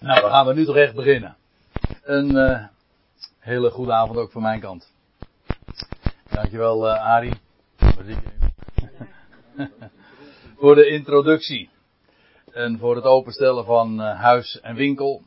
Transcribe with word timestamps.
Nou, 0.00 0.20
dan 0.20 0.30
gaan 0.30 0.46
we 0.46 0.54
nu 0.54 0.64
toch 0.64 0.76
echt 0.76 0.94
beginnen. 0.94 1.36
Een 2.02 2.30
uh, 2.30 2.64
hele 3.38 3.70
goede 3.70 3.92
avond 3.92 4.18
ook 4.18 4.30
van 4.30 4.42
mijn 4.42 4.60
kant. 4.60 4.92
Dankjewel, 6.30 6.86
uh, 6.86 7.04
Arie. 7.04 7.40
voor 10.58 10.74
de 10.74 10.86
introductie. 10.86 11.70
En 12.52 12.78
voor 12.78 12.96
het 12.96 13.04
openstellen 13.04 13.64
van 13.64 14.00
uh, 14.00 14.20
huis 14.20 14.60
en 14.60 14.74
winkel. 14.74 15.22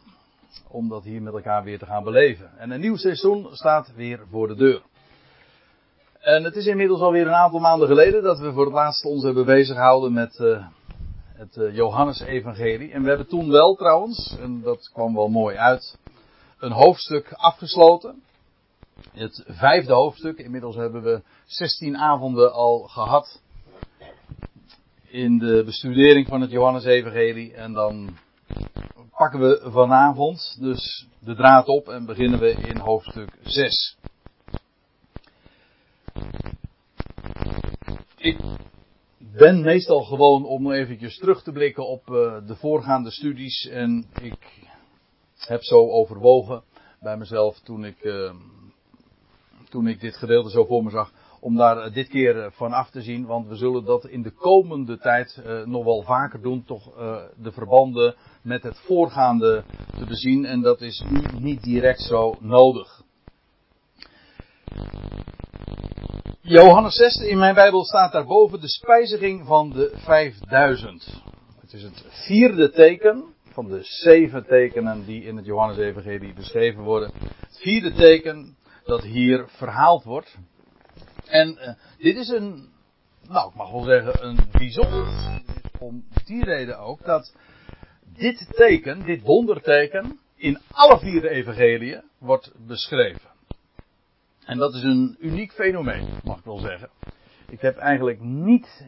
Om 0.68 0.90
dat 0.90 1.04
hier 1.04 1.22
met 1.22 1.34
elkaar 1.34 1.64
weer 1.64 1.80
te 1.80 1.86
gaan 1.86 2.04
beleven. 2.04 2.58
En 2.58 2.72
een 2.72 2.82
nieuw 2.82 2.96
seizoen 2.96 3.48
staat 3.52 3.94
weer 3.96 4.20
voor 4.30 4.48
de 4.48 4.56
deur. 4.56 4.82
En 6.20 6.44
het 6.44 6.56
is 6.56 6.66
inmiddels 6.66 7.02
alweer 7.02 7.28
een 7.28 7.34
aantal 7.34 7.60
maanden 7.60 7.88
geleden 7.88 8.24
dat 8.24 8.40
we 8.40 8.52
voor 8.52 8.66
het 8.66 8.74
laatst 8.74 9.06
ons 9.06 9.24
hebben 9.24 9.46
bezig 9.46 9.76
gehouden 9.76 10.14
met 10.14 10.40
het 11.42 11.56
uh, 11.56 11.76
Johannesevangelie. 11.76 12.92
En 12.92 13.02
we 13.02 13.08
hebben 13.08 13.28
toen 13.28 13.50
wel 13.50 13.76
trouwens, 13.76 14.38
en 14.40 14.62
dat 14.62 14.90
kwam 14.94 15.16
wel 15.16 15.28
mooi 15.28 15.56
uit, 15.56 15.98
een 16.60 16.72
hoofdstuk 16.72 17.34
afgesloten. 17.34 18.24
Het 19.12 19.44
vijfde 19.48 19.94
hoofdstuk. 19.94 20.38
Inmiddels 20.38 20.76
hebben 20.76 21.04
we 21.04 21.22
16 21.46 21.98
avonden 21.98 22.54
al 22.54 22.80
gehad 22.80 23.42
in 25.08 25.38
de 25.38 25.64
bestudering 25.66 26.28
van 26.28 26.42
het 26.42 26.52
Johannesevangelie. 26.52 27.54
En 27.54 27.74
dan 27.74 28.18
pakken 29.18 29.40
we 29.40 29.62
vanavond 29.72 30.58
dus 30.60 31.08
de 31.20 31.36
draad 31.36 31.68
op 31.68 31.88
en 31.88 32.06
beginnen 32.06 32.40
we 32.40 32.52
in 32.52 32.78
hoofdstuk 32.78 33.38
6. 33.44 33.98
Ik 38.18 38.38
ben 39.38 39.62
meestal 39.62 40.04
gewoon 40.04 40.46
om 40.46 40.72
eventjes 40.72 41.18
terug 41.18 41.44
te 41.44 41.52
blikken 41.52 41.88
op 41.88 42.10
uh, 42.10 42.48
de 42.48 42.56
voorgaande 42.56 43.12
studies. 43.12 43.68
En 43.68 44.06
ik 44.22 44.70
heb 45.38 45.64
zo 45.64 45.90
overwogen 45.90 46.64
bij 47.00 47.18
mezelf 47.18 47.60
toen 47.60 47.86
ik, 47.86 48.04
uh, 48.04 48.34
toen 49.70 49.88
ik 49.88 50.00
dit 50.00 50.18
gedeelte 50.18 50.50
zo 50.50 50.66
voor 50.66 50.84
me 50.84 50.90
zag. 50.90 51.12
Om 51.40 51.56
daar 51.56 51.94
dit 51.94 52.08
keer 52.08 52.52
van 52.52 52.72
af 52.72 52.90
te 52.90 53.02
zien. 53.02 53.26
Want 53.26 53.48
we 53.48 53.56
zullen 53.56 53.86
dat 53.86 54.08
in 54.08 54.22
de 54.22 54.32
komende 54.32 54.98
tijd 54.98 55.42
nog 55.66 55.84
wel 55.84 56.02
vaker 56.02 56.42
doen. 56.42 56.64
Toch 56.64 56.94
de 57.36 57.52
verbanden 57.52 58.16
met 58.42 58.64
het 58.64 58.78
voorgaande 58.78 59.64
te 59.98 60.06
bezien. 60.06 60.46
En 60.46 60.62
dat 60.62 60.82
is 60.82 61.04
niet 61.40 61.64
direct 61.64 62.02
zo 62.02 62.38
nodig. 62.40 63.04
Johannes 66.52 66.96
6 66.96 67.16
in 67.16 67.38
mijn 67.38 67.56
Bijbel 67.56 67.86
staat 67.86 68.12
daarboven 68.12 68.62
de 68.62 68.68
spijziging 68.68 69.46
van 69.46 69.70
de 69.70 69.92
5000. 69.96 71.22
Het 71.62 71.74
is 71.74 71.84
het 71.84 72.06
vierde 72.10 72.72
teken 72.72 73.34
van 73.52 73.68
de 73.68 73.80
zeven 73.82 74.46
tekenen 74.46 75.06
die 75.06 75.24
in 75.24 75.36
het 75.36 75.46
Johannes-evangelie 75.46 76.34
beschreven 76.34 76.84
worden. 76.84 77.12
Het 77.40 77.60
vierde 77.62 77.94
teken 77.94 78.58
dat 78.84 79.04
hier 79.04 79.46
verhaald 79.48 80.04
wordt. 80.04 80.38
En 81.26 81.58
uh, 81.62 81.74
dit 81.98 82.16
is 82.16 82.30
een, 82.30 82.70
nou 83.28 83.50
ik 83.50 83.56
mag 83.56 83.72
wel 83.72 83.84
zeggen, 83.84 84.26
een 84.26 84.40
bijzonder 84.52 85.08
om 85.80 86.04
die 86.26 86.44
reden 86.44 86.80
ook 86.80 87.06
dat 87.06 87.36
dit 88.18 88.48
teken, 88.50 89.06
dit 89.06 89.22
wonderteken, 89.22 90.20
in 90.36 90.60
alle 90.72 91.00
vier 91.00 91.22
de 91.22 91.30
evangeliën 91.30 92.04
wordt 92.18 92.52
beschreven. 92.68 93.31
En 94.52 94.58
dat 94.58 94.74
is 94.74 94.84
een 94.84 95.18
uniek 95.20 95.52
fenomeen, 95.52 96.08
mag 96.24 96.38
ik 96.38 96.46
wel 96.46 96.58
zeggen. 96.58 96.90
Ik 97.50 97.62
heb 97.62 97.78
eigenlijk 97.78 98.20
niet 98.22 98.88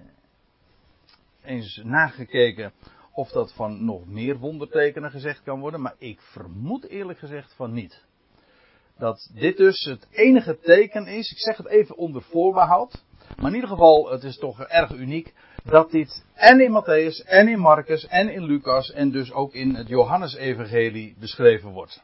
eens 1.44 1.82
nagekeken 1.84 2.72
of 3.14 3.30
dat 3.30 3.54
van 3.54 3.86
nog 3.86 4.08
meer 4.08 4.38
wondertekenen 4.38 5.12
gezegd 5.12 5.44
kan 5.44 5.60
worden, 5.60 5.82
maar 5.82 5.96
ik 5.98 6.22
vermoed 6.22 6.88
eerlijk 6.88 7.20
gezegd 7.20 7.54
van 7.56 7.74
niet. 7.74 8.04
Dat 8.98 9.32
dit 9.34 9.58
dus 9.58 9.84
het 9.84 10.08
enige 10.12 10.60
teken 10.60 11.08
is, 11.08 11.32
ik 11.32 11.40
zeg 11.40 11.58
het 11.58 11.68
even 11.68 11.98
onder 11.98 12.22
voorbehoud, 12.22 13.04
maar 13.38 13.50
in 13.50 13.56
ieder 13.56 13.70
geval, 13.70 14.12
het 14.12 14.24
is 14.24 14.38
toch 14.38 14.62
erg 14.62 14.92
uniek, 14.92 15.34
dat 15.64 15.92
dit 15.92 16.26
en 16.34 16.60
in 16.60 16.82
Matthäus 16.82 17.26
en 17.26 17.48
in 17.48 17.60
Marcus 17.60 18.08
en 18.08 18.30
in 18.30 18.44
Lucas 18.44 18.92
en 18.92 19.12
dus 19.12 19.32
ook 19.32 19.54
in 19.54 19.76
het 19.76 19.88
Johannesevangelie 19.88 21.16
beschreven 21.20 21.70
wordt. 21.70 22.04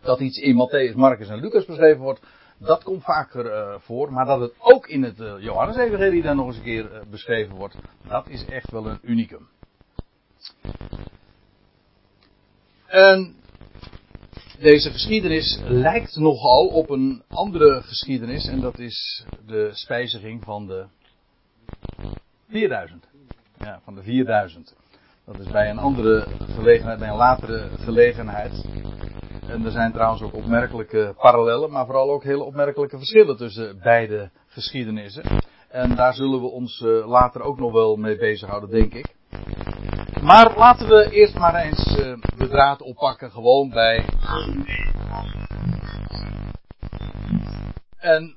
Dat 0.00 0.20
iets 0.20 0.38
in 0.38 0.54
Matthäus, 0.54 0.94
Marcus 0.96 1.28
en 1.28 1.40
Lucas 1.40 1.64
beschreven 1.64 2.00
wordt, 2.00 2.20
dat 2.60 2.82
komt 2.82 3.04
vaker 3.04 3.44
uh, 3.44 3.74
voor, 3.78 4.12
maar 4.12 4.24
dat 4.24 4.40
het 4.40 4.54
ook 4.58 4.86
in 4.86 5.02
het 5.02 5.20
uh, 5.20 5.34
Johannes-evangelie 5.38 6.22
dan 6.22 6.36
nog 6.36 6.46
eens 6.46 6.56
een 6.56 6.62
keer 6.62 6.92
uh, 6.92 7.00
beschreven 7.10 7.56
wordt, 7.56 7.76
dat 8.08 8.28
is 8.28 8.44
echt 8.44 8.70
wel 8.70 8.86
een 8.86 8.98
unicum. 9.02 9.48
En 12.86 13.34
deze 14.58 14.90
geschiedenis 14.90 15.60
lijkt 15.64 16.16
nogal 16.16 16.66
op 16.66 16.90
een 16.90 17.22
andere 17.28 17.82
geschiedenis, 17.82 18.46
en 18.46 18.60
dat 18.60 18.78
is 18.78 19.24
de 19.46 19.70
spijziging 19.72 20.44
van 20.44 20.66
de 20.66 20.86
4000. 22.48 23.08
Ja, 23.58 23.80
van 23.84 23.94
de 23.94 24.02
4000. 24.02 24.74
Dat 25.24 25.38
is 25.38 25.46
bij 25.46 25.70
een 25.70 25.78
andere 25.78 26.26
gelegenheid, 26.54 26.98
bij 26.98 27.08
een 27.08 27.16
latere 27.16 27.68
gelegenheid. 27.78 28.64
En 29.48 29.64
er 29.64 29.70
zijn 29.70 29.92
trouwens 29.92 30.22
ook 30.22 30.34
opmerkelijke 30.34 31.14
parallellen, 31.18 31.70
maar 31.70 31.86
vooral 31.86 32.10
ook 32.10 32.24
hele 32.24 32.44
opmerkelijke 32.44 32.96
verschillen 32.96 33.36
tussen 33.36 33.78
beide 33.82 34.30
geschiedenissen. 34.46 35.22
En 35.68 35.94
daar 35.94 36.14
zullen 36.14 36.40
we 36.40 36.46
ons 36.46 36.80
uh, 36.80 37.08
later 37.08 37.42
ook 37.42 37.58
nog 37.58 37.72
wel 37.72 37.96
mee 37.96 38.16
bezighouden, 38.16 38.70
denk 38.70 38.94
ik. 38.94 39.14
Maar 40.22 40.56
laten 40.56 40.88
we 40.88 41.10
eerst 41.10 41.38
maar 41.38 41.54
eens 41.54 41.96
uh, 41.98 42.16
de 42.36 42.48
draad 42.48 42.82
oppakken, 42.82 43.30
gewoon 43.30 43.70
bij. 43.70 44.04
En 47.98 48.36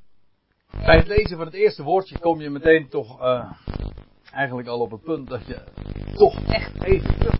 bij 0.85 0.97
het 0.97 1.07
lezen 1.07 1.37
van 1.37 1.45
het 1.45 1.55
eerste 1.55 1.83
woordje 1.83 2.19
kom 2.19 2.41
je 2.41 2.49
meteen 2.49 2.89
toch 2.89 3.21
uh, 3.21 3.51
eigenlijk 4.31 4.67
al 4.67 4.79
op 4.79 4.91
het 4.91 5.03
punt 5.03 5.29
dat 5.29 5.47
je 5.47 5.61
toch 6.13 6.43
echt 6.43 6.83
even 6.83 7.19
terug 7.19 7.39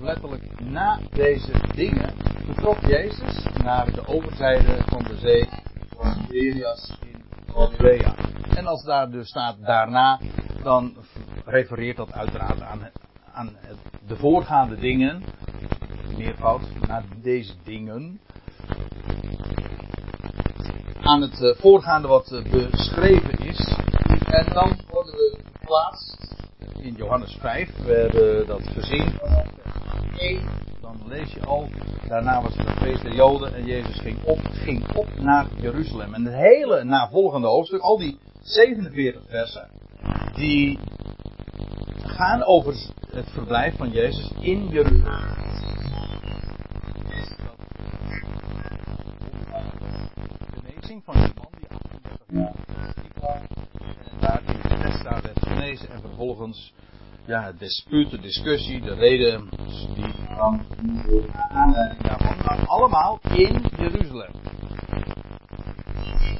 letterlijk 0.00 0.60
na 0.60 0.98
deze 1.10 1.52
dingen 1.74 2.14
vertrok 2.44 2.80
Jezus 2.80 3.46
naar 3.62 3.92
de 3.92 4.06
overzijde 4.06 4.76
van 4.86 5.02
de 5.02 5.16
zee 5.16 5.48
van 5.96 6.14
Tiberias 6.26 6.98
in 7.00 7.24
Galilea. 7.52 8.14
En 8.56 8.66
als 8.66 8.84
daar 8.84 9.10
dus 9.10 9.28
staat 9.28 9.56
daarna, 9.64 10.20
dan 10.62 10.96
refereert 11.44 11.96
dat 11.96 12.12
uiteraard 12.12 12.60
aan, 12.60 12.90
aan 13.32 13.56
de 14.06 14.16
voorgaande 14.16 14.76
dingen, 14.76 15.22
meervoud, 16.16 16.62
naar 16.86 17.04
deze 17.22 17.52
dingen. 17.64 18.20
Aan 21.00 21.20
het 21.20 21.42
eh, 21.42 21.60
voorgaande 21.60 22.08
wat 22.08 22.32
eh, 22.32 22.50
beschreven 22.50 23.38
is. 23.38 23.76
En 24.24 24.44
dan 24.52 24.78
worden 24.90 25.14
we 25.14 25.38
geplaatst 25.52 26.36
in 26.80 26.94
Johannes 26.94 27.36
5. 27.40 27.70
We 27.84 27.92
hebben 27.92 28.46
dat 28.46 28.68
gezien 28.68 29.18
1, 30.18 30.40
dan 30.80 31.00
lees 31.06 31.32
je 31.32 31.40
al, 31.40 31.68
daarna 32.08 32.42
was 32.42 32.56
het 32.56 32.70
feest 32.70 33.02
der 33.02 33.14
Joden 33.14 33.54
en 33.54 33.64
Jezus 33.64 33.98
ging 33.98 34.24
op, 34.24 34.40
ging 34.52 34.96
op 34.96 35.08
naar 35.20 35.46
Jeruzalem. 35.60 36.14
En 36.14 36.24
het 36.24 36.34
hele 36.34 36.84
navolgende 36.84 37.46
hoofdstuk, 37.46 37.80
al 37.80 37.98
die 37.98 38.18
47 38.40 39.22
versen, 39.28 39.68
die 40.34 40.78
gaan 42.02 42.44
over 42.44 42.74
het 43.10 43.30
verblijf 43.30 43.76
van 43.76 43.90
Jezus 43.90 44.32
in 44.40 44.68
Jeruzalem. 44.68 45.36
De 50.50 50.60
genezing 50.60 51.02
van 51.04 51.14
die 51.14 51.32
man 51.34 51.48
die 51.58 51.66
38 51.68 53.04
jaar 53.20 53.42
daar 54.20 54.42
in 54.46 54.60
Bethesda 54.62 55.20
werd 55.22 55.46
genezen 55.46 55.90
en 55.90 56.00
vervolgens 56.00 56.72
ja, 57.28 57.44
het 57.44 57.58
dispuut, 57.58 58.10
de 58.10 58.20
discussie, 58.20 58.80
de 58.80 58.94
reden 58.94 59.48
die 59.94 60.14
allemaal 62.66 63.18
in 63.22 63.64
Jeruzalem. 63.76 64.30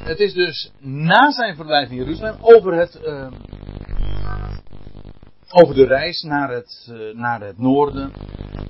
Het 0.01 0.19
is 0.19 0.33
dus 0.33 0.73
na 0.81 1.31
zijn 1.31 1.57
verblijf 1.57 1.91
in 1.91 1.97
Jeruzalem 1.97 2.37
over 2.41 2.75
het, 2.75 3.01
uh, 3.05 3.31
over 5.51 5.75
de 5.75 5.87
reis 5.87 6.23
naar 6.23 6.51
het, 6.51 6.89
uh, 6.93 7.15
naar 7.15 7.41
het 7.41 7.59
noorden, 7.59 8.13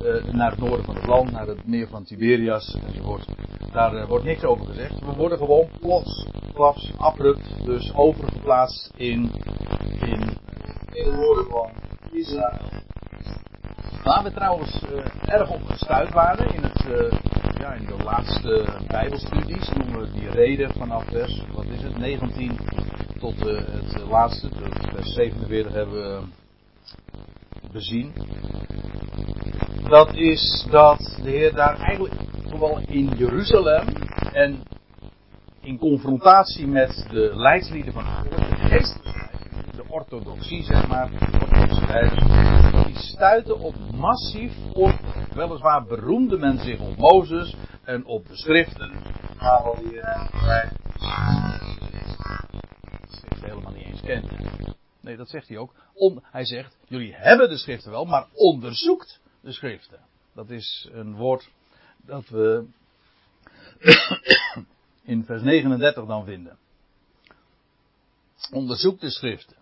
uh, 0.02 0.32
naar 0.32 0.50
het 0.50 0.60
noorden 0.60 0.84
van 0.84 0.94
het 0.94 1.06
land, 1.06 1.30
naar 1.30 1.46
het 1.46 1.66
meer 1.66 1.88
van 1.88 2.04
Tiberias 2.04 2.78
enzovoort. 2.86 3.26
Daar 3.72 4.06
wordt 4.06 4.24
niks 4.24 4.44
over 4.44 4.66
gezegd. 4.66 5.00
We 5.00 5.14
worden 5.16 5.38
gewoon 5.38 5.68
plots, 5.80 6.26
klaps, 6.54 6.92
abrupt, 6.96 7.64
dus 7.64 7.94
overgeplaatst 7.94 8.92
in, 8.96 9.30
in, 10.00 10.38
in 10.92 11.04
het 11.04 11.16
noorden 11.16 11.46
van 11.48 11.87
Israël. 12.12 12.58
Waar 14.02 14.22
we 14.22 14.32
trouwens 14.32 14.82
uh, 14.82 15.34
erg 15.34 15.50
op 15.50 15.62
gestuurd 15.64 16.12
waren 16.12 16.54
in, 16.54 16.62
het, 16.62 16.84
uh, 16.86 17.18
ja, 17.58 17.72
in 17.72 17.86
de 17.86 18.04
laatste 18.04 18.66
Bijbelstudies, 18.86 19.68
noemen 19.68 20.00
we 20.00 20.10
die 20.12 20.30
reden 20.30 20.72
vanaf 20.72 21.04
vers, 21.04 21.42
wat 21.52 21.64
is 21.64 21.82
het, 21.82 21.98
19 21.98 22.58
tot 23.18 23.38
het 23.40 24.04
laatste, 24.10 24.48
vers 24.94 25.12
47 25.14 25.72
hebben 25.72 25.94
we 25.94 26.26
bezien. 27.72 28.12
dat 29.88 30.14
is 30.14 30.66
dat 30.70 31.18
de 31.22 31.30
Heer 31.30 31.54
daar 31.54 31.80
eigenlijk, 31.80 32.14
vooral 32.46 32.78
in 32.86 33.08
Jeruzalem 33.16 33.86
en 34.32 34.62
in 35.60 35.78
confrontatie 35.78 36.66
met 36.66 37.06
de 37.10 37.30
leidslieden 37.34 37.92
van 37.92 38.04
de 38.04 38.28
de 38.28 39.27
orthodoxie 39.98 40.62
zeg 40.62 40.88
maar, 40.88 41.10
die 42.86 42.98
stuiten 42.98 43.58
op 43.58 43.74
massief 43.94 44.52
op, 44.72 44.98
weliswaar 45.34 45.84
beroemde 45.84 46.38
men 46.38 46.58
zich 46.58 46.80
op 46.80 46.96
Mozes 46.96 47.56
en 47.84 48.04
op 48.04 48.26
de 48.26 48.36
schriften. 48.36 48.92
Wat 49.38 49.76
die 49.76 50.00
schrift 53.08 53.44
helemaal 53.44 53.72
niet 53.72 53.84
eens 53.84 54.00
kent. 54.00 54.30
Nee, 55.00 55.16
dat 55.16 55.28
zegt 55.28 55.48
hij 55.48 55.56
ook. 55.56 55.74
hij 56.22 56.44
zegt, 56.44 56.76
jullie 56.86 57.14
hebben 57.14 57.48
de 57.48 57.56
schriften 57.56 57.90
wel, 57.90 58.04
maar 58.04 58.26
onderzoekt 58.34 59.20
de 59.40 59.52
schriften. 59.52 60.00
Dat 60.34 60.50
is 60.50 60.88
een 60.92 61.16
woord 61.16 61.50
dat 61.96 62.28
we 62.28 62.66
in 65.12 65.24
vers 65.24 65.42
39 65.42 66.06
dan 66.06 66.24
vinden. 66.24 66.58
Onderzoek 68.52 69.00
de 69.00 69.10
schriften. 69.10 69.57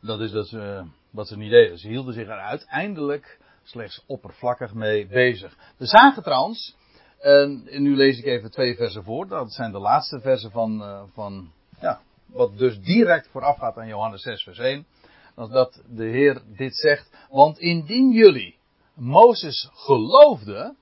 Dat 0.00 0.20
is 0.20 0.30
dat 0.30 0.48
ze, 0.48 0.84
wat 1.10 1.28
ze 1.28 1.36
niet 1.36 1.50
deden. 1.50 1.78
Ze 1.78 1.88
hielden 1.88 2.14
zich 2.14 2.28
er 2.28 2.40
uiteindelijk 2.40 3.38
slechts 3.62 4.04
oppervlakkig 4.06 4.74
mee 4.74 5.06
bezig. 5.06 5.56
We 5.76 5.86
zagen 5.86 6.22
trouwens, 6.22 6.76
en 7.18 7.64
nu 7.82 7.96
lees 7.96 8.18
ik 8.18 8.24
even 8.24 8.50
twee 8.50 8.74
versen 8.74 9.04
voor. 9.04 9.28
Dat 9.28 9.52
zijn 9.52 9.72
de 9.72 9.78
laatste 9.78 10.20
versen 10.20 10.50
van, 10.50 10.82
eh, 10.82 11.02
van 11.12 11.52
ja, 11.80 12.00
wat 12.26 12.58
dus 12.58 12.80
direct 12.80 13.28
voorafgaat 13.28 13.76
aan 13.76 13.88
Johannes 13.88 14.22
6 14.22 14.42
vers 14.42 14.58
1. 14.58 14.86
Dat 15.34 15.82
de 15.88 16.04
Heer 16.04 16.42
dit 16.56 16.76
zegt. 16.76 17.16
Want 17.30 17.58
indien 17.58 18.10
jullie 18.10 18.58
Mozes 18.94 19.70
geloofden, 19.72 20.76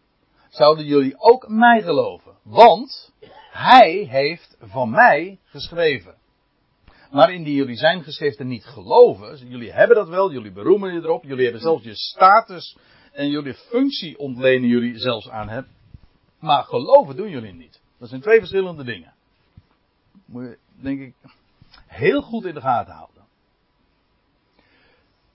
zouden 0.48 0.84
jullie 0.84 1.14
ook 1.18 1.48
mij 1.48 1.82
geloven. 1.82 2.32
Want 2.42 3.12
hij 3.50 3.92
heeft 3.92 4.56
van 4.60 4.90
mij 4.90 5.38
geschreven. 5.44 6.17
Maar 7.10 7.32
indien 7.32 7.54
jullie 7.54 7.76
zijn 7.76 8.02
geschriften 8.02 8.46
niet 8.46 8.64
geloven, 8.64 9.48
jullie 9.48 9.72
hebben 9.72 9.96
dat 9.96 10.08
wel, 10.08 10.32
jullie 10.32 10.52
beroemen 10.52 10.94
je 10.94 11.00
erop, 11.00 11.24
jullie 11.24 11.44
hebben 11.44 11.62
zelfs 11.62 11.84
je 11.84 11.94
status 11.94 12.76
en 13.12 13.30
jullie 13.30 13.54
functie 13.54 14.18
ontlenen 14.18 14.68
jullie 14.68 14.98
zelfs 14.98 15.28
aan 15.28 15.48
hem. 15.48 15.66
Maar 16.40 16.64
geloven 16.64 17.16
doen 17.16 17.30
jullie 17.30 17.52
niet. 17.52 17.80
Dat 17.98 18.08
zijn 18.08 18.20
twee 18.20 18.38
verschillende 18.38 18.84
dingen. 18.84 19.12
Moet 20.26 20.42
je, 20.42 20.58
denk 20.82 21.00
ik, 21.00 21.14
heel 21.86 22.22
goed 22.22 22.44
in 22.44 22.54
de 22.54 22.60
gaten 22.60 22.94
houden. 22.94 23.24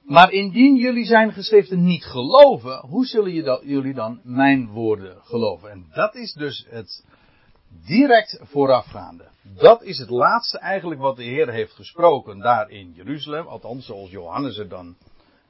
Maar 0.03 0.31
indien 0.31 0.75
jullie 0.75 1.05
zijn 1.05 1.33
geschriften 1.33 1.83
niet 1.83 2.05
geloven, 2.05 2.79
hoe 2.87 3.05
zullen 3.05 3.61
jullie 3.65 3.93
dan 3.93 4.19
mijn 4.23 4.67
woorden 4.67 5.17
geloven? 5.21 5.71
En 5.71 5.85
dat 5.93 6.15
is 6.15 6.33
dus 6.33 6.65
het 6.69 7.05
direct 7.85 8.39
voorafgaande. 8.41 9.31
Dat 9.55 9.83
is 9.83 9.97
het 9.97 10.09
laatste 10.09 10.57
eigenlijk 10.57 11.01
wat 11.01 11.15
de 11.15 11.23
Heer 11.23 11.49
heeft 11.49 11.73
gesproken 11.73 12.39
daar 12.39 12.69
in 12.69 12.91
Jeruzalem. 12.91 13.47
Althans, 13.47 13.85
zoals 13.85 14.11
Johannes 14.11 14.57
het 14.57 14.69
dan 14.69 14.95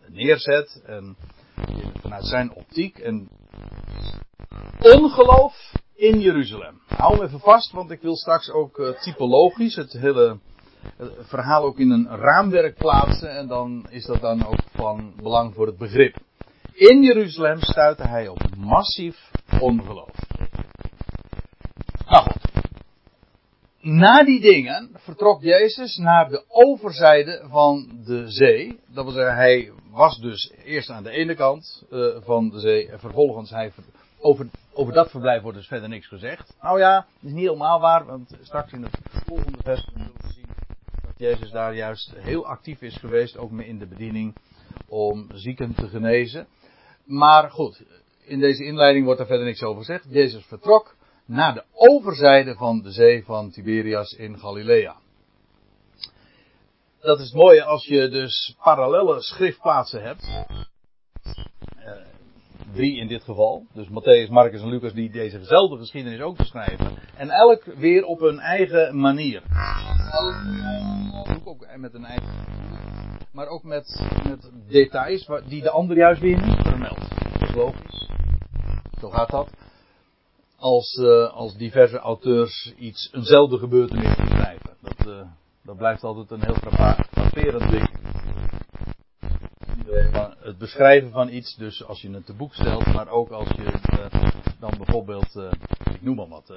neerzet. 0.08 0.81
En 0.86 1.16
vanuit 2.02 2.25
zijn 2.25 2.54
optiek. 2.54 2.98
En 2.98 3.30
ongeloof 4.80 5.72
in 5.96 6.20
Jeruzalem. 6.20 6.81
Hou 6.88 7.18
me 7.18 7.24
even 7.24 7.40
vast, 7.40 7.72
want 7.72 7.92
ik 7.92 8.02
wil 8.02 8.16
straks 8.16 8.50
ook 8.50 8.78
uh, 8.78 8.90
typologisch 8.90 9.76
het 9.76 9.92
hele 9.92 10.40
verhaal 11.19 11.64
ook 11.64 11.80
in 11.80 11.92
een 11.92 12.08
raamwerk 12.08 12.76
plaatsen. 12.78 13.38
En 13.38 13.48
dan 13.48 13.86
is 13.90 14.06
dat 14.06 14.22
dan 14.22 14.46
ook 14.46 14.64
van 14.74 15.14
belang 15.16 15.54
voor 15.54 15.68
het 15.68 15.78
begrip. 15.78 16.16
In 16.74 17.04
Jeruzalem 17.04 17.62
stuitte 17.62 18.08
hij 18.08 18.28
op 18.28 18.56
massief 18.58 19.31
ongeloof. 19.60 20.16
Nou 22.08 22.24
goed. 22.24 22.52
Na 23.83 24.24
die 24.24 24.39
dingen 24.39 24.89
vertrok 24.94 25.41
Jezus 25.41 25.97
naar 25.97 26.30
de 26.30 26.44
overzijde 26.47 27.45
van 27.50 28.01
de 28.06 28.30
zee. 28.30 28.80
Dat 28.88 29.03
wil 29.03 29.13
zeggen, 29.13 29.35
hij 29.35 29.71
was 29.91 30.18
dus 30.18 30.53
eerst 30.63 30.89
aan 30.89 31.03
de 31.03 31.09
ene 31.09 31.35
kant 31.35 31.83
uh, 31.91 32.15
van 32.21 32.50
de 32.50 32.59
zee. 32.59 32.89
En 32.89 33.00
vervolgens 33.00 33.50
hij 33.50 33.71
over, 34.19 34.47
over 34.74 34.94
dat 34.94 35.09
verblijf 35.09 35.41
wordt 35.41 35.57
dus 35.57 35.68
verder 35.68 35.89
niks 35.89 36.07
gezegd. 36.07 36.56
Nou 36.62 36.80
ja, 36.80 36.95
dat 36.95 37.30
is 37.30 37.31
niet 37.31 37.45
helemaal 37.45 37.80
waar, 37.80 38.06
want 38.06 38.38
straks 38.41 38.71
in 38.71 38.83
het 38.83 39.00
volgende 39.25 39.57
vers 39.63 39.85
zullen 39.94 40.12
we 40.18 40.33
zien 40.33 40.47
dat 40.85 41.13
Jezus 41.18 41.51
daar 41.51 41.75
juist 41.75 42.13
heel 42.18 42.45
actief 42.45 42.81
is 42.81 42.97
geweest, 42.97 43.38
ook 43.38 43.51
in 43.51 43.80
de 43.80 43.88
bediening, 43.88 44.35
om 44.88 45.27
zieken 45.33 45.74
te 45.75 45.88
genezen. 45.88 46.47
Maar 47.06 47.51
goed, 47.51 47.83
in 48.25 48.39
deze 48.39 48.63
inleiding 48.63 49.06
wordt 49.06 49.19
er 49.19 49.27
verder 49.27 49.45
niks 49.45 49.63
over 49.63 49.85
gezegd. 49.85 50.06
Jezus 50.09 50.45
vertrok 50.45 50.95
naar 51.25 51.54
de 51.54 51.64
overzijde 51.74 52.56
van 52.56 52.81
de 52.81 52.92
zee 52.92 53.24
van 53.24 53.52
Tiberias 53.52 54.14
in 54.14 54.40
Galilea. 54.40 54.96
Dat 57.00 57.20
is 57.20 57.25
het 57.25 57.34
mooie 57.34 57.64
als 57.64 57.86
je 57.86 58.10
dus 58.10 58.56
parallele 58.64 59.22
schriftplaatsen 59.22 60.04
hebt. 60.04 60.46
Uh, 61.24 61.92
drie 62.74 62.98
in 62.98 63.08
dit 63.08 63.24
geval. 63.24 63.66
Dus 63.74 63.88
Matthäus, 63.88 64.30
Marcus 64.30 64.62
en 64.62 64.70
Lucas 64.70 64.94
die 64.94 65.12
dezezelfde 65.12 65.78
geschiedenis 65.78 66.22
ook 66.22 66.38
beschrijven. 66.38 66.98
En 67.18 67.30
elk 67.30 67.64
weer 67.64 68.06
op 68.06 68.19
hun 68.19 68.40
eigen 68.40 69.00
manier. 69.00 69.44
Ook 71.44 71.68
met 71.78 71.94
een 71.94 72.06
eigen. 72.06 72.46
Maar 73.31 73.48
ook 73.48 73.64
met, 73.64 74.10
met 74.28 74.52
details 74.68 75.30
die 75.48 75.62
de 75.62 75.69
ander 75.69 75.98
juist 75.98 76.22
weer 76.22 76.46
niet 76.46 76.62
vermeldt. 76.62 77.10
Dat 77.40 77.50
is 77.50 77.56
logisch. 77.56 78.10
Zo 79.00 79.10
gaat 79.10 79.30
dat 79.30 79.50
als, 80.63 80.95
uh, 80.95 81.33
als 81.33 81.56
diverse 81.56 81.98
auteurs 81.98 82.74
iets, 82.77 83.10
eenzelfde 83.13 83.57
gebeurtenis 83.57 84.15
beschrijven. 84.15 84.69
Dat, 84.81 85.07
uh, 85.07 85.21
dat 85.63 85.77
blijft 85.77 86.04
altijd 86.04 86.31
een 86.31 86.45
heel 86.45 86.71
frapperend 86.71 87.69
ding. 87.71 87.89
Het 90.39 90.57
beschrijven 90.57 91.12
van 91.12 91.30
iets, 91.30 91.56
dus 91.56 91.86
als 91.86 92.01
je 92.01 92.12
het 92.12 92.25
te 92.25 92.33
boek 92.33 92.54
stelt, 92.54 92.94
maar 92.94 93.10
ook 93.10 93.30
als 93.30 93.48
je 93.48 93.63
uh, 93.63 94.21
dan 94.60 94.74
bijvoorbeeld, 94.77 95.36
ik 95.94 96.01
noem 96.01 96.15
maar 96.15 96.27
wat, 96.27 96.54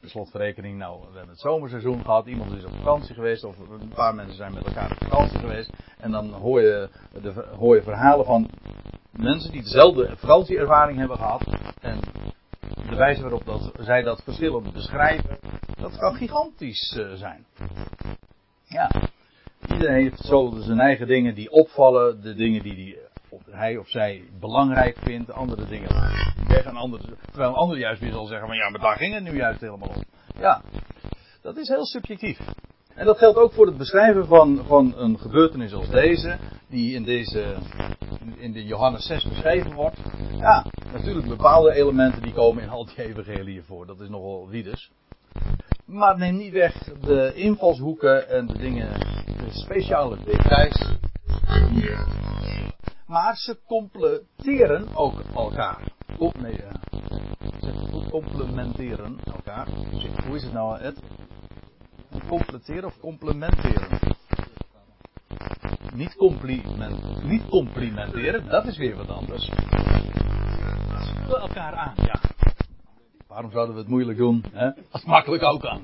per 0.00 0.10
slotverrekening, 0.10 0.78
nou, 0.78 1.00
we 1.00 1.06
hebben 1.06 1.28
het 1.28 1.40
zomerseizoen 1.40 2.04
gehad, 2.04 2.26
iemand 2.26 2.52
is 2.52 2.64
op 2.64 2.76
vakantie 2.76 3.14
geweest, 3.14 3.44
of 3.44 3.58
een 3.58 3.92
paar 3.94 4.14
mensen 4.14 4.36
zijn 4.36 4.54
met 4.54 4.66
elkaar 4.66 4.90
op 4.90 5.08
vakantie 5.08 5.38
geweest, 5.38 5.70
en 5.98 6.10
dan 6.10 6.32
hoor 6.32 6.60
je, 6.60 6.88
de, 7.22 7.44
hoor 7.56 7.74
je 7.74 7.82
verhalen 7.82 8.24
van 8.24 8.50
mensen 9.10 9.52
die 9.52 9.62
dezelfde 9.62 10.16
vakantieervaring 10.16 10.98
hebben 10.98 11.16
gehad, 11.16 11.74
en 11.80 12.00
de 12.60 12.96
wijze 12.96 13.20
waarop 13.20 13.44
dat, 13.44 13.72
zij 13.78 14.02
dat 14.02 14.22
verschillend 14.22 14.72
beschrijven, 14.72 15.38
dat 15.76 15.98
kan 15.98 16.14
gigantisch 16.14 16.94
uh, 16.98 17.12
zijn. 17.12 17.46
Ja, 18.64 18.90
iedereen 19.72 20.02
heeft 20.02 20.24
zo 20.24 20.54
zijn 20.58 20.80
eigen 20.80 21.06
dingen 21.06 21.34
die 21.34 21.50
opvallen, 21.50 22.22
de 22.22 22.34
dingen 22.34 22.62
die, 22.62 22.74
die 22.74 22.98
of 23.28 23.42
hij 23.50 23.76
of 23.76 23.88
zij 23.88 24.22
belangrijk 24.40 24.98
vindt, 24.98 25.32
andere 25.32 25.66
dingen 25.66 25.88
weg 26.48 26.64
en 26.64 26.76
andere, 26.76 27.16
terwijl 27.26 27.50
een 27.50 27.56
ander 27.56 27.78
juist 27.78 28.00
weer 28.00 28.12
zal 28.12 28.26
zeggen 28.26 28.48
van 28.48 28.56
ja, 28.56 28.68
maar 28.68 28.80
daar 28.80 28.96
ging 28.96 29.14
het 29.14 29.22
nu 29.22 29.36
juist 29.36 29.60
helemaal 29.60 29.88
om. 29.88 30.04
Ja, 30.40 30.62
dat 31.42 31.56
is 31.56 31.68
heel 31.68 31.86
subjectief. 31.86 32.38
En 32.98 33.06
dat 33.06 33.18
geldt 33.18 33.38
ook 33.38 33.52
voor 33.52 33.66
het 33.66 33.76
beschrijven 33.76 34.26
van, 34.26 34.64
een 34.96 35.18
gebeurtenis 35.18 35.72
als 35.72 35.90
deze, 35.90 36.38
die 36.68 36.94
in 36.94 37.02
deze, 37.02 37.56
in 38.36 38.52
de 38.52 38.64
Johannes 38.64 39.06
6 39.06 39.28
beschreven 39.28 39.74
wordt. 39.74 39.98
Ja, 40.38 40.64
natuurlijk 40.92 41.28
bepaalde 41.28 41.72
elementen 41.72 42.22
die 42.22 42.32
komen 42.32 42.62
in 42.62 42.68
al 42.68 42.84
die 42.84 43.04
evangeliën 43.04 43.62
voor, 43.62 43.86
dat 43.86 44.00
is 44.00 44.08
nogal 44.08 44.48
wiedes. 44.48 44.90
Maar 45.84 46.18
neem 46.18 46.36
niet 46.36 46.52
weg 46.52 46.74
de 47.00 47.32
invalshoeken 47.34 48.28
en 48.28 48.46
de 48.46 48.58
dingen, 48.58 48.92
de 49.24 49.48
speciale 49.50 50.16
details. 50.24 50.96
Maar 53.06 53.36
ze 53.36 53.58
completeren 53.66 54.96
ook 54.96 55.20
elkaar. 55.34 55.92
Oh, 56.18 56.32
nee, 56.34 56.52
uh, 56.52 57.00
ze 57.60 58.06
complementeren 58.10 59.18
elkaar. 59.24 59.68
Hoe 60.26 60.36
is 60.36 60.42
het 60.42 60.52
nou, 60.52 60.78
Ed? 60.80 61.00
Completeren 62.28 62.84
of 62.84 63.00
complementeren? 63.00 64.16
Niet, 65.94 66.16
compliment, 66.16 67.22
niet 67.22 67.48
complimenteren, 67.48 68.48
dat 68.48 68.66
is 68.66 68.76
weer 68.76 68.96
wat 68.96 69.08
anders. 69.08 69.44
Ze 69.44 71.14
vullen 71.14 71.40
elkaar 71.40 71.74
aan, 71.74 71.94
ja. 71.96 72.20
Waarom 73.26 73.50
zouden 73.50 73.74
we 73.74 73.80
het 73.80 73.90
moeilijk 73.90 74.18
doen? 74.18 74.44
Hè? 74.52 74.70
Als 74.90 75.04
makkelijk 75.04 75.42
ook 75.42 75.66
aan. 75.66 75.82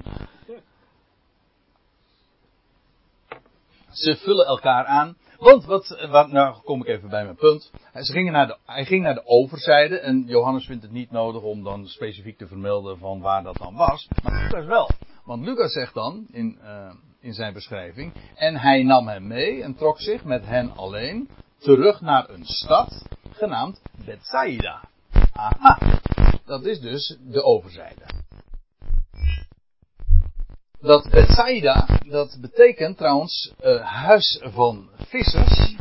Ze 3.90 4.16
vullen 4.16 4.46
elkaar 4.46 4.84
aan. 4.84 5.16
Want 5.38 5.64
wat, 5.64 6.06
wat, 6.10 6.30
nou 6.30 6.62
kom 6.62 6.80
ik 6.80 6.86
even 6.86 7.08
bij 7.08 7.24
mijn 7.24 7.36
punt. 7.36 7.70
Naar 7.92 8.46
de, 8.46 8.56
hij 8.66 8.84
ging 8.84 9.02
naar 9.02 9.14
de 9.14 9.26
overzijde 9.26 9.98
en 9.98 10.24
Johannes 10.26 10.66
vindt 10.66 10.82
het 10.82 10.92
niet 10.92 11.10
nodig 11.10 11.42
om 11.42 11.62
dan 11.62 11.86
specifiek 11.86 12.38
te 12.38 12.46
vermelden 12.46 12.98
van 12.98 13.20
waar 13.20 13.42
dat 13.42 13.56
dan 13.56 13.74
was. 13.74 14.08
Maar 14.22 14.42
Lucas 14.42 14.66
wel. 14.66 14.88
Want 15.24 15.44
Lucas 15.44 15.72
zegt 15.72 15.94
dan 15.94 16.26
in, 16.30 16.58
uh, 16.62 16.94
in 17.20 17.32
zijn 17.32 17.52
beschrijving. 17.52 18.12
En 18.34 18.56
hij 18.56 18.82
nam 18.82 19.08
hem 19.08 19.26
mee 19.26 19.62
en 19.62 19.74
trok 19.74 20.00
zich 20.00 20.24
met 20.24 20.46
hen 20.46 20.76
alleen 20.76 21.28
terug 21.58 22.00
naar 22.00 22.30
een 22.30 22.44
stad 22.44 23.06
genaamd 23.30 23.80
Bethsaida. 24.04 24.88
Aha, 25.32 26.00
dat 26.44 26.64
is 26.64 26.80
dus 26.80 27.18
de 27.20 27.42
overzijde. 27.42 28.22
Dat 30.80 31.10
Bethsaida, 31.10 32.00
dat 32.08 32.38
betekent 32.40 32.96
trouwens 32.96 33.54
uh, 33.62 33.80
huis 33.80 34.40
van 34.42 34.90
vissers. 34.96 35.76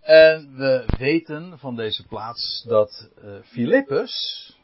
En 0.00 0.56
we 0.56 0.84
weten 0.98 1.58
van 1.58 1.76
deze 1.76 2.06
plaats 2.06 2.64
dat 2.68 3.10
uh, 3.24 3.42
Filippus 3.42 4.55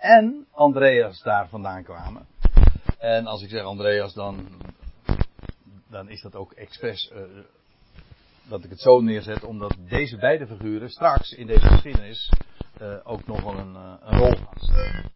en 0.00 0.46
Andreas 0.52 1.22
daar 1.22 1.48
vandaan 1.48 1.84
kwamen. 1.84 2.26
En 2.98 3.26
als 3.26 3.42
ik 3.42 3.48
zeg 3.48 3.62
Andreas, 3.62 4.14
dan, 4.14 4.48
dan 5.88 6.08
is 6.08 6.22
dat 6.22 6.34
ook 6.34 6.52
expres 6.52 7.12
uh, 7.14 7.22
dat 8.48 8.64
ik 8.64 8.70
het 8.70 8.80
zo 8.80 9.00
neerzet, 9.00 9.44
omdat 9.44 9.76
deze 9.88 10.16
beide 10.16 10.46
figuren 10.46 10.88
straks 10.88 11.32
in 11.32 11.46
deze 11.46 11.66
geschiedenis 11.66 12.32
uh, 12.82 12.96
ook 13.04 13.26
nog 13.26 13.42
wel 13.42 13.58
een, 13.58 13.74
een 13.74 14.18
rol 14.18 14.36
gaan 14.36 14.58
spelen. 14.58 15.10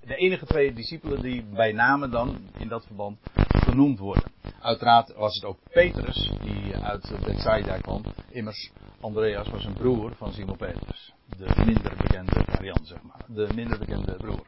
De 0.00 0.16
enige 0.16 0.46
twee 0.46 0.72
discipelen 0.72 1.22
die 1.22 1.44
bij 1.44 1.72
name 1.72 2.08
dan 2.08 2.38
in 2.58 2.68
dat 2.68 2.86
verband 2.86 3.18
genoemd 3.58 3.98
worden. 3.98 4.32
Uiteraard 4.60 5.14
was 5.14 5.34
het 5.34 5.44
ook 5.44 5.58
Petrus 5.70 6.30
die 6.40 6.76
uit 6.76 7.12
Bethsaida 7.24 7.78
kwam. 7.78 8.02
Immers, 8.30 8.70
Andreas 9.00 9.48
was 9.48 9.64
een 9.64 9.72
broer 9.72 10.14
van 10.14 10.32
Simon 10.32 10.56
Petrus. 10.56 11.12
De 11.36 11.62
minder 11.64 11.96
bekende 11.96 12.44
variant, 12.46 12.86
zeg 12.86 13.02
maar. 13.02 13.24
De 13.26 13.48
minder 13.54 13.78
bekende 13.78 14.16
broer. 14.16 14.46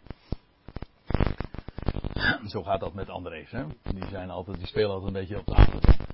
Zo 2.46 2.62
gaat 2.62 2.80
dat 2.80 2.94
met 2.94 3.08
Andrees, 3.08 3.50
hè. 3.50 3.64
Die, 3.82 4.08
zijn 4.10 4.30
altijd, 4.30 4.56
die 4.58 4.66
spelen 4.66 4.90
altijd 4.90 5.06
een 5.14 5.20
beetje 5.20 5.38
op 5.38 5.46
de 5.46 5.54
achtergrond. 5.54 6.08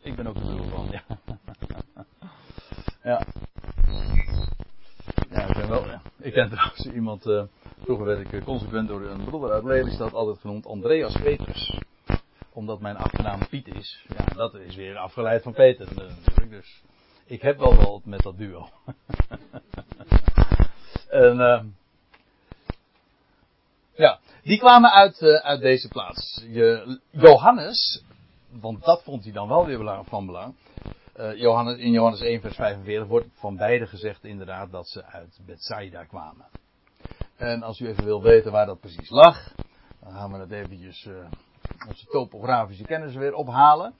Ik 0.00 0.16
ben 0.16 0.26
ook 0.26 0.34
de 0.34 0.40
broer 0.40 0.68
van, 0.68 0.88
ja. 0.90 1.02
ja. 3.10 3.26
Ja, 5.30 5.46
ik 5.46 5.54
ben 5.54 5.68
wel. 5.68 5.84
Ik 6.18 6.32
ken 6.32 6.50
trouwens 6.50 6.86
iemand, 6.86 7.26
uh, 7.26 7.42
vroeger 7.80 8.06
werd 8.06 8.32
ik 8.32 8.44
consequent 8.44 8.88
door 8.88 9.02
een 9.02 9.24
broeder 9.24 9.52
uit 9.52 9.64
Lelystad 9.64 10.12
altijd 10.12 10.38
genoemd 10.38 10.66
Andreas 10.66 11.16
Petrus. 11.22 11.80
Omdat 12.52 12.80
mijn 12.80 12.96
achternaam 12.96 13.48
Piet 13.48 13.74
is. 13.74 14.04
Ja, 14.16 14.24
dat 14.24 14.54
is 14.54 14.76
weer 14.76 14.96
afgeleid 14.96 15.42
van 15.42 15.52
Peter 15.52 15.86
natuurlijk. 15.94 16.50
Dus 16.50 16.82
ik 17.24 17.42
heb 17.42 17.58
wel 17.58 17.74
wat 17.74 18.04
met 18.04 18.22
dat 18.22 18.38
duo. 18.38 18.68
en, 21.08 21.38
uh, 21.38 21.62
ja, 23.94 24.18
die 24.42 24.58
kwamen 24.58 24.90
uit, 24.90 25.22
uit 25.22 25.60
deze 25.60 25.88
plaats. 25.88 26.44
Je, 26.48 26.98
Johannes, 27.10 28.02
want 28.50 28.84
dat 28.84 29.02
vond 29.02 29.24
hij 29.24 29.32
dan 29.32 29.48
wel 29.48 29.66
weer 29.66 30.04
van 30.04 30.26
belang. 30.26 30.54
Johannes, 31.34 31.78
in 31.78 31.90
Johannes 31.90 32.20
1 32.20 32.40
vers 32.40 32.54
45 32.54 33.06
wordt 33.06 33.26
van 33.34 33.56
beide 33.56 33.86
gezegd 33.86 34.24
inderdaad 34.24 34.70
dat 34.70 34.88
ze 34.88 35.04
uit 35.04 35.40
Bethsaida 35.46 36.04
kwamen. 36.04 36.46
En 37.36 37.62
als 37.62 37.80
u 37.80 37.86
even 37.86 38.04
wil 38.04 38.22
weten 38.22 38.52
waar 38.52 38.66
dat 38.66 38.80
precies 38.80 39.10
lag, 39.10 39.54
dan 40.00 40.12
gaan 40.12 40.32
we 40.32 40.38
het 40.38 40.50
eventjes 40.50 41.04
uh, 41.04 41.14
onze 41.88 42.06
topografische 42.06 42.84
kennis 42.84 43.14
weer 43.14 43.34
ophalen. 43.34 43.94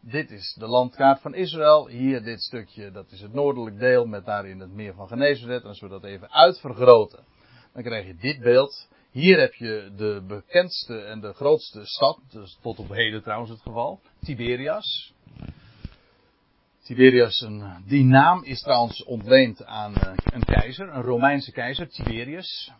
Dit 0.00 0.30
is 0.30 0.56
de 0.58 0.66
landkaart 0.66 1.20
van 1.20 1.34
Israël. 1.34 1.88
Hier 1.88 2.22
dit 2.22 2.42
stukje, 2.42 2.90
dat 2.90 3.10
is 3.10 3.20
het 3.20 3.32
noordelijk 3.32 3.78
deel 3.78 4.06
met 4.06 4.24
daarin 4.24 4.60
het 4.60 4.72
meer 4.72 4.94
van 4.94 5.08
Genezaret. 5.08 5.62
En 5.62 5.68
als 5.68 5.80
we 5.80 5.88
dat 5.88 6.04
even 6.04 6.32
uitvergroten, 6.32 7.24
dan 7.72 7.82
krijg 7.82 8.06
je 8.06 8.16
dit 8.16 8.40
beeld. 8.40 8.88
Hier 9.10 9.40
heb 9.40 9.54
je 9.54 9.92
de 9.96 10.24
bekendste 10.26 11.00
en 11.00 11.20
de 11.20 11.32
grootste 11.32 11.86
stad, 11.86 12.20
dus 12.30 12.58
tot 12.62 12.78
op 12.78 12.88
heden 12.88 13.22
trouwens 13.22 13.50
het 13.50 13.60
geval, 13.60 14.00
Tiberias. 14.20 15.14
Tiberias, 16.84 17.40
een, 17.40 17.84
die 17.86 18.04
naam 18.04 18.42
is 18.42 18.60
trouwens 18.60 19.04
ontleend 19.04 19.64
aan 19.64 19.92
uh, 19.92 20.12
een 20.30 20.44
keizer, 20.44 20.88
een 20.88 21.02
Romeinse 21.02 21.52
keizer, 21.52 21.88
Tiberius. 21.88 22.72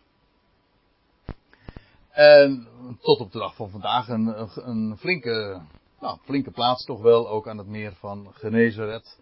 En 2.10 2.68
tot 3.00 3.20
op 3.20 3.32
de 3.32 3.38
dag 3.38 3.54
van 3.54 3.70
vandaag 3.70 4.08
een, 4.08 4.48
een 4.68 4.96
flinke, 4.98 5.60
nou, 6.00 6.18
flinke 6.24 6.50
plaats 6.50 6.84
toch 6.84 7.00
wel, 7.00 7.28
ook 7.28 7.48
aan 7.48 7.58
het 7.58 7.66
meer 7.66 7.94
van 7.94 8.28
Genezaret. 8.32 9.18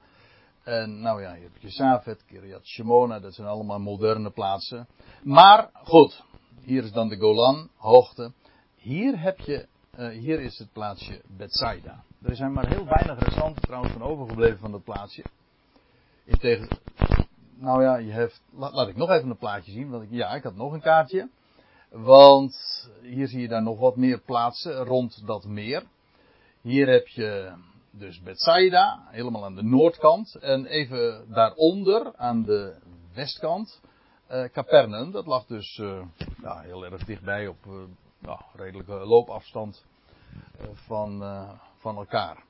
En 0.63 1.01
nou 1.01 1.23
ja, 1.23 1.35
je 1.35 1.43
hebt 1.43 1.63
Jesafet, 1.63 2.25
Kiryat 2.25 2.67
Shemona, 2.67 3.21
dat 3.21 3.35
zijn 3.35 3.49
allemaal 3.49 3.81
moderne 3.81 4.31
plaatsen. 4.31 4.89
Maar 5.23 5.71
goed, 5.73 6.23
hier 6.63 6.85
is 6.85 6.93
dan 6.93 7.09
de 7.09 7.17
Golan, 7.17 7.69
hoogte. 7.77 8.33
Hier 8.77 9.21
heb 9.21 9.39
je, 9.39 9.67
uh, 9.99 10.09
hier 10.09 10.41
is 10.41 10.59
het 10.59 10.73
plaatsje 10.73 11.23
Bethsaida. 11.37 12.05
Er 12.25 12.37
zijn 12.37 12.53
maar 12.53 12.69
heel 12.69 12.85
weinig 12.85 13.19
restanten 13.19 13.63
trouwens 13.63 13.93
van 13.93 14.03
overgebleven 14.03 14.59
van 14.59 14.71
dat 14.71 14.85
plaatsje. 14.85 15.25
In 16.25 16.39
tegen, 16.39 16.69
nou 17.55 17.83
ja, 17.83 17.97
je 17.97 18.13
hebt, 18.13 18.43
laat, 18.53 18.89
ik 18.89 18.97
nog 18.97 19.11
even 19.11 19.31
een 19.31 19.37
plaatje 19.37 19.73
zien, 19.73 19.91
want 19.91 20.03
ik, 20.03 20.09
ja, 20.11 20.31
ik 20.35 20.43
had 20.43 20.55
nog 20.55 20.73
een 20.73 20.81
kaartje. 20.81 21.29
Want 21.91 22.89
hier 23.01 23.29
zie 23.29 23.41
je 23.41 23.49
daar 23.49 23.63
nog 23.63 23.79
wat 23.79 23.97
meer 23.97 24.21
plaatsen 24.21 24.85
rond 24.85 25.27
dat 25.27 25.45
meer. 25.45 25.83
Hier 26.61 26.89
heb 26.89 27.09
je 27.09 27.53
dus 27.91 28.21
Bethsaida, 28.21 29.07
helemaal 29.11 29.45
aan 29.45 29.55
de 29.55 29.63
noordkant. 29.63 30.35
En 30.35 30.67
even 30.67 31.25
daaronder, 31.29 32.17
aan 32.17 32.43
de 32.43 32.77
westkant, 33.15 33.81
uh, 34.31 34.45
Capernaum. 34.45 35.11
Dat 35.11 35.27
lag 35.27 35.47
dus 35.47 35.77
ja, 36.43 36.61
heel 36.61 36.85
erg 36.85 37.05
dichtbij 37.05 37.47
op 37.47 37.67
uh, 37.67 37.75
ja, 38.19 38.45
redelijke 38.55 38.93
loopafstand 38.93 39.85
van, 40.73 41.23
van 41.83 41.97
elkaar. 41.97 42.45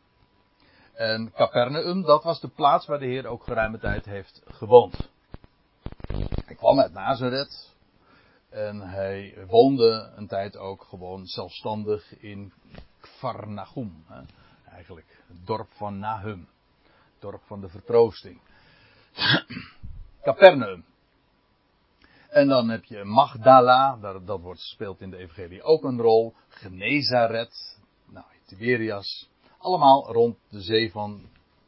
En 0.93 1.33
Capernaum, 1.33 2.03
dat 2.03 2.23
was 2.23 2.41
de 2.41 2.49
plaats 2.49 2.87
waar 2.87 2.99
de 2.99 3.07
Heer 3.07 3.27
ook 3.27 3.45
geruime 3.45 3.79
tijd 3.79 4.05
heeft 4.05 4.43
gewoond. 4.45 5.11
Hij 6.45 6.55
kwam 6.55 6.81
uit 6.81 6.93
Nazareth. 6.93 7.71
En 8.49 8.81
hij 8.81 9.35
woonde 9.49 10.13
een 10.17 10.27
tijd 10.27 10.57
ook 10.57 10.83
gewoon 10.83 11.27
zelfstandig 11.27 12.19
in 12.19 12.53
Kvarnachum. 13.01 14.05
Eigenlijk 14.65 15.23
het 15.27 15.47
dorp 15.47 15.69
van 15.73 15.99
Nahum. 15.99 16.49
Het 16.83 17.21
dorp 17.21 17.43
van 17.47 17.61
de 17.61 17.69
vertroosting. 17.69 18.41
Capernaum. 20.23 20.85
En 22.29 22.49
dan 22.49 22.69
heb 22.69 22.85
je 22.85 23.05
Magdala, 23.05 23.97
dat, 24.25 24.41
wordt, 24.41 24.61
speelt 24.61 25.01
in 25.01 25.11
de 25.11 25.17
Evangelie 25.17 25.63
ook 25.63 25.85
een 25.85 26.01
rol. 26.01 26.35
Genezaret, 26.49 27.79
Tiberias. 28.47 29.31
Allemaal 29.59 30.13
rond 30.13 30.37
de 30.49 30.61
zee 30.61 30.91
van, 30.91 31.21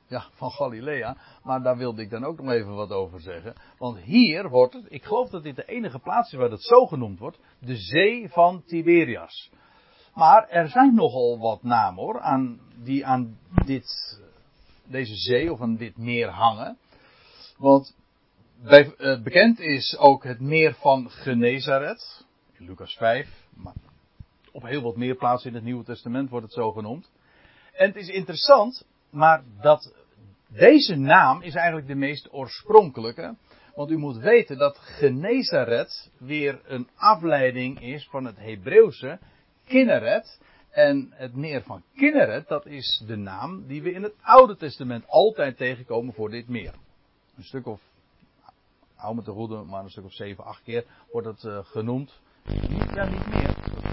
ja, 0.07 0.27
van 0.33 0.51
Galilea. 0.51 1.17
Maar 1.43 1.63
daar 1.63 1.77
wilde 1.77 2.03
ik 2.03 2.11
dan 2.11 2.25
ook 2.25 2.41
nog 2.41 2.53
even 2.53 2.75
wat 2.75 2.91
over 2.91 3.21
zeggen. 3.21 3.55
Want 3.79 3.99
hier 3.99 4.49
wordt 4.49 4.75
het, 4.75 4.85
ik 4.89 5.05
geloof 5.05 5.31
dat 5.31 5.43
dit 5.43 5.57
de 5.57 5.65
enige 5.65 5.99
plaats 5.99 6.33
is 6.33 6.39
waar 6.39 6.51
het 6.51 6.63
zo 6.65 6.87
genoemd 6.87 7.19
wordt, 7.19 7.39
de 7.59 7.77
zee 7.77 8.29
van 8.29 8.63
Tiberias. 8.67 9.51
Maar 10.15 10.49
er 10.49 10.69
zijn 10.69 10.95
nogal 10.95 11.39
wat 11.39 11.63
namen 11.63 12.03
hoor, 12.03 12.21
aan, 12.21 12.61
die 12.83 13.07
aan 13.07 13.39
dit, 13.65 14.19
deze 14.85 15.15
zee 15.15 15.53
of 15.53 15.61
aan 15.61 15.77
dit 15.77 15.97
meer 15.97 16.29
hangen. 16.29 16.79
Want 17.57 17.95
uh, 18.65 19.23
bekend 19.23 19.61
is 19.61 19.97
ook 19.99 20.25
het 20.25 20.41
meer 20.41 20.75
van 20.75 21.11
Genezaret, 21.11 22.25
in 22.53 22.67
Lucas 22.67 22.97
5, 22.97 23.47
maar 23.55 23.75
op 24.55 24.63
heel 24.63 24.83
wat 24.83 24.97
meer 24.97 25.15
plaatsen 25.15 25.49
in 25.49 25.55
het 25.55 25.65
Nieuwe 25.65 25.85
Testament 25.85 26.31
wordt 26.31 26.45
het 26.45 26.55
zo 26.55 26.73
genoemd. 26.73 27.11
En 27.73 27.87
het 27.87 27.97
is 27.97 28.09
interessant, 28.09 28.87
maar 29.11 29.43
dat 29.61 29.95
deze 30.49 30.95
naam 30.97 31.43
is 31.43 31.55
eigenlijk 31.55 31.87
de 31.87 31.95
meest 31.95 32.33
oorspronkelijke. 32.33 33.37
Want 33.75 33.91
u 33.91 33.97
moet 33.97 34.17
weten 34.17 34.59
dat 34.59 34.79
Genezaret 34.79 36.11
weer 36.19 36.61
een 36.65 36.89
afleiding 36.95 37.81
is 37.81 38.09
van 38.11 38.25
het 38.25 38.37
Hebreeuwse 38.37 39.19
Kinneret. 39.65 40.41
En 40.71 41.13
het 41.15 41.35
meer 41.35 41.63
van 41.63 41.83
Kinneret, 41.95 42.49
dat 42.49 42.67
is 42.67 43.03
de 43.07 43.17
naam 43.17 43.67
die 43.67 43.83
we 43.83 43.93
in 43.93 44.03
het 44.03 44.15
Oude 44.23 44.57
Testament 44.57 45.05
altijd 45.09 45.57
tegenkomen 45.57 46.15
voor 46.15 46.31
dit 46.31 46.49
meer. 46.49 46.75
Een 47.37 47.45
stuk 47.45 47.67
of, 47.67 47.81
hou 48.95 49.15
me 49.15 49.23
te 49.23 49.31
goede, 49.31 49.63
maar 49.63 49.83
een 49.83 49.91
stuk 49.91 50.05
of 50.05 50.13
zeven, 50.13 50.45
acht 50.45 50.63
keer 50.63 50.85
wordt 51.13 51.27
het 51.27 51.43
uh, 51.43 51.59
genoemd. 51.65 52.21
Niet, 52.47 52.71
niet 53.11 53.27
meer. 53.27 53.84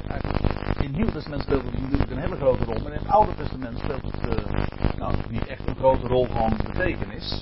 In 0.82 0.88
het 0.88 0.96
Nieuwe 0.96 1.12
Testament 1.12 1.42
speelt 1.42 1.64
het 1.64 1.82
natuurlijk 1.82 2.12
een 2.12 2.20
hele 2.20 2.36
grote 2.36 2.64
rol, 2.64 2.80
maar 2.84 2.92
in 2.92 3.00
het 3.00 3.08
Oude 3.08 3.36
Testament 3.36 3.78
speelt 3.78 4.02
het 4.02 4.40
uh, 4.40 4.98
nou, 4.98 5.16
niet 5.30 5.48
echt 5.48 5.68
een 5.68 5.76
grote 5.76 6.08
rol 6.08 6.26
van 6.26 6.58
betekenis. 6.66 7.42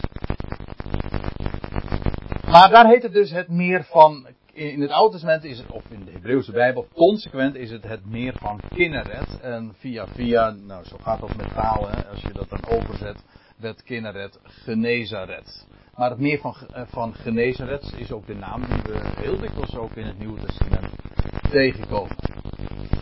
Maar 2.46 2.70
daar 2.70 2.88
heet 2.88 3.04
het 3.04 3.14
dus 3.14 3.32
het 3.32 3.50
meer 3.50 3.84
van 3.84 4.28
in 4.54 4.82
het 4.82 4.92
Oude 4.92 5.12
Testament 5.12 5.44
is 5.44 5.58
het, 5.58 5.72
of 5.72 5.84
in 5.90 6.06
de 6.06 6.12
Hebreeuwse 6.12 6.52
Bijbel, 6.52 6.88
consequent 6.94 7.56
is 7.56 7.72
het 7.72 7.84
het 7.84 8.06
meer 8.06 8.34
van 8.36 8.60
Kinneret. 8.70 9.40
En 9.42 9.74
via 9.78 10.08
via, 10.08 10.50
nou 10.50 10.86
zo 10.86 10.98
gaat 11.02 11.20
dat 11.20 11.36
met 11.36 11.54
taal, 11.54 11.90
hè, 11.90 12.06
als 12.06 12.22
je 12.22 12.34
dat 12.34 12.50
dan 12.50 12.66
overzet, 12.68 13.24
werd 13.58 13.84
Kinneret 13.84 14.40
Genezaret. 14.44 15.68
Maar 15.96 16.10
het 16.10 16.20
meer 16.20 16.40
van, 16.40 16.56
van 16.88 17.14
Genezaret 17.14 17.94
is 17.98 18.12
ook 18.12 18.28
de 18.28 18.36
naam 18.36 18.66
die 18.66 18.82
we 18.82 19.12
heel 19.16 19.40
dikwijls 19.40 19.76
ook 19.76 19.96
in 19.96 20.06
het 20.06 20.20
Nieuwe 20.20 20.40
Testament 20.46 20.94
tegenkomen. 21.50 22.16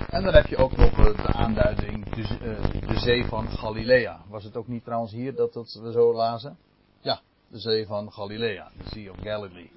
En 0.10 0.24
dan 0.24 0.34
heb 0.34 0.46
je 0.46 0.58
ook 0.58 0.78
nog 0.78 1.16
de 1.16 1.34
aanduiding, 1.34 2.10
de, 2.10 2.58
de 2.88 3.00
zee 3.00 3.26
van 3.26 3.50
Galilea. 3.50 4.20
Was 4.30 4.44
het 4.44 4.58
ook 4.58 4.68
niet 4.68 4.84
trouwens 4.84 5.12
hier 5.12 5.36
dat, 5.36 5.54
dat 5.54 5.80
we 5.84 5.92
zo 5.92 6.14
lazen? 6.14 6.58
Ja, 7.00 7.20
de 7.48 7.60
zee 7.60 7.86
van 7.86 8.12
Galilea, 8.12 8.72
de 8.78 8.90
Sea 8.90 9.12
of 9.12 9.18
Galilee. 9.22 9.72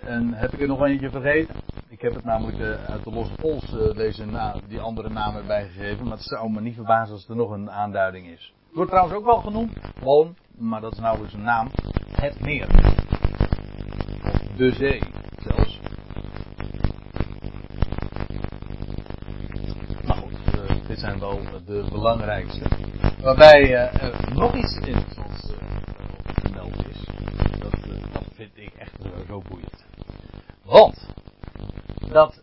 En 0.00 0.34
heb 0.34 0.52
ik 0.52 0.60
er 0.60 0.66
nog 0.66 0.84
eentje 0.84 1.10
vergeten? 1.10 1.54
Ik 1.88 2.00
heb 2.00 2.14
het 2.14 2.24
namelijk 2.24 2.58
uh, 2.58 2.84
uit 2.84 3.04
de 3.04 3.10
losse 3.10 3.34
pols 3.34 3.72
uh, 3.72 3.94
deze 3.94 4.58
die 4.68 4.80
andere 4.80 5.08
naam 5.08 5.36
erbij 5.36 5.68
gegeven, 5.68 6.04
maar 6.04 6.16
het 6.16 6.26
zou 6.26 6.50
me 6.50 6.60
niet 6.60 6.74
verbazen 6.74 7.14
als 7.14 7.28
er 7.28 7.36
nog 7.36 7.50
een 7.50 7.70
aanduiding 7.70 8.26
is. 8.26 8.52
Het 8.66 8.74
wordt 8.74 8.90
trouwens 8.90 9.18
ook 9.18 9.24
wel 9.24 9.40
genoemd, 9.40 9.78
gewoon, 9.98 10.36
maar 10.58 10.80
dat 10.80 10.92
is 10.92 10.98
nauwelijks 10.98 11.34
een 11.34 11.42
naam, 11.42 11.70
het 12.10 12.40
meer. 12.40 12.66
De 14.56 14.72
zee, 14.72 15.02
zelfs. 15.38 15.81
Zijn 21.02 21.18
wel 21.18 21.40
de 21.66 21.86
belangrijkste. 21.90 22.64
Waarbij 23.20 23.74
er 23.74 24.34
nog 24.34 24.54
iets 24.54 24.76
interessants 24.76 25.52
vermeld 26.24 26.86
is. 26.88 27.04
Dat, 27.58 27.72
dat 28.12 28.24
vind 28.34 28.50
ik 28.54 28.72
echt 28.74 28.92
zo 29.26 29.42
boeiend. 29.48 29.84
Want 30.64 31.08
dat 32.08 32.42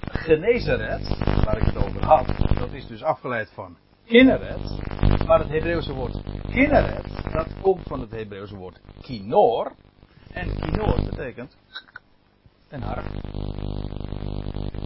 Genezeret, 0.00 1.18
waar 1.44 1.56
ik 1.56 1.64
het 1.64 1.76
over 1.76 2.04
had, 2.04 2.26
dat 2.58 2.72
is 2.72 2.86
dus 2.86 3.02
afgeleid 3.02 3.50
van 3.54 3.76
Kinneret. 4.04 4.78
Maar 5.26 5.38
het 5.38 5.48
Hebreeuwse 5.48 5.92
woord 5.92 6.22
Kinneret, 6.50 7.32
dat 7.32 7.60
komt 7.62 7.82
van 7.86 8.00
het 8.00 8.10
Hebreeuwse 8.10 8.56
woord 8.56 8.80
Kinor. 9.00 9.72
En 10.32 10.54
Kinor 10.60 11.08
betekent 11.10 11.56
een 12.68 12.82
harp. 12.82 13.04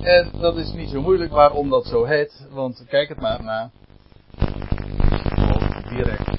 En 0.03 0.31
dat 0.41 0.57
is 0.57 0.73
niet 0.73 0.91
zo 0.91 1.01
moeilijk 1.01 1.33
waarom 1.33 1.69
dat 1.69 1.87
zo 1.87 2.05
heet, 2.05 2.47
want 2.51 2.85
kijk 2.89 3.09
het 3.09 3.21
maar 3.21 3.43
naar. 3.43 3.71
Direct, 5.89 6.31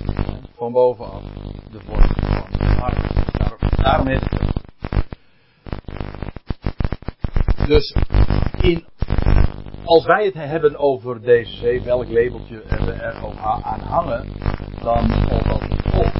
van 0.55 0.71
bovenaf, 0.71 1.23
de 1.71 1.79
vorm 1.79 2.15
van 2.15 2.47
een 2.57 2.77
harp. 2.77 3.75
Daarom 3.75 4.07
Dus 7.67 7.95
in, 8.57 8.85
als 9.83 10.05
wij 10.05 10.25
het 10.25 10.33
hebben 10.33 10.77
over 10.77 11.21
deze 11.21 11.55
zee, 11.55 11.81
welk 11.81 12.09
labeltje 12.09 12.63
we 12.67 12.91
er 12.91 13.25
ook 13.25 13.37
aan 13.63 13.79
hangen, 13.79 14.27
dan 14.81 15.09
valt 15.27 15.43
dat 15.43 15.69
niet 15.69 15.93
op. 15.93 16.13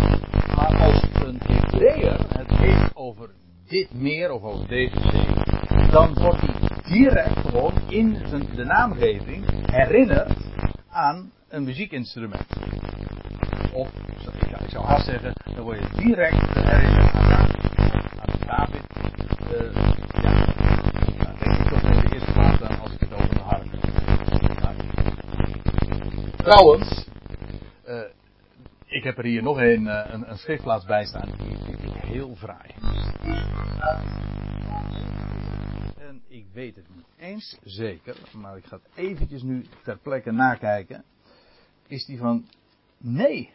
Maar 0.55 0.81
als 0.81 1.01
een 1.13 1.39
Hebreeër 1.43 2.25
het 2.37 2.57
heeft 2.57 2.95
over 2.95 3.29
dit 3.67 3.93
meer 3.93 4.31
of 4.31 4.43
over 4.43 4.67
deze 4.67 4.99
zee, 4.99 5.89
dan 5.91 6.13
wordt 6.13 6.41
hij 6.41 6.60
direct 6.91 7.37
gewoon 7.37 7.73
in 7.87 8.13
de 8.55 8.63
naamgeving 8.63 9.71
herinnerd 9.71 10.37
aan 10.89 11.31
een 11.49 11.63
muziekinstrument. 11.63 12.47
Of, 13.73 13.89
ik 14.63 14.69
zou 14.69 14.85
haast 14.85 15.05
zeggen, 15.05 15.33
dan 15.55 15.63
word 15.63 15.79
je 15.79 16.03
direct 16.03 16.53
herinnerd 16.53 17.13
aan, 17.13 17.51
aan 18.19 18.39
David. 18.45 18.81
Uh, 19.51 19.89
Trouwens, 26.37 27.07
uh, 27.87 27.99
ik 28.85 29.03
heb 29.03 29.17
er 29.17 29.23
hier 29.23 29.43
nog 29.43 29.57
een, 29.57 29.83
uh, 29.83 30.01
een, 30.07 30.29
een 30.29 30.37
schriftplaats 30.37 30.85
bij 30.85 31.05
staan. 31.05 31.29
Die 31.37 31.57
vind 31.65 31.95
ik 31.95 32.03
heel 32.03 32.35
fraai. 32.35 32.69
Weet 36.53 36.75
het 36.75 36.95
niet 36.95 37.05
eens 37.17 37.59
zeker, 37.63 38.17
maar 38.33 38.57
ik 38.57 38.65
ga 38.65 38.75
het 38.75 39.05
eventjes 39.05 39.41
nu 39.41 39.65
ter 39.83 39.97
plekke 39.97 40.31
nakijken. 40.31 41.03
Is 41.87 42.05
die 42.05 42.17
van. 42.17 42.47
Nee! 42.97 43.53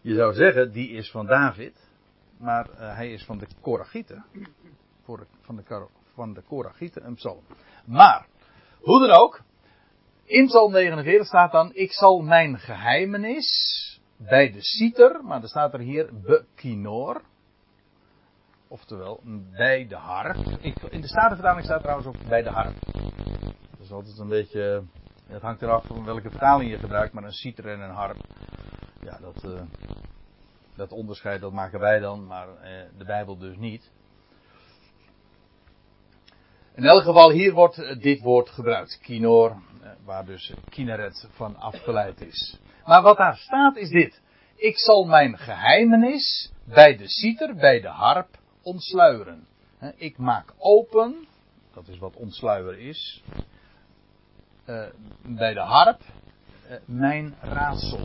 Je 0.00 0.14
zou 0.14 0.34
zeggen, 0.34 0.72
die 0.72 0.90
is 0.90 1.10
van 1.10 1.26
David. 1.26 1.86
Maar 2.36 2.70
uh, 2.70 2.94
hij 2.94 3.12
is 3.12 3.24
van 3.24 3.38
de 3.38 3.46
Koragieten. 3.60 4.24
Van 5.42 5.56
de, 5.56 5.86
van 6.14 6.34
de 6.34 6.42
Koragieten, 6.42 7.06
een 7.06 7.14
psalm. 7.14 7.42
Maar, 7.84 8.26
hoe 8.80 9.06
dan 9.06 9.16
ook. 9.16 9.42
In 10.24 10.46
Psalm 10.46 10.72
49 10.72 11.26
staat 11.26 11.52
dan: 11.52 11.74
Ik 11.74 11.92
zal 11.92 12.20
mijn 12.20 12.58
geheimenis 12.58 14.00
bij 14.16 14.52
de 14.52 14.62
citer, 14.62 15.24
maar 15.24 15.42
er 15.42 15.48
staat 15.48 15.74
er 15.74 15.80
hier 15.80 16.10
bekinor. 16.22 17.22
Oftewel, 18.68 19.20
bij 19.50 19.86
de 19.86 19.96
harp. 19.96 20.36
Ik, 20.60 20.82
in 20.82 21.00
de 21.00 21.08
Statenvertaling 21.08 21.64
staat 21.64 21.80
trouwens 21.80 22.08
ook 22.08 22.28
bij 22.28 22.42
de 22.42 22.50
harp. 22.50 22.74
Dat 23.70 23.80
is 23.80 23.90
altijd 23.90 24.18
een 24.18 24.28
beetje. 24.28 24.82
Het 25.26 25.42
hangt 25.42 25.62
eraf 25.62 25.86
van 25.86 26.04
welke 26.04 26.30
vertaling 26.30 26.70
je 26.70 26.78
gebruikt, 26.78 27.12
maar 27.12 27.24
een 27.24 27.32
citer 27.32 27.68
en 27.68 27.80
een 27.80 27.94
harp. 27.94 28.16
Ja, 29.00 29.18
dat, 29.20 29.44
uh, 29.44 29.60
dat 30.76 30.92
onderscheid 30.92 31.40
dat 31.40 31.52
maken 31.52 31.80
wij 31.80 31.98
dan, 31.98 32.26
maar 32.26 32.48
uh, 32.48 32.54
de 32.98 33.04
Bijbel 33.04 33.38
dus 33.38 33.56
niet. 33.56 33.90
In 36.74 36.84
elk 36.84 37.02
geval, 37.02 37.30
hier 37.30 37.52
wordt 37.52 38.00
dit 38.00 38.20
woord 38.20 38.50
gebruikt. 38.50 38.98
Kinor, 39.02 39.50
eh, 39.50 39.90
waar 40.04 40.24
dus 40.24 40.52
kineret 40.68 41.28
van 41.30 41.56
afgeleid 41.56 42.20
is. 42.20 42.58
Maar 42.84 43.02
wat 43.02 43.16
daar 43.16 43.36
staat 43.36 43.76
is 43.76 43.90
dit. 43.90 44.20
Ik 44.56 44.78
zal 44.78 45.04
mijn 45.04 45.38
geheimenis 45.38 46.52
bij 46.64 46.96
de 46.96 47.08
citer, 47.08 47.54
bij 47.54 47.80
de 47.80 47.88
harp, 47.88 48.37
ontsluieren. 48.68 49.46
Ik 49.96 50.18
maak 50.18 50.54
open, 50.58 51.26
dat 51.74 51.88
is 51.88 51.98
wat 51.98 52.16
ontsluieren 52.16 52.78
is, 52.78 53.22
uh, 54.66 54.86
bij 55.22 55.54
de 55.54 55.60
harp, 55.60 56.00
uh, 56.00 56.76
mijn 56.84 57.34
raadsel. 57.40 57.98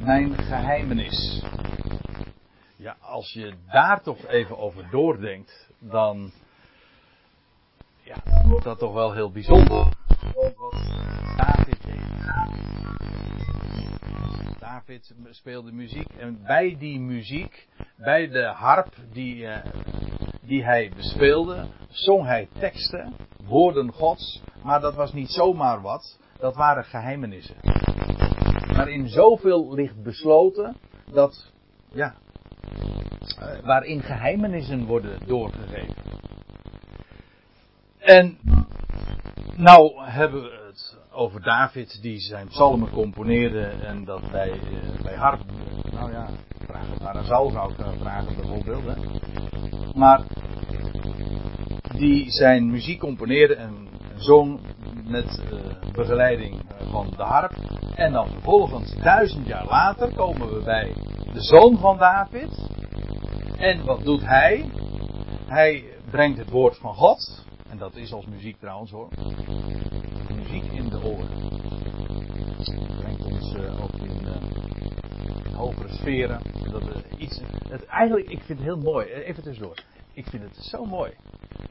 Mijn 0.00 0.34
geheimenis. 0.34 1.42
Ja, 2.76 2.96
als 3.00 3.32
je 3.32 3.54
daar 3.70 4.02
toch 4.02 4.26
even 4.26 4.58
over 4.58 4.90
doordenkt, 4.90 5.70
dan 5.78 6.32
ja, 8.02 8.22
wordt 8.46 8.64
dat 8.64 8.78
toch 8.78 8.92
wel 8.92 9.12
heel 9.12 9.30
bijzonder. 9.30 9.96
Wat 10.34 10.74
Speelde 15.30 15.72
muziek 15.72 16.08
en 16.08 16.42
bij 16.42 16.76
die 16.78 17.00
muziek, 17.00 17.68
bij 17.96 18.28
de 18.28 18.44
harp 18.44 18.94
die, 19.12 19.36
uh, 19.36 19.56
die 20.42 20.64
hij 20.64 20.92
bespeelde, 20.96 21.66
zong 21.88 22.26
hij 22.26 22.48
teksten, 22.58 23.14
woorden 23.44 23.92
gods, 23.92 24.42
maar 24.62 24.80
dat 24.80 24.94
was 24.94 25.12
niet 25.12 25.30
zomaar 25.30 25.80
wat, 25.80 26.18
dat 26.38 26.56
waren 26.56 26.84
geheimenissen. 26.84 27.56
Maar 28.66 28.88
in 28.88 29.08
zoveel 29.08 29.74
ligt 29.74 30.02
besloten 30.02 30.76
dat, 31.12 31.52
ja, 31.92 32.14
uh, 33.38 33.58
waarin 33.64 34.02
geheimenissen 34.02 34.84
worden 34.84 35.26
doorgegeven. 35.26 35.96
En 37.98 38.38
nou 39.56 40.04
hebben 40.04 40.42
we 40.42 40.61
over 41.12 41.42
David 41.42 41.98
die 42.02 42.20
zijn 42.20 42.48
psalmen 42.48 42.90
componeerde 42.90 43.64
en 43.64 44.04
dat 44.04 44.30
bij, 44.30 44.50
uh, 44.50 45.02
bij 45.02 45.14
harp. 45.14 45.40
Nou 45.92 46.12
ja, 46.12 46.28
vraag 46.66 46.88
het 46.88 47.02
maar 47.02 47.14
aan 47.14 47.24
Saul 47.24 47.50
zou 47.50 47.72
ik 47.72 47.78
vragen 47.98 48.36
bijvoorbeeld. 48.36 49.94
Maar 49.94 50.24
die 51.96 52.30
zijn 52.30 52.70
muziek 52.70 52.98
componeerde 52.98 53.54
en 53.54 53.88
zong 54.16 54.60
met 55.04 55.42
uh, 55.52 55.92
begeleiding 55.92 56.62
van 56.90 57.06
de 57.16 57.22
harp. 57.22 57.52
En 57.94 58.12
dan 58.12 58.28
vervolgens 58.28 58.96
duizend 58.96 59.46
jaar 59.46 59.66
later 59.66 60.14
komen 60.14 60.54
we 60.54 60.64
bij 60.64 60.94
de 61.32 61.42
zoon 61.42 61.78
van 61.78 61.98
David. 61.98 62.68
En 63.56 63.84
wat 63.84 64.04
doet 64.04 64.22
hij? 64.24 64.70
Hij 65.46 65.84
brengt 66.10 66.38
het 66.38 66.50
woord 66.50 66.76
van 66.78 66.94
God 66.94 67.44
en 67.72 67.78
dat 67.78 67.96
is 67.96 68.12
als 68.12 68.26
muziek 68.26 68.56
trouwens 68.58 68.90
hoor. 68.90 69.08
Oren. 71.04 71.28
Dat 72.56 72.96
brengt 72.96 73.24
ons 73.24 73.56
ook 73.56 73.92
in 73.92 74.26
uh, 74.26 75.56
hogere 75.56 75.92
sferen. 75.92 76.40
Dat 76.70 76.82
iets, 77.16 77.40
het, 77.68 77.86
eigenlijk, 77.86 78.30
ik 78.30 78.42
vind 78.42 78.58
het 78.58 78.68
heel 78.68 78.78
mooi. 78.78 79.06
Eh, 79.06 79.28
even 79.28 79.42
tussendoor. 79.42 79.76
Ik 80.12 80.26
vind 80.26 80.42
het 80.42 80.56
zo 80.56 80.84
mooi. 80.84 81.12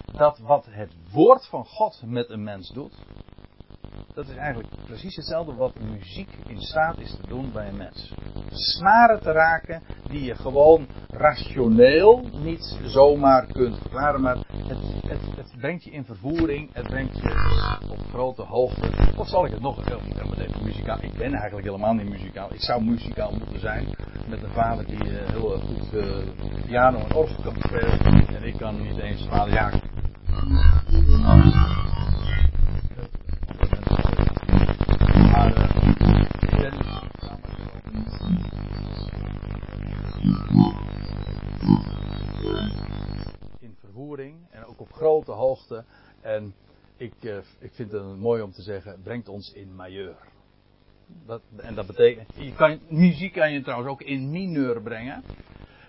Dat 0.05 0.39
wat 0.39 0.65
het 0.69 0.91
woord 1.11 1.47
van 1.47 1.65
God 1.65 2.01
met 2.05 2.29
een 2.29 2.43
mens 2.43 2.69
doet. 2.69 2.93
Dat 4.13 4.27
is 4.27 4.35
eigenlijk 4.35 4.69
precies 4.85 5.15
hetzelfde 5.15 5.53
wat 5.53 5.79
muziek 5.79 6.29
in 6.47 6.61
staat 6.61 6.99
is 6.99 7.15
te 7.15 7.27
doen 7.27 7.51
bij 7.51 7.67
een 7.67 7.77
mens. 7.77 8.13
Snaren 8.49 9.21
te 9.21 9.31
raken 9.31 9.81
die 10.09 10.23
je 10.23 10.35
gewoon 10.35 10.87
rationeel 11.09 12.29
niet 12.31 12.77
zomaar 12.83 13.45
kunt 13.45 13.77
verklaren, 13.77 14.21
maar 14.21 14.37
het, 15.07 15.55
brengt 15.57 15.83
je 15.83 15.91
in 15.91 16.05
vervoering, 16.05 16.69
het 16.73 16.87
brengt 16.87 17.17
je 17.17 17.77
op 17.89 17.99
grote 18.09 18.41
hoogte. 18.41 19.13
Of 19.17 19.27
zal 19.27 19.45
ik 19.45 19.51
het 19.51 19.61
nog 19.61 19.79
even 19.79 20.01
niet 20.05 20.29
met 20.29 20.37
deze 20.37 20.63
muzikaal? 20.63 20.97
Ik 21.01 21.13
ben 21.13 21.33
eigenlijk 21.33 21.65
helemaal 21.65 21.93
niet 21.93 22.09
muzikaal. 22.09 22.53
Ik 22.53 22.61
zou 22.61 22.83
muzikaal 22.83 23.31
moeten 23.31 23.59
zijn. 23.59 23.95
Met 24.27 24.43
een 24.43 24.51
vader 24.53 24.85
die 24.85 25.19
eh, 25.19 25.29
heel 25.29 25.59
goed 25.59 25.93
eh, 25.93 26.65
piano 26.65 26.97
en 26.97 27.13
orgel 27.13 27.43
kan 27.43 27.55
spelen. 27.57 27.99
En 28.35 28.43
ik 28.43 28.57
kan 28.57 28.81
niet 28.81 28.97
eens 28.97 29.27
vader 29.29 29.53
ja. 29.53 29.71
Maar 35.31 35.53
eh, 35.53 35.85
ik 36.39 36.57
ben... 36.57 37.01
En 46.21 46.53
ik, 46.97 47.13
uh, 47.21 47.37
ik 47.59 47.73
vind 47.73 47.91
het 47.91 48.17
mooi 48.17 48.41
om 48.41 48.51
te 48.51 48.61
zeggen, 48.61 49.01
brengt 49.03 49.27
ons 49.27 49.53
in 49.53 49.75
majeur. 49.75 50.15
Dat, 51.25 51.41
en 51.57 51.75
dat 51.75 51.87
betekent, 51.87 52.27
je 52.35 52.53
kan, 52.53 52.79
muziek 52.89 53.33
kan 53.33 53.51
je 53.51 53.61
trouwens 53.61 53.89
ook 53.89 54.01
in 54.01 54.31
mineur 54.31 54.81
brengen, 54.81 55.23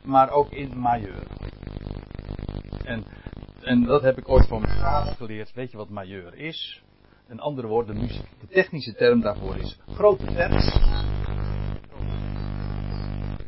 maar 0.05 0.31
ook 0.31 0.51
in 0.51 0.79
majeur. 0.79 1.27
En, 2.85 3.05
en 3.61 3.83
dat 3.83 4.03
heb 4.03 4.19
ik 4.19 4.29
ooit 4.29 4.47
van 4.49 4.61
mijn 4.61 4.79
vader 4.79 5.15
geleerd. 5.15 5.53
Weet 5.53 5.71
je 5.71 5.77
wat 5.77 5.89
majeur 5.89 6.35
is? 6.35 6.83
Een 7.29 7.41
andere 7.41 7.67
woord, 7.67 7.87
de, 7.87 7.95
muziek, 7.95 8.29
de 8.41 8.47
technische 8.47 8.95
term 8.95 9.21
daarvoor 9.21 9.57
is 9.57 9.79
grote 9.87 10.25
terts. 10.25 10.79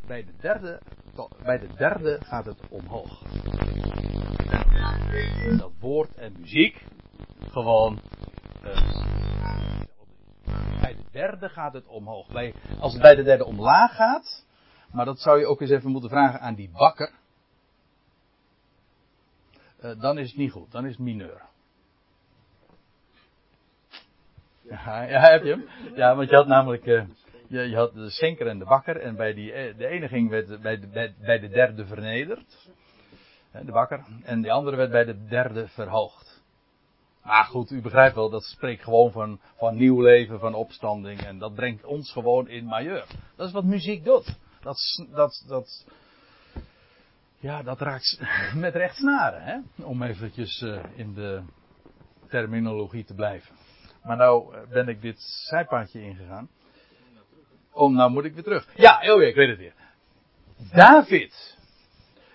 Bij 0.06 0.24
de 0.24 0.32
derde, 0.40 0.80
bij 1.42 1.58
de 1.58 1.68
derde 1.76 2.18
gaat 2.22 2.44
het 2.44 2.60
omhoog. 2.68 3.22
Dat 5.58 5.72
woord 5.80 6.14
en 6.14 6.34
muziek 6.38 6.84
gewoon. 7.50 8.00
Uh, 8.64 9.80
bij 10.80 10.94
de 10.94 11.04
derde 11.10 11.48
gaat 11.48 11.72
het 11.72 11.86
omhoog. 11.86 12.28
Bij, 12.28 12.54
als 12.80 12.92
het 12.92 13.02
bij 13.02 13.14
de 13.14 13.22
derde 13.22 13.44
omlaag 13.44 13.94
gaat, 13.94 14.46
maar 14.92 15.04
dat 15.04 15.20
zou 15.20 15.38
je 15.38 15.46
ook 15.46 15.60
eens 15.60 15.70
even 15.70 15.90
moeten 15.90 16.10
vragen 16.10 16.40
aan 16.40 16.54
die 16.54 16.70
bakker. 16.70 17.12
Uh, 19.82 20.00
dan 20.00 20.18
is 20.18 20.28
het 20.28 20.36
niet 20.36 20.52
goed, 20.52 20.72
dan 20.72 20.84
is 20.84 20.90
het 20.90 21.00
mineur. 21.00 21.42
Ja, 24.62 25.02
ja, 25.02 25.20
heb 25.20 25.42
je 25.42 25.50
hem? 25.50 25.64
Ja, 25.94 26.16
want 26.16 26.30
je 26.30 26.36
had 26.36 26.46
namelijk. 26.46 26.84
Je, 26.84 27.06
je, 27.48 27.76
had 27.76 27.92
de 27.94 28.10
schenker 28.10 28.46
en 28.46 28.58
de 28.58 28.64
bakker. 28.64 28.96
En 28.96 29.16
bij 29.16 29.34
die, 29.34 29.74
de 29.76 29.86
ene 29.86 30.08
ging 30.08 30.30
werd 30.30 30.60
bij, 30.62 30.80
de, 30.80 30.86
bij, 30.86 31.14
bij 31.20 31.38
de 31.38 31.48
derde 31.48 31.86
vernederd. 31.86 32.68
De 33.62 33.72
bakker. 33.72 34.04
En 34.22 34.42
de 34.42 34.50
andere 34.50 34.76
werd 34.76 34.90
bij 34.90 35.04
de 35.04 35.24
derde 35.24 35.68
verhoogd. 35.68 36.42
Maar 37.22 37.44
goed, 37.44 37.70
u 37.70 37.80
begrijpt 37.80 38.14
wel, 38.14 38.30
dat 38.30 38.44
spreekt 38.44 38.82
gewoon 38.82 39.12
van, 39.12 39.40
van 39.56 39.76
nieuw 39.76 40.00
leven, 40.02 40.40
van 40.40 40.54
opstanding. 40.54 41.20
En 41.20 41.38
dat 41.38 41.54
brengt 41.54 41.84
ons 41.84 42.12
gewoon 42.12 42.48
in 42.48 42.64
majeur. 42.64 43.06
Dat 43.36 43.46
is 43.46 43.52
wat 43.52 43.64
muziek 43.64 44.04
doet. 44.04 44.36
Dat, 44.60 44.78
dat, 45.12 45.44
dat, 45.46 45.86
ja, 47.38 47.62
dat 47.62 47.80
raakt 47.80 48.20
met 48.54 48.74
recht 48.74 48.96
snaren, 48.96 49.42
hè? 49.42 49.84
Om 49.84 50.02
eventjes 50.02 50.60
uh, 50.60 50.82
in 50.94 51.14
de 51.14 51.42
terminologie 52.28 53.04
te 53.04 53.14
blijven. 53.14 53.54
Maar 54.02 54.16
nou 54.16 54.56
ben 54.68 54.88
ik 54.88 55.00
dit 55.00 55.20
zijpaadje 55.20 56.02
ingegaan. 56.02 56.48
Oh, 57.72 57.92
nou 57.92 58.10
moet 58.10 58.24
ik 58.24 58.34
weer 58.34 58.42
terug. 58.42 58.68
Ja, 58.76 59.12
oh 59.12 59.20
ja, 59.22 59.28
ik 59.28 59.34
weet 59.34 59.48
het 59.48 59.58
weer. 59.58 59.74
David, 60.72 61.53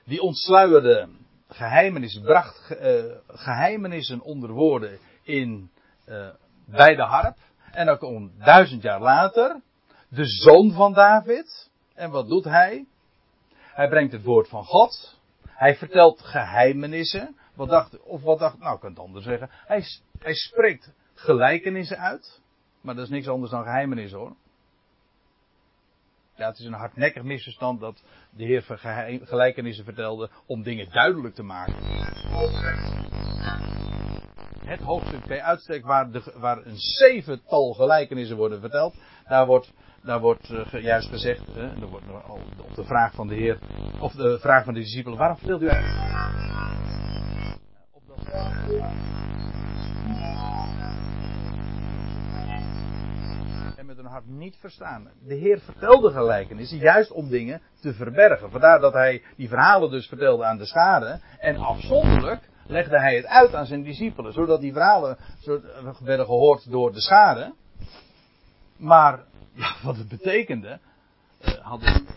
die 0.10 0.22
ontsluierde 0.22 1.10
geheimenissen, 1.48 2.22
bracht 2.22 2.72
uh, 2.72 3.04
geheimenissen 3.28 4.22
onder 4.22 4.50
woorden 4.50 5.00
in, 5.24 5.72
uh, 6.08 6.30
bij 6.66 6.96
de 6.96 7.04
harp. 7.04 7.38
En 7.72 7.86
dan 7.86 7.98
komt 7.98 8.32
duizend 8.46 8.82
jaar 8.82 9.02
later 9.02 9.62
de 10.08 10.26
zoon 10.26 10.72
van 10.72 10.94
David. 10.94 11.70
En 11.94 12.12
wat 12.12 12.28
doet 12.28 12.44
hij? 12.44 12.86
Hij 13.54 13.90
brengt 13.90 14.12
het 14.12 14.24
woord 14.24 14.48
van 14.48 14.64
God. 14.64 15.20
Hij 15.48 15.76
vertelt 15.76 16.22
geheimenissen. 16.22 17.38
Wat 17.56 17.70
dacht, 17.70 18.00
of 18.00 18.22
wat 18.22 18.40
dacht, 18.40 18.60
nou 18.60 18.76
ik 18.76 18.80
kan 18.80 18.90
het 18.90 19.00
anders 19.00 19.26
zeggen. 19.26 19.50
Hij, 19.52 19.84
hij 20.20 20.34
spreekt 20.34 20.94
gelijkenissen 21.14 21.98
uit. 21.98 22.42
Maar 22.82 22.96
dat 22.96 23.04
is 23.04 23.10
niks 23.10 23.28
anders 23.28 23.52
dan 23.52 23.64
geheimenissen 23.64 24.20
hoor. 24.20 24.36
Het 26.48 26.60
is 26.60 26.66
een 26.66 26.74
hardnekkig 26.74 27.24
misverstand 27.24 27.80
dat 27.80 28.04
de 28.30 28.44
Heer 28.44 28.64
gelijkenissen 29.24 29.86
vertelde 29.86 30.30
om 30.46 30.64
dingen 30.64 30.90
duidelijk 30.92 31.36
te 31.36 31.44
maken. 31.44 31.74
Het 34.66 34.82
hoofdstuk 34.82 35.26
bij 35.26 35.42
uitstek 35.42 35.86
waar, 35.86 36.66
een 36.66 36.78
zevental 36.78 37.74
gelijkenissen 37.74 38.38
worden 38.38 38.60
verteld, 38.60 38.96
daar 39.28 39.46
wordt, 39.46 39.74
daar 40.04 40.20
wordt 40.20 40.50
uh, 40.50 40.84
juist 40.84 41.10
gezegd, 41.10 41.58
uh, 41.58 41.84
wordt, 41.90 42.06
uh, 42.08 42.30
op 42.64 42.76
de 42.76 42.84
vraag 42.84 43.14
van 43.14 43.28
de 43.28 43.36
Heer, 43.36 43.60
of 44.00 44.14
de 44.14 44.40
vraag 44.40 44.64
van 44.64 44.74
de 44.74 44.80
discipelen, 44.80 45.18
waarom 45.18 45.38
vertelt 45.38 45.62
u 45.62 45.70
uit? 45.70 45.86
Op 47.92 48.04
dat 48.08 49.19
niet 54.50 54.60
verstaan. 54.60 55.10
De 55.28 55.34
Heer 55.34 55.60
vertelde 55.60 56.12
gelijkenissen 56.12 56.78
juist 56.78 57.12
om 57.12 57.30
dingen 57.30 57.62
te 57.82 57.94
verbergen. 57.94 58.52
Vandaar 58.52 58.80
dat 58.80 58.94
hij 58.94 59.24
die 59.36 59.48
verhalen 59.48 59.92
dus 59.92 60.08
vertelde 60.08 60.46
aan 60.46 60.58
de 60.58 60.66
schade. 60.66 61.20
En 61.40 61.58
afzonderlijk 61.58 62.50
legde 62.68 63.00
hij 63.00 63.16
het 63.16 63.26
uit 63.26 63.54
aan 63.54 63.66
zijn 63.66 63.84
discipelen. 63.84 64.34
Zodat 64.34 64.62
die 64.62 64.74
verhalen 64.74 65.18
werden 66.04 66.26
gehoord 66.26 66.72
door 66.72 66.94
de 66.94 67.02
schade. 67.02 67.54
Maar 68.78 69.20
ja, 69.54 69.76
wat 69.84 69.98
het 69.98 70.08
betekende. 70.08 70.80
Uh, 71.42 71.54
hadden. 71.54 72.08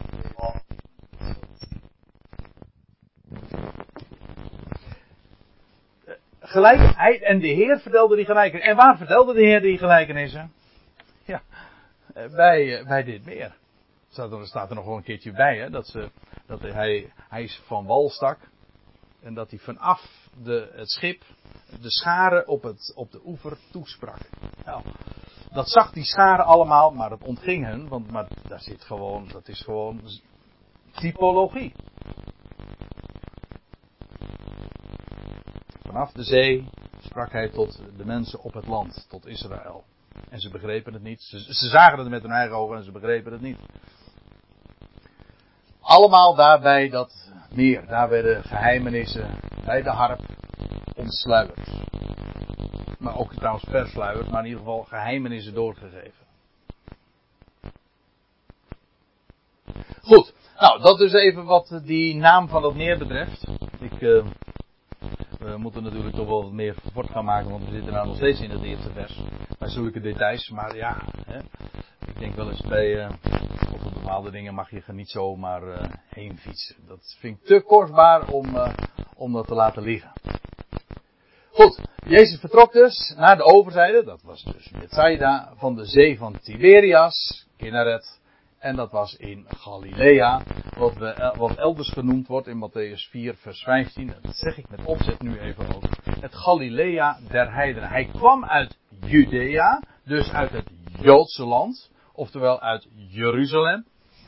Gelijk, 6.40 7.21
en 7.21 7.38
de 7.40 7.49
Heer 7.49 7.79
vertelde 7.81 8.16
die 8.16 8.25
gelijkenissen. 8.25 8.71
En 8.71 8.77
waar 8.77 8.97
vertelde 8.97 9.33
de 9.33 9.40
Heer 9.40 9.61
die 9.61 9.79
gelijkenissen? 9.79 10.53
Bij, 12.12 12.85
bij 12.85 13.03
dit 13.03 13.25
meer. 13.25 13.57
Staat 14.09 14.33
er, 14.33 14.46
staat 14.46 14.68
er 14.68 14.75
nog 14.75 14.85
wel 14.85 14.96
een 14.96 15.03
keertje 15.03 15.33
bij, 15.33 15.59
hè, 15.59 15.70
dat, 15.70 15.87
ze, 15.87 16.11
dat 16.46 16.61
hij, 16.61 17.12
hij 17.29 17.42
is 17.42 17.62
van 17.66 17.87
wal 17.87 18.11
stak. 18.11 18.38
En 19.22 19.35
dat 19.35 19.51
hij 19.51 19.59
vanaf 19.59 20.29
de, 20.42 20.70
het 20.75 20.90
schip 20.90 21.22
de 21.81 21.90
scharen 21.90 22.48
op, 22.48 22.62
het, 22.62 22.92
op 22.94 23.11
de 23.11 23.20
oever 23.25 23.59
toesprak. 23.70 24.18
Nou, 24.64 24.83
dat 25.51 25.68
zag 25.68 25.92
die 25.92 26.05
scharen 26.05 26.44
allemaal, 26.44 26.90
maar 26.90 27.09
dat 27.09 27.22
ontging 27.22 27.64
hen, 27.64 27.88
want 27.88 28.11
maar 28.11 28.29
daar 28.48 28.61
zit 28.61 28.85
gewoon, 28.85 29.29
dat 29.29 29.48
is 29.48 29.61
gewoon 29.61 30.01
typologie. 30.92 31.75
Vanaf 35.83 36.12
de 36.12 36.22
zee 36.22 36.68
sprak 37.01 37.33
hij 37.33 37.48
tot 37.48 37.83
de 37.96 38.05
mensen 38.05 38.40
op 38.40 38.53
het 38.53 38.66
land, 38.66 39.07
tot 39.09 39.27
Israël. 39.27 39.85
En 40.33 40.40
ze 40.40 40.51
begrepen 40.51 40.92
het 40.92 41.03
niet. 41.03 41.23
Ze, 41.23 41.38
ze 41.38 41.68
zagen 41.68 41.99
het 41.99 42.09
met 42.09 42.23
hun 42.23 42.31
eigen 42.31 42.57
ogen 42.57 42.77
en 42.77 42.85
ze 42.85 42.92
begrepen 42.92 43.33
het 43.33 43.40
niet. 43.40 43.59
Allemaal 45.81 46.35
daarbij 46.35 46.88
dat 46.88 47.33
meer. 47.51 47.87
Daar 47.87 48.09
werden 48.09 48.42
geheimenissen 48.42 49.38
bij 49.64 49.83
de 49.83 49.90
harp 49.90 50.21
ontsluierd. 50.97 51.71
Maar 52.99 53.16
ook 53.16 53.35
trouwens 53.35 53.64
versluierd, 53.68 54.31
maar 54.31 54.40
in 54.40 54.47
ieder 54.47 54.61
geval 54.61 54.83
geheimenissen 54.83 55.55
doorgegeven. 55.55 56.27
Goed, 60.03 60.35
nou 60.59 60.81
dat 60.81 61.01
is 61.01 61.12
even 61.12 61.45
wat 61.45 61.81
die 61.85 62.16
naam 62.16 62.49
van 62.49 62.64
het 62.64 62.75
meer 62.75 62.99
betreft. 62.99 63.45
Ik, 63.81 64.01
uh, 64.01 64.25
we 65.42 65.57
moeten 65.57 65.83
natuurlijk 65.83 66.14
toch 66.14 66.26
wel 66.26 66.52
meer 66.52 66.76
fort 66.92 67.11
gaan 67.11 67.24
maken, 67.24 67.50
want 67.50 67.64
we 67.64 67.70
zitten 67.70 67.92
nou 67.92 68.07
nog 68.07 68.16
steeds 68.16 68.40
in 68.40 68.50
het 68.50 68.62
eerste 68.62 68.90
vers. 68.92 69.20
Bij 69.59 69.68
zulke 69.68 70.00
details, 70.00 70.50
maar 70.50 70.76
ja, 70.76 70.96
hè, 71.26 71.38
ik 72.07 72.18
denk 72.18 72.35
wel 72.35 72.50
eens 72.50 72.66
bij, 72.66 73.05
uh, 73.05 73.11
bepaalde 73.94 74.31
dingen 74.31 74.55
mag 74.55 74.70
je 74.70 74.83
er 74.87 74.94
niet 74.94 75.11
zomaar 75.11 75.62
uh, 75.62 75.92
heen 76.09 76.38
fietsen. 76.38 76.76
Dat 76.87 77.16
vind 77.18 77.38
ik 77.38 77.46
te 77.46 77.61
kostbaar 77.61 78.28
om, 78.28 78.55
uh, 78.55 78.74
om 79.16 79.33
dat 79.33 79.46
te 79.46 79.55
laten 79.55 79.83
liggen. 79.83 80.12
Goed, 81.50 81.81
Jezus 82.05 82.40
vertrok 82.40 82.72
dus 82.72 83.14
naar 83.16 83.37
de 83.37 83.44
overzijde, 83.44 84.05
dat 84.05 84.22
was 84.22 84.42
dus 84.44 84.70
Bethsaida, 84.70 85.52
van 85.57 85.74
de 85.74 85.85
zee 85.85 86.18
van 86.18 86.38
Tiberias, 86.40 87.46
Kinneret, 87.57 88.20
en 88.62 88.77
dat 88.77 88.90
was 88.90 89.16
in 89.16 89.46
Galilea, 89.48 90.42
wat, 90.77 90.96
wat 91.37 91.57
elders 91.57 91.92
genoemd 91.92 92.27
wordt 92.27 92.46
in 92.46 92.68
Matthäus 92.68 93.11
4, 93.11 93.35
vers 93.35 93.62
15. 93.62 94.14
Dat 94.22 94.37
zeg 94.37 94.59
ik 94.59 94.68
met 94.68 94.85
opzet 94.85 95.22
nu 95.22 95.38
even 95.38 95.75
ook. 95.75 95.83
Het 96.20 96.35
Galilea 96.35 97.18
der 97.29 97.53
heidenen. 97.55 97.88
Hij 97.88 98.05
kwam 98.05 98.44
uit 98.44 98.79
Judea, 99.01 99.83
dus 100.05 100.31
uit 100.31 100.51
het 100.51 100.70
Joodse 101.01 101.44
land, 101.44 101.90
oftewel 102.12 102.61
uit 102.61 102.88
Jeruzalem, 102.94 103.87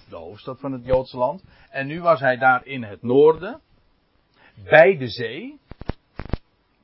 de 0.09 0.17
hoofdstad 0.17 0.61
van 0.61 0.73
het 0.73 0.85
Joodse 0.85 1.17
land. 1.17 1.45
En 1.71 1.87
nu 1.87 2.01
was 2.01 2.21
hij 2.21 2.37
daar 2.37 2.67
in 2.67 2.83
het 2.83 3.03
noorden, 3.03 3.61
bij 4.65 4.97
de 4.97 5.09
zee, 5.09 5.59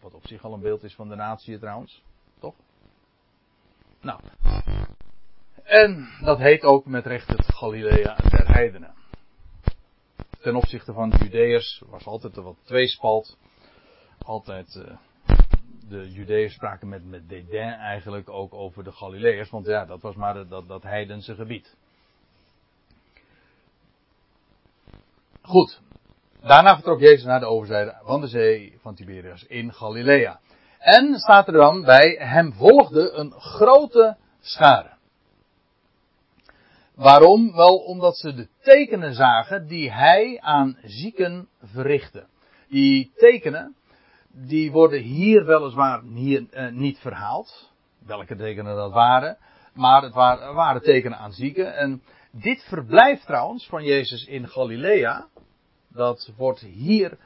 wat 0.00 0.14
op 0.14 0.26
zich 0.26 0.44
al 0.44 0.52
een 0.52 0.60
beeld 0.60 0.82
is 0.82 0.94
van 0.94 1.08
de 1.08 1.16
natie 1.16 1.58
trouwens, 1.58 2.02
toch? 2.40 2.54
Nou, 4.00 4.20
en 5.70 6.08
dat 6.20 6.38
heet 6.38 6.62
ook 6.62 6.86
met 6.86 7.06
recht 7.06 7.28
het 7.28 7.54
Galilea 7.54 8.16
der 8.30 8.52
heidenen. 8.52 8.94
Ten 10.40 10.56
opzichte 10.56 10.92
van 10.92 11.10
de 11.10 11.16
Judeërs 11.16 11.82
was 11.86 12.06
altijd 12.06 12.36
er 12.36 12.42
wat 12.42 12.56
tweespalt. 12.64 13.36
Altijd 14.18 14.74
uh, 14.74 14.96
de 15.88 16.10
Judeërs 16.10 16.54
spraken 16.54 16.88
met, 16.88 17.04
met 17.04 17.28
dédain 17.28 17.72
eigenlijk 17.72 18.30
ook 18.30 18.54
over 18.54 18.84
de 18.84 18.92
Galileërs. 18.92 19.50
Want 19.50 19.66
ja, 19.66 19.84
dat 19.84 20.00
was 20.00 20.14
maar 20.14 20.48
dat, 20.48 20.68
dat 20.68 20.82
heidense 20.82 21.34
gebied. 21.34 21.76
Goed. 25.42 25.80
Daarna 26.40 26.74
vertrok 26.74 27.00
Jezus 27.00 27.24
naar 27.24 27.40
de 27.40 27.46
overzijde 27.46 28.00
van 28.02 28.20
de 28.20 28.26
zee 28.26 28.78
van 28.80 28.94
Tiberias 28.94 29.44
in 29.44 29.72
Galilea. 29.72 30.40
En 30.78 31.18
staat 31.18 31.46
er 31.46 31.52
dan 31.52 31.82
bij, 31.84 32.16
hem 32.18 32.52
volgde 32.52 33.10
een 33.10 33.32
grote 33.32 34.16
schare. 34.40 34.98
Waarom? 37.00 37.52
Wel 37.52 37.76
omdat 37.76 38.16
ze 38.16 38.34
de 38.34 38.48
tekenen 38.62 39.14
zagen 39.14 39.66
die 39.66 39.90
hij 39.90 40.40
aan 40.40 40.78
zieken 40.82 41.48
verrichtte. 41.62 42.26
Die 42.68 43.12
tekenen, 43.16 43.76
die 44.28 44.72
worden 44.72 45.00
hier 45.00 45.44
weliswaar 45.44 46.02
hier, 46.02 46.46
eh, 46.50 46.72
niet 46.72 46.98
verhaald. 46.98 47.70
Welke 48.06 48.36
tekenen 48.36 48.76
dat 48.76 48.92
waren. 48.92 49.38
Maar 49.74 50.02
het 50.02 50.14
waren, 50.14 50.82
tekenen 50.82 51.18
aan 51.18 51.32
zieken. 51.32 51.76
En 51.76 52.02
dit 52.30 52.62
verblijf 52.68 53.24
trouwens 53.24 53.66
van 53.66 53.84
Jezus 53.84 54.24
in 54.24 54.48
Galilea. 54.48 55.28
Dat 55.88 56.32
wordt 56.36 56.60
hier 56.60 57.18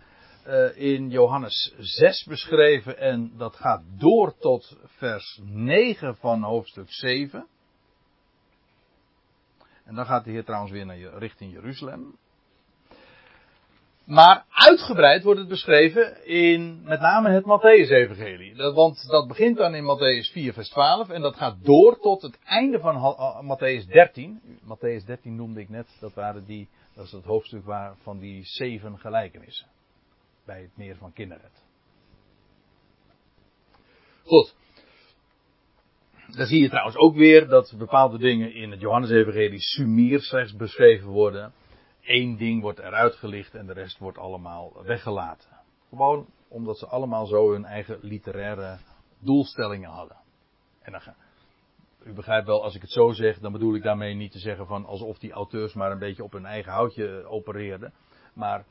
uh, 0.46 0.76
in 0.76 1.10
Johannes 1.10 1.74
6 1.78 2.24
beschreven. 2.24 2.98
En 2.98 3.32
dat 3.36 3.56
gaat 3.56 3.82
door 3.98 4.38
tot 4.38 4.78
vers 4.86 5.40
9 5.42 6.16
van 6.16 6.42
hoofdstuk 6.42 6.92
7. 6.92 7.46
En 9.84 9.94
dan 9.94 10.06
gaat 10.06 10.24
de 10.24 10.30
Heer 10.30 10.44
trouwens 10.44 10.72
weer 10.72 10.86
naar 10.86 10.98
richting 10.98 11.52
Jeruzalem. 11.52 12.16
Maar 14.04 14.44
uitgebreid 14.50 15.22
wordt 15.22 15.40
het 15.40 15.48
beschreven 15.48 16.26
in 16.26 16.82
met 16.82 17.00
name 17.00 17.30
het 17.30 17.44
Matthäus-evangelie. 17.44 18.56
Want 18.56 19.08
dat 19.08 19.28
begint 19.28 19.56
dan 19.56 19.74
in 19.74 19.84
Matthäus 19.84 20.32
4, 20.32 20.52
vers 20.52 20.68
12 20.68 21.08
en 21.08 21.20
dat 21.20 21.36
gaat 21.36 21.56
door 21.64 21.98
tot 22.00 22.22
het 22.22 22.38
einde 22.44 22.80
van 22.80 23.16
Matthäus 23.44 23.86
13. 23.86 24.40
Matthäus 24.62 25.04
13 25.06 25.36
noemde 25.36 25.60
ik 25.60 25.68
net, 25.68 25.96
dat, 26.00 26.14
waren 26.14 26.44
die, 26.46 26.68
dat 26.94 27.04
is 27.04 27.12
het 27.12 27.24
hoofdstuk 27.24 27.64
waar, 27.64 27.94
van 28.02 28.18
die 28.18 28.44
zeven 28.44 28.98
gelijkenissen. 28.98 29.66
Bij 30.44 30.60
het 30.60 30.76
meer 30.76 30.96
van 30.96 31.12
Kinneret. 31.12 31.62
Goed. 34.24 34.54
Dan 36.28 36.46
zie 36.46 36.62
je 36.62 36.68
trouwens 36.68 36.96
ook 36.96 37.14
weer 37.14 37.48
dat 37.48 37.74
bepaalde 37.78 38.18
dingen 38.18 38.54
in 38.54 38.70
het 38.70 38.80
Johannes-evangelie 38.80 39.60
sumier 39.60 40.20
slechts 40.20 40.56
beschreven 40.56 41.08
worden. 41.08 41.52
Eén 42.02 42.36
ding 42.36 42.62
wordt 42.62 42.78
eruit 42.78 43.14
gelicht 43.14 43.54
en 43.54 43.66
de 43.66 43.72
rest 43.72 43.98
wordt 43.98 44.18
allemaal 44.18 44.82
weggelaten. 44.84 45.48
Gewoon 45.88 46.26
omdat 46.48 46.78
ze 46.78 46.86
allemaal 46.86 47.26
zo 47.26 47.52
hun 47.52 47.64
eigen 47.64 47.98
literaire 48.00 48.78
doelstellingen 49.18 49.90
hadden. 49.90 50.16
En 50.82 50.92
dan, 50.92 51.00
u 52.04 52.12
begrijpt 52.12 52.46
wel, 52.46 52.62
als 52.62 52.74
ik 52.74 52.80
het 52.80 52.90
zo 52.90 53.12
zeg, 53.12 53.38
dan 53.38 53.52
bedoel 53.52 53.74
ik 53.74 53.82
daarmee 53.82 54.14
niet 54.14 54.32
te 54.32 54.38
zeggen 54.38 54.66
van 54.66 54.86
alsof 54.86 55.18
die 55.18 55.32
auteurs 55.32 55.74
maar 55.74 55.90
een 55.90 55.98
beetje 55.98 56.24
op 56.24 56.32
hun 56.32 56.46
eigen 56.46 56.72
houtje 56.72 57.24
opereerden. 57.24 57.92
Maar 58.34 58.64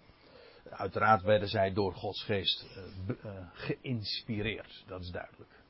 uiteraard 0.69 1.21
werden 1.21 1.47
zij 1.47 1.73
door 1.73 1.93
Gods 1.93 2.23
geest 2.23 2.65
uh, 3.07 3.31
geïnspireerd, 3.53 4.83
dat 4.87 5.01
is 5.01 5.09
duidelijk. 5.09 5.62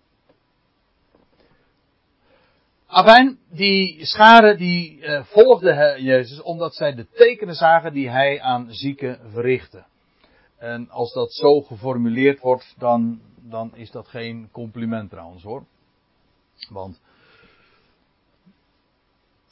Afijn, 2.93 3.39
die 3.49 4.05
schade 4.05 4.55
die 4.55 4.97
uh, 4.97 5.23
volgde 5.23 5.95
Jezus 5.99 6.41
omdat 6.41 6.75
zij 6.75 6.95
de 6.95 7.07
tekenen 7.09 7.55
zagen 7.55 7.93
die 7.93 8.09
hij 8.09 8.41
aan 8.41 8.71
zieken 8.71 9.19
verrichtte. 9.31 9.85
En 10.57 10.89
als 10.89 11.13
dat 11.13 11.33
zo 11.33 11.61
geformuleerd 11.61 12.39
wordt, 12.39 12.75
dan, 12.77 13.21
dan 13.41 13.75
is 13.75 13.91
dat 13.91 14.07
geen 14.07 14.49
compliment 14.51 15.09
trouwens 15.09 15.43
hoor. 15.43 15.65
Want, 16.69 17.01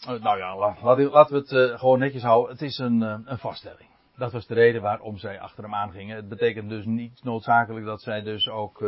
uh, 0.10 0.22
nou 0.22 0.38
ja, 0.38 0.58
laten 0.58 1.34
we 1.34 1.40
het 1.40 1.52
uh, 1.52 1.80
gewoon 1.80 2.00
netjes 2.00 2.24
houden. 2.24 2.52
Het 2.52 2.62
is 2.62 2.78
een, 2.78 3.02
een 3.02 3.38
vaststelling. 3.38 3.90
Dat 4.18 4.32
was 4.32 4.48
de 4.48 4.54
reden 4.54 4.82
waarom 4.82 5.18
zij 5.18 5.40
achter 5.40 5.64
hem 5.64 5.76
aangingen. 5.76 6.16
Het 6.16 6.30
betekent 6.30 6.70
dus 6.70 6.86
niet 6.86 7.24
noodzakelijk 7.24 7.86
dat 7.86 8.02
zij 8.02 8.22
dus 8.22 8.50
ook 8.50 8.84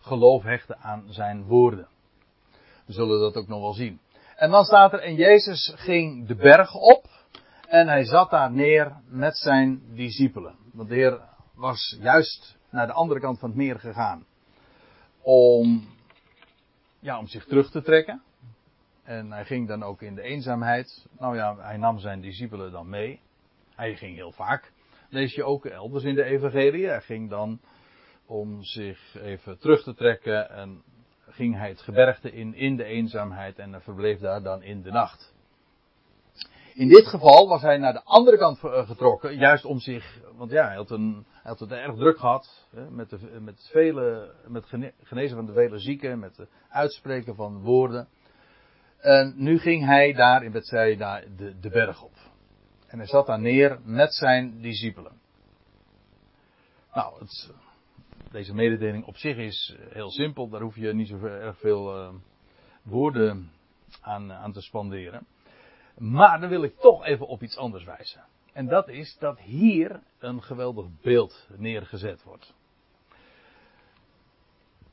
geloof 0.00 0.42
hechten 0.42 0.78
aan 0.78 1.04
zijn 1.08 1.44
woorden. 1.44 1.88
We 2.86 2.92
zullen 2.92 3.20
dat 3.20 3.36
ook 3.36 3.48
nog 3.48 3.60
wel 3.60 3.72
zien. 3.72 4.00
En 4.36 4.50
dan 4.50 4.64
staat 4.64 4.92
er, 4.92 4.98
en 4.98 5.14
Jezus 5.14 5.72
ging 5.76 6.26
de 6.26 6.34
berg 6.34 6.74
op 6.74 7.06
en 7.68 7.88
hij 7.88 8.04
zat 8.04 8.30
daar 8.30 8.52
neer 8.52 8.96
met 9.08 9.36
zijn 9.36 9.82
discipelen. 9.94 10.56
Want 10.72 10.88
de 10.88 10.94
Heer 10.94 11.20
was 11.54 11.96
juist 12.00 12.56
naar 12.70 12.86
de 12.86 12.92
andere 12.92 13.20
kant 13.20 13.38
van 13.38 13.48
het 13.48 13.58
meer 13.58 13.78
gegaan 13.78 14.26
om, 15.22 15.88
ja, 17.00 17.18
om 17.18 17.26
zich 17.26 17.44
terug 17.44 17.70
te 17.70 17.82
trekken. 17.82 18.22
En 19.02 19.32
hij 19.32 19.44
ging 19.44 19.68
dan 19.68 19.82
ook 19.82 20.02
in 20.02 20.14
de 20.14 20.22
eenzaamheid. 20.22 21.06
Nou 21.18 21.36
ja, 21.36 21.56
hij 21.56 21.76
nam 21.76 21.98
zijn 21.98 22.20
discipelen 22.20 22.72
dan 22.72 22.88
mee. 22.88 23.20
Hij 23.74 23.96
ging 23.96 24.16
heel 24.16 24.32
vaak. 24.32 24.72
Lees 25.08 25.34
je 25.34 25.44
ook 25.44 25.64
elders 25.64 26.04
in 26.04 26.14
de 26.14 26.24
evangelie. 26.24 26.86
Hij 26.86 27.00
ging 27.00 27.30
dan 27.30 27.60
om 28.26 28.62
zich 28.62 29.16
even 29.20 29.58
terug 29.58 29.82
te 29.82 29.94
trekken 29.94 30.50
en 30.50 30.82
ging 31.34 31.56
hij 31.56 31.68
het 31.68 31.80
gebergte 31.80 32.32
in, 32.32 32.54
in 32.54 32.76
de 32.76 32.84
eenzaamheid 32.84 33.58
en 33.58 33.82
verbleef 33.82 34.18
daar 34.18 34.42
dan 34.42 34.62
in 34.62 34.82
de 34.82 34.90
nacht. 34.90 35.32
In 36.74 36.88
dit 36.88 37.06
geval 37.06 37.48
was 37.48 37.62
hij 37.62 37.78
naar 37.78 37.92
de 37.92 38.04
andere 38.04 38.38
kant 38.38 38.64
eh, 38.64 38.86
getrokken, 38.86 39.36
juist 39.36 39.64
om 39.64 39.80
zich, 39.80 40.20
want 40.36 40.50
ja, 40.50 40.66
hij 40.66 40.76
had, 40.76 40.90
een, 40.90 41.26
hij 41.30 41.50
had 41.50 41.60
het 41.60 41.70
erg 41.70 41.96
druk 41.96 42.18
gehad, 42.18 42.66
hè, 42.74 42.90
met, 42.90 43.10
de, 43.10 43.40
met, 43.40 43.68
vele, 43.72 44.34
met 44.48 44.66
genezen 45.02 45.36
van 45.36 45.46
de 45.46 45.52
vele 45.52 45.78
zieken, 45.78 46.18
met 46.18 46.36
het 46.36 46.48
uitspreken 46.68 47.34
van 47.34 47.60
woorden. 47.60 48.08
En 48.98 49.34
nu 49.36 49.58
ging 49.58 49.84
hij 49.84 50.12
daar 50.12 50.44
in 50.44 50.52
Bethsaida 50.52 51.22
de, 51.36 51.58
de 51.60 51.70
berg 51.70 52.02
op. 52.02 52.14
En 52.86 52.98
hij 52.98 53.06
zat 53.06 53.26
daar 53.26 53.40
neer 53.40 53.78
met 53.84 54.14
zijn 54.14 54.60
discipelen. 54.60 55.12
Nou, 56.92 57.18
het, 57.18 57.52
deze 58.34 58.54
mededeling 58.54 59.04
op 59.04 59.16
zich 59.16 59.36
is 59.36 59.76
eh, 59.78 59.92
heel 59.92 60.10
simpel. 60.10 60.48
Daar 60.48 60.60
hoef 60.60 60.76
je 60.76 60.94
niet 60.94 61.08
zo 61.08 61.24
erg 61.24 61.58
veel 61.58 61.96
uh, 61.96 62.14
woorden 62.82 63.50
aan, 64.00 64.32
aan 64.32 64.52
te 64.52 64.60
spanderen. 64.60 65.26
Maar 65.98 66.40
dan 66.40 66.48
wil 66.48 66.62
ik 66.62 66.78
toch 66.78 67.04
even 67.04 67.26
op 67.26 67.42
iets 67.42 67.56
anders 67.56 67.84
wijzen. 67.84 68.24
En 68.52 68.66
dat 68.66 68.88
is 68.88 69.16
dat 69.18 69.38
hier 69.40 70.02
een 70.18 70.42
geweldig 70.42 70.86
beeld 71.02 71.48
neergezet 71.56 72.22
wordt. 72.22 72.54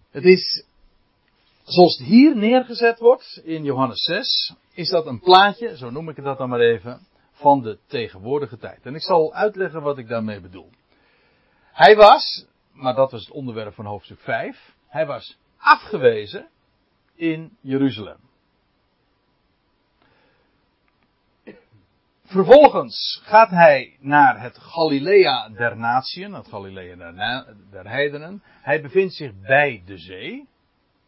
Het 0.10 0.24
is, 0.24 0.66
zoals 1.64 1.98
het 1.98 2.08
hier 2.08 2.36
neergezet 2.36 3.00
wordt 3.00 3.42
in 3.44 3.64
Johannes 3.64 4.02
6, 4.02 4.54
is 4.74 4.90
dat 4.90 5.06
een 5.06 5.20
plaatje, 5.20 5.78
zo 5.78 5.90
noem 5.90 6.10
ik 6.10 6.16
het 6.16 6.26
dat 6.26 6.38
dan 6.38 6.50
maar 6.50 6.60
even, 6.60 7.08
van 7.32 7.62
de 7.62 7.78
tegenwoordige 7.88 8.58
tijd. 8.58 8.86
En 8.86 8.96
ik 8.96 9.04
zal 9.04 9.34
uitleggen 9.34 9.82
wat 9.82 9.98
ik 9.98 10.08
daarmee 10.08 10.42
bedoel. 10.42 10.70
Hij 11.72 11.96
was, 11.96 12.46
maar 12.72 12.96
dat 12.96 13.12
was 13.12 13.22
het 13.26 13.32
onderwerp 13.32 13.74
van 13.74 13.86
hoofdstuk 13.86 14.20
5. 14.20 14.76
Hij 14.88 15.06
was 15.06 15.38
afgewezen 15.58 16.48
in 17.16 17.58
Jeruzalem. 17.62 18.30
Vervolgens 22.24 23.22
gaat 23.24 23.50
hij 23.50 23.98
naar 24.00 24.42
het 24.42 24.58
Galilea 24.58 25.50
der 25.50 25.78
Natieën, 25.78 26.34
het 26.34 26.48
Galilea 26.48 26.96
der, 26.96 27.56
der 27.72 27.90
Heidenen. 27.90 28.44
Hij 28.44 28.82
bevindt 28.82 29.14
zich 29.14 29.32
bij 29.40 29.84
de 29.86 29.98
zee. 29.98 30.48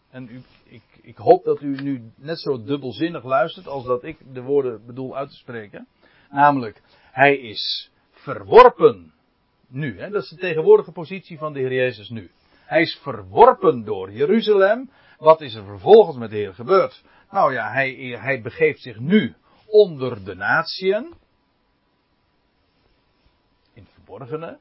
En 0.09 0.27
u, 0.31 0.41
ik, 0.63 0.83
ik 1.01 1.17
hoop 1.17 1.43
dat 1.43 1.61
u 1.61 1.81
nu 1.81 2.11
net 2.15 2.39
zo 2.39 2.63
dubbelzinnig 2.63 3.23
luistert 3.23 3.67
als 3.67 3.85
dat 3.85 4.03
ik 4.03 4.17
de 4.33 4.41
woorden 4.41 4.85
bedoel 4.85 5.17
uit 5.17 5.29
te 5.29 5.35
spreken. 5.35 5.87
Namelijk, 6.29 6.81
hij 7.11 7.37
is 7.37 7.91
verworpen 8.11 9.12
nu. 9.73 9.99
Hè? 9.99 10.09
Dat 10.09 10.23
is 10.23 10.29
de 10.29 10.37
tegenwoordige 10.37 10.91
positie 10.91 11.37
van 11.37 11.53
de 11.53 11.59
Heer 11.59 11.73
Jezus 11.73 12.09
nu. 12.09 12.31
Hij 12.65 12.81
is 12.81 12.99
verworpen 13.01 13.83
door 13.83 14.11
Jeruzalem. 14.11 14.89
Wat 15.17 15.41
is 15.41 15.55
er 15.55 15.63
vervolgens 15.63 16.17
met 16.17 16.29
de 16.29 16.35
Heer 16.35 16.53
gebeurd? 16.53 17.03
Nou 17.31 17.53
ja, 17.53 17.71
hij, 17.71 17.93
hij 18.21 18.41
begeeft 18.41 18.81
zich 18.81 18.99
nu 18.99 19.35
onder 19.65 20.23
de 20.25 20.35
natieën. 20.35 21.13
In 23.73 23.83
het 23.83 23.91
verborgene. 23.93 24.59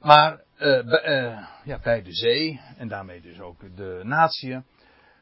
Maar 0.00 0.40
uh, 0.58 1.38
ja, 1.64 1.78
bij 1.82 2.02
de 2.02 2.12
zee 2.12 2.60
en 2.76 2.88
daarmee 2.88 3.20
dus 3.20 3.40
ook 3.40 3.76
de 3.76 4.00
natieën. 4.04 4.64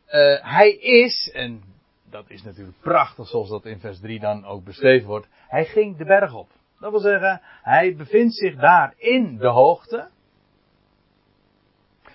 Uh, 0.06 0.42
hij 0.42 0.72
is, 0.72 1.30
en 1.34 1.62
dat 2.10 2.30
is 2.30 2.42
natuurlijk 2.42 2.80
prachtig 2.80 3.28
zoals 3.28 3.48
dat 3.48 3.64
in 3.64 3.80
vers 3.80 4.00
3 4.00 4.20
dan 4.20 4.44
ook 4.44 4.64
beschreven 4.64 5.08
wordt, 5.08 5.28
hij 5.48 5.64
ging 5.64 5.96
de 5.96 6.04
berg 6.04 6.34
op. 6.34 6.50
Dat 6.80 6.90
wil 6.90 7.00
zeggen, 7.00 7.40
hij 7.62 7.96
bevindt 7.96 8.34
zich 8.34 8.56
daar 8.56 8.94
in 8.96 9.36
de 9.36 9.48
hoogte. 9.48 10.08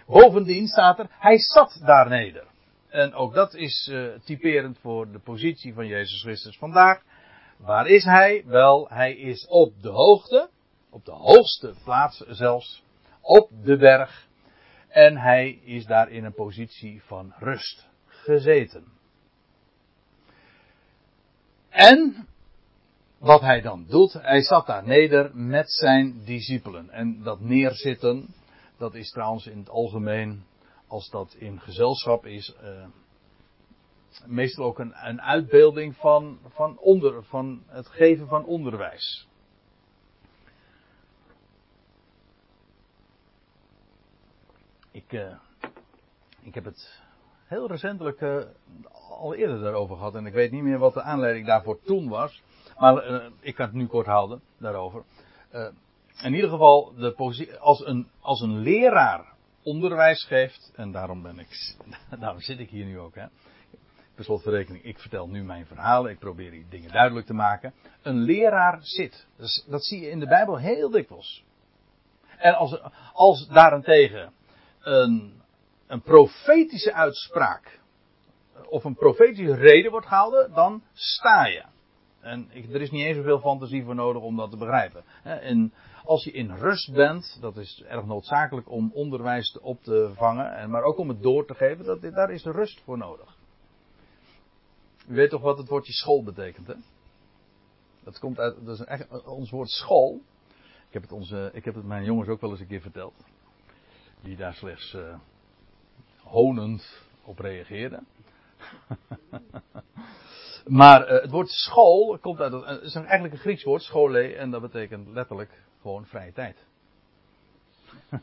Bovendien 0.08 0.68
staat 0.68 1.00
er, 1.00 1.08
hij 1.10 1.38
zat 1.38 1.82
daar 1.86 2.10
neder. 2.10 2.48
En 2.90 3.14
ook 3.14 3.34
dat 3.34 3.54
is 3.54 3.90
uh, 3.92 4.14
typerend 4.24 4.78
voor 4.80 5.12
de 5.12 5.20
positie 5.20 5.74
van 5.74 5.88
Jezus 5.88 6.22
Christus 6.22 6.58
vandaag. 6.58 7.02
Waar 7.58 7.88
is 7.88 8.04
hij? 8.04 8.44
Wel, 8.46 8.88
hij 8.90 9.14
is 9.16 9.48
op 9.48 9.82
de 9.82 9.90
hoogte, 9.90 10.50
op 10.90 11.06
de 11.06 11.12
hoogste 11.12 11.74
plaats 11.84 12.18
zelfs, 12.28 12.84
op 13.22 13.50
de 13.64 13.78
berg. 13.78 14.28
En 14.88 15.18
hij 15.18 15.60
is 15.64 15.86
daar 15.86 16.10
in 16.10 16.24
een 16.24 16.34
positie 16.34 17.04
van 17.04 17.34
rust 17.40 17.88
gezeten. 18.06 18.86
En 21.70 22.28
wat 23.24 23.42
hij 23.42 23.62
dan 23.62 23.86
doet, 23.88 24.14
hij 24.14 24.42
zat 24.42 24.66
daar 24.66 24.88
neder 24.88 25.36
met 25.36 25.72
zijn 25.72 26.24
discipelen. 26.26 26.90
En 26.90 27.24
dat 27.24 27.40
neerzitten, 27.40 28.34
dat 28.78 28.94
is 28.94 29.12
trouwens 29.12 29.48
in 29.48 29.58
het 29.58 29.70
algemeen, 29.70 30.44
als 30.88 31.10
dat 31.10 31.34
in 31.34 31.60
gezelschap 31.60 32.26
is, 32.26 32.56
uh, 32.64 32.86
meestal 34.26 34.66
ook 34.66 34.80
een, 34.80 34.94
een 34.96 35.22
uitbeelding 35.22 35.96
van, 35.96 36.40
van, 36.48 36.78
onder, 36.78 37.24
van 37.24 37.64
het 37.68 37.88
geven 37.88 38.28
van 38.28 38.46
onderwijs. 38.46 39.28
Ik, 44.92 45.12
uh, 45.12 45.36
ik 46.42 46.54
heb 46.54 46.66
het 46.66 47.02
heel 47.46 47.68
recentelijk 47.68 48.22
uh, 48.22 48.44
al 49.10 49.34
eerder 49.34 49.60
daarover 49.60 49.96
gehad 49.96 50.16
en 50.16 50.26
ik 50.26 50.34
weet 50.34 50.52
niet 50.52 50.64
meer 50.64 50.80
wat 50.80 50.94
de 50.94 51.02
aanleiding 51.02 51.46
daarvoor 51.46 51.80
toen 51.82 52.10
was. 52.10 52.42
Maar 52.78 53.10
uh, 53.10 53.26
ik 53.40 53.56
kan 53.56 53.66
het 53.66 53.76
nu 53.76 53.88
kort 53.88 54.06
houden 54.06 54.42
daarover. 54.58 55.04
in 56.24 56.34
ieder 56.34 56.50
geval, 56.50 56.94
de 56.96 57.58
als, 57.60 57.86
een, 57.86 58.08
als 58.20 58.42
een 58.42 58.58
leraar 58.58 59.34
onderwijs 59.64 60.24
geeft, 60.24 60.72
en 60.76 60.92
daarom 60.92 61.22
ben 61.22 61.40
ik, 61.40 61.76
daarom 62.20 62.42
zit 62.42 62.60
ik 62.60 62.70
hier 62.70 62.86
nu 62.86 63.00
ook, 63.00 63.16
hè. 63.16 63.26
Per 64.16 64.24
slotverrekening, 64.24 64.84
ik 64.84 65.00
vertel 65.00 65.28
nu 65.28 65.44
mijn 65.44 65.66
verhalen, 65.66 66.12
ik 66.12 66.20
probeer 66.20 66.52
die 66.52 66.66
dingen 66.70 66.92
duidelijk 66.92 67.26
te 67.26 67.34
maken. 67.34 67.74
Een 68.02 68.18
leraar 68.18 68.80
zit. 68.82 69.28
Dat 69.68 69.86
zie 69.86 70.02
je 70.02 70.10
in 70.10 70.20
de 70.20 70.28
Bijbel 70.28 70.58
heel 70.58 70.90
dikwijls. 70.90 71.44
En 72.38 72.56
als, 72.56 72.82
als 73.14 73.48
daarentegen 73.48 74.34
een, 74.80 75.42
een 75.88 76.02
profetische 76.02 76.94
uitspraak 76.94 77.80
of 78.66 78.84
een 78.84 78.96
profetische 78.96 79.56
reden 79.56 79.92
wordt 79.92 80.08
gehouden, 80.08 80.54
dan 80.54 80.84
sta 80.94 81.46
je. 81.46 81.64
En 82.24 82.50
er 82.52 82.82
is 82.82 82.92
niet 82.92 83.06
eens 83.06 83.18
zoveel 83.18 83.40
fantasie 83.40 83.84
voor 83.84 83.96
nodig 83.96 84.22
om 84.22 84.36
dat 84.36 84.52
te 84.52 84.58
begrijpen. 84.58 85.04
En 85.24 85.74
als 86.04 86.24
je 86.24 86.32
in 86.32 86.52
rust 86.52 86.94
bent, 86.94 87.38
dat 87.42 87.58
is 87.58 87.84
erg 87.88 88.06
noodzakelijk 88.06 88.70
om 88.70 88.92
onderwijs 88.94 89.60
op 89.62 89.84
te 89.84 90.12
vangen, 90.16 90.70
maar 90.70 90.84
ook 90.84 90.98
om 90.98 91.10
het 91.10 91.22
door 91.22 91.46
te 91.46 91.56
geven, 91.56 91.86
dat, 91.86 92.02
daar 92.02 92.32
is 92.32 92.44
rust 92.44 92.82
voor 92.82 92.98
nodig. 92.98 93.38
U 95.08 95.16
weet 95.16 95.30
toch 95.30 95.42
wat 95.42 95.58
het 95.58 95.70
woordje 95.70 95.94
school 95.94 96.24
betekent, 96.24 96.68
hè? 96.68 96.76
Dat 98.04 98.20
komt 98.20 98.40
uit, 98.40 98.66
dat 98.66 98.80
is 98.80 98.86
echt, 98.86 99.26
ons 99.26 99.50
woord 99.50 99.70
school. 99.70 100.22
Ik 100.88 100.94
heb, 100.94 101.02
het 101.02 101.12
onze, 101.12 101.50
ik 101.54 101.66
heb 101.66 101.76
het 101.76 101.86
mijn 101.86 102.04
jongens 102.04 102.30
ook 102.30 102.42
wel 102.42 102.50
eens 102.50 102.60
een 102.60 102.68
keer 102.68 102.82
verteld. 102.82 103.14
Die 104.22 104.36
daar 104.36 104.54
slechts 104.54 104.94
uh, 104.94 105.16
honend 106.22 107.02
op 107.24 107.40
reageerden. 107.40 108.08
maar 110.66 111.02
uh, 111.02 111.22
het 111.22 111.32
woord 111.32 111.50
school 111.50 112.18
komt 112.22 112.40
uit, 112.40 112.52
het 112.66 112.82
is 112.82 112.96
eigenlijk 112.96 113.34
een 113.34 113.40
Grieks 113.40 113.64
woord, 113.64 113.82
schole, 113.82 114.36
en 114.36 114.52
dat 114.52 114.62
betekent 114.62 115.08
letterlijk 115.08 115.62
gewoon 115.82 116.06
vrije 116.06 116.34
tijd. 116.34 116.58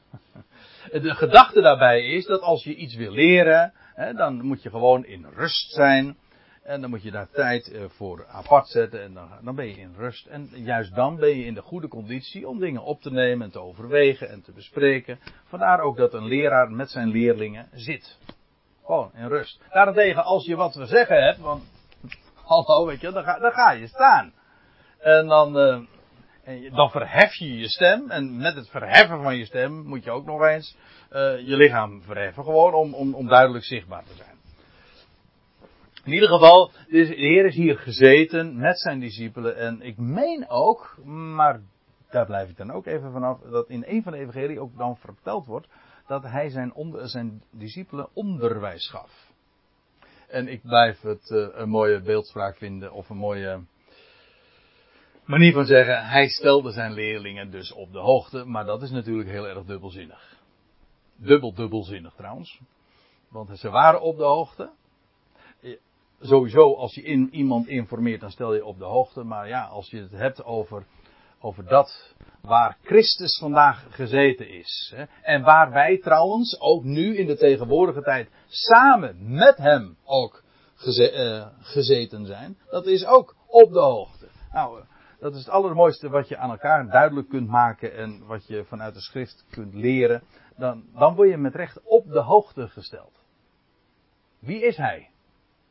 De 0.93 1.15
gedachte 1.15 1.61
daarbij 1.61 2.03
is 2.03 2.27
dat 2.27 2.41
als 2.41 2.65
je 2.65 2.75
iets 2.75 2.95
wil 2.95 3.13
leren, 3.13 3.73
hè, 3.95 4.15
dan 4.15 4.45
moet 4.45 4.63
je 4.63 4.71
gewoon 4.71 5.05
in 5.05 5.27
rust 5.35 5.71
zijn. 5.71 6.17
En 6.63 6.81
dan 6.81 6.91
moet 6.91 7.03
je 7.03 7.11
daar 7.11 7.31
tijd 7.31 7.71
eh, 7.71 7.85
voor 7.89 8.27
apart 8.29 8.69
zetten 8.69 9.03
en 9.03 9.15
dan, 9.15 9.29
dan 9.43 9.55
ben 9.55 9.67
je 9.67 9.77
in 9.77 9.95
rust. 9.97 10.27
En 10.27 10.51
juist 10.53 10.95
dan 10.95 11.17
ben 11.17 11.29
je 11.29 11.45
in 11.45 11.55
de 11.55 11.63
goede 11.63 11.89
conditie 11.89 12.49
om 12.49 12.59
dingen 12.59 12.83
op 12.83 13.01
te 13.01 13.11
nemen 13.11 13.47
en 13.47 13.53
te 13.53 13.61
overwegen 13.61 14.31
en 14.31 14.43
te 14.43 14.53
bespreken. 14.53 15.19
Vandaar 15.45 15.81
ook 15.81 15.97
dat 15.97 16.15
een 16.15 16.27
leraar 16.27 16.71
met 16.71 16.91
zijn 16.91 17.09
leerlingen 17.09 17.69
zit. 17.73 18.19
Gewoon 18.85 19.11
in 19.15 19.27
rust. 19.27 19.61
Daarentegen, 19.71 20.25
als 20.25 20.47
je 20.47 20.57
wat 20.57 20.73
te 20.73 20.87
zeggen 20.87 21.23
hebt, 21.25 21.39
want 21.39 21.63
hallo, 22.51 22.87
weet 22.87 23.01
je, 23.01 23.13
dan 23.13 23.53
ga, 23.53 23.71
je 23.71 23.87
staan. 23.87 24.33
En 24.99 25.27
dan, 25.27 25.57
uh, 25.57 25.81
en 26.45 26.75
dan 26.75 26.91
verhef 26.91 27.35
je 27.35 27.59
je 27.59 27.69
stem. 27.69 28.11
En 28.11 28.37
met 28.37 28.55
het 28.55 28.69
verheffen 28.69 29.23
van 29.23 29.37
je 29.37 29.45
stem 29.45 29.87
moet 29.87 30.05
je 30.05 30.11
ook 30.11 30.27
nog 30.27 30.43
eens 30.43 30.77
uh, 31.13 31.19
je 31.47 31.57
lichaam 31.57 32.03
verheffen. 32.03 32.45
Gewoon 32.45 32.75
om, 32.75 32.95
om, 32.95 33.15
om 33.15 33.27
duidelijk 33.27 33.65
zichtbaar 33.65 34.05
te 34.05 34.15
zijn. 34.15 34.39
In 36.05 36.13
ieder 36.13 36.29
geval, 36.29 36.71
de 36.89 37.05
Heer 37.05 37.45
is 37.45 37.55
hier 37.55 37.79
gezeten 37.79 38.59
met 38.59 38.81
zijn 38.81 39.01
discipelen. 39.01 39.57
En 39.57 39.83
ik 39.83 39.99
meen 39.99 40.49
ook, 40.49 40.97
maar 41.05 41.61
daar 42.11 42.27
blijf 42.27 42.49
ik 42.49 42.57
dan 42.57 42.73
ook 42.73 42.87
even 42.87 43.13
vanaf, 43.13 43.41
dat 43.41 43.69
in 43.69 43.85
een 43.87 44.03
van 44.03 44.13
de 44.13 44.19
evangelie 44.19 44.61
ook 44.61 44.77
dan 44.77 44.97
verteld 44.97 45.47
wordt 45.47 45.69
dat 46.07 46.23
hij 46.23 46.49
zijn, 46.49 46.73
zijn 46.95 47.43
discipelen 47.51 48.09
onderwijs 48.13 48.89
gaf. 48.89 49.30
En 50.31 50.49
ik 50.49 50.63
blijf 50.63 51.01
het 51.01 51.31
uh, 51.31 51.47
een 51.53 51.69
mooie 51.69 52.01
beeldspraak 52.01 52.57
vinden, 52.57 52.93
of 52.93 53.09
een 53.09 53.17
mooie 53.17 53.61
manier 55.25 55.53
van 55.53 55.65
zeggen, 55.65 56.07
hij 56.07 56.29
stelde 56.29 56.71
zijn 56.71 56.93
leerlingen 56.93 57.51
dus 57.51 57.73
op 57.73 57.93
de 57.93 57.99
hoogte, 57.99 58.45
maar 58.45 58.65
dat 58.65 58.83
is 58.83 58.91
natuurlijk 58.91 59.29
heel 59.29 59.49
erg 59.49 59.65
dubbelzinnig. 59.65 60.39
Dubbel 61.17 61.55
dubbelzinnig 61.55 62.15
trouwens. 62.15 62.61
Want 63.29 63.59
ze 63.59 63.71
waren 63.71 64.01
op 64.01 64.17
de 64.17 64.25
hoogte, 64.25 64.71
sowieso 66.21 66.75
als 66.75 66.95
je 66.95 67.03
in, 67.03 67.29
iemand 67.33 67.69
informeert, 67.69 68.21
dan 68.21 68.31
stel 68.31 68.55
je 68.55 68.65
op 68.65 68.79
de 68.79 68.85
hoogte. 68.85 69.25
Maar 69.25 69.49
ja, 69.49 69.65
als 69.65 69.91
je 69.91 70.01
het 70.01 70.11
hebt 70.11 70.45
over, 70.45 70.87
over 71.41 71.67
dat 71.67 72.15
waar 72.41 72.77
Christus 72.83 73.39
vandaag 73.39 73.87
gezeten 73.91 74.49
is. 74.49 74.95
En 75.23 75.43
waar 75.43 75.71
wij 75.71 75.99
trouwens 75.99 76.61
ook 76.61 76.85
nu 76.85 77.17
in 77.17 77.27
de 77.27 77.37
tegenwoordige 77.37 78.03
tijd 78.03 78.29
samen 78.49 79.35
met 79.35 79.57
hem 79.57 79.97
ook 80.05 80.43
uh, 80.85 81.47
gezeten 81.61 82.27
zijn. 82.27 82.59
Dat 82.71 82.87
is 82.87 83.07
ook 83.07 83.37
op 83.47 83.73
de 83.73 83.81
hoogte. 83.81 84.29
Nou, 84.53 84.81
eh, 84.81 84.87
dat 85.21 85.33
is 85.33 85.39
het 85.39 85.49
allermooiste 85.49 86.09
wat 86.09 86.29
je 86.29 86.37
aan 86.37 86.51
elkaar 86.51 86.91
duidelijk 86.91 87.29
kunt 87.29 87.49
maken 87.49 87.97
en 87.97 88.27
wat 88.27 88.47
je 88.47 88.65
vanuit 88.65 88.95
de 88.95 89.01
schrift 89.01 89.45
kunt 89.51 89.75
leren. 89.75 90.23
Dan, 90.57 90.85
dan 90.95 91.15
word 91.15 91.31
je 91.31 91.37
met 91.37 91.55
recht 91.55 91.81
op 91.85 92.13
de 92.13 92.21
hoogte 92.21 92.69
gesteld. 92.69 93.19
Wie 94.39 94.63
is 94.63 94.77
hij? 94.77 95.11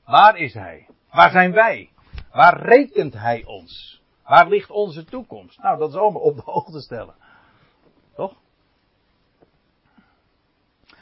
Waar 0.10 0.38
is 0.38 0.54
Hij? 0.54 0.88
Waar 1.12 1.32
zijn 1.32 1.52
wij? 1.52 1.90
Waar 2.32 2.62
rekent 2.62 3.14
Hij 3.14 3.46
ons? 3.46 3.99
Waar 4.30 4.50
ligt 4.50 4.70
onze 4.70 5.06
toekomst? 5.06 5.62
Nou, 5.62 5.78
dat 5.78 5.90
is 5.90 5.96
allemaal 5.96 6.22
op 6.22 6.36
de 6.36 6.42
hoogte 6.46 6.82
stellen. 6.82 7.16
Toch? 8.16 8.34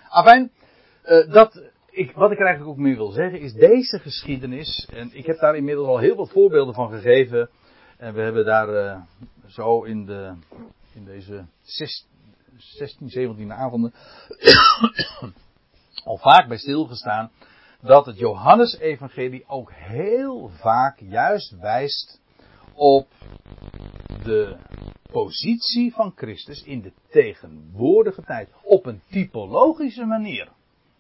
Afijn, 0.10 0.52
uh, 1.06 1.34
dat, 1.34 1.62
ik, 1.90 2.12
wat 2.12 2.32
ik 2.32 2.40
er 2.40 2.46
eigenlijk 2.46 2.78
ook 2.78 2.84
mee 2.84 2.96
wil 2.96 3.12
zeggen 3.12 3.40
is 3.40 3.54
deze 3.54 4.00
geschiedenis, 4.00 4.90
en 4.94 5.10
ik 5.14 5.26
heb 5.26 5.40
daar 5.40 5.56
inmiddels 5.56 5.88
al 5.88 5.98
heel 5.98 6.16
wat 6.16 6.30
voorbeelden 6.30 6.74
van 6.74 6.90
gegeven, 6.90 7.50
en 7.98 8.14
we 8.14 8.22
hebben 8.22 8.46
daar 8.46 8.70
uh, 8.70 9.02
zo 9.48 9.84
in, 9.84 10.06
de, 10.06 10.34
in 10.94 11.06
deze 11.06 11.46
16, 11.62 13.10
17 13.10 13.54
avonden 13.54 13.94
al 16.04 16.18
vaak 16.18 16.48
bij 16.48 16.58
stilgestaan 16.58 17.32
dat 17.82 18.06
het 18.06 18.18
Johannesevangelie 18.18 19.44
ook 19.48 19.72
heel 19.74 20.50
vaak 20.50 21.00
juist 21.00 21.60
wijst 21.60 22.26
op 22.78 23.08
de 24.24 24.56
positie 25.12 25.94
van 25.94 26.14
Christus 26.16 26.64
in 26.64 26.82
de 26.82 26.92
tegenwoordige 27.10 28.22
tijd. 28.22 28.50
Op 28.64 28.86
een 28.86 29.02
typologische 29.10 30.06
manier. 30.06 30.50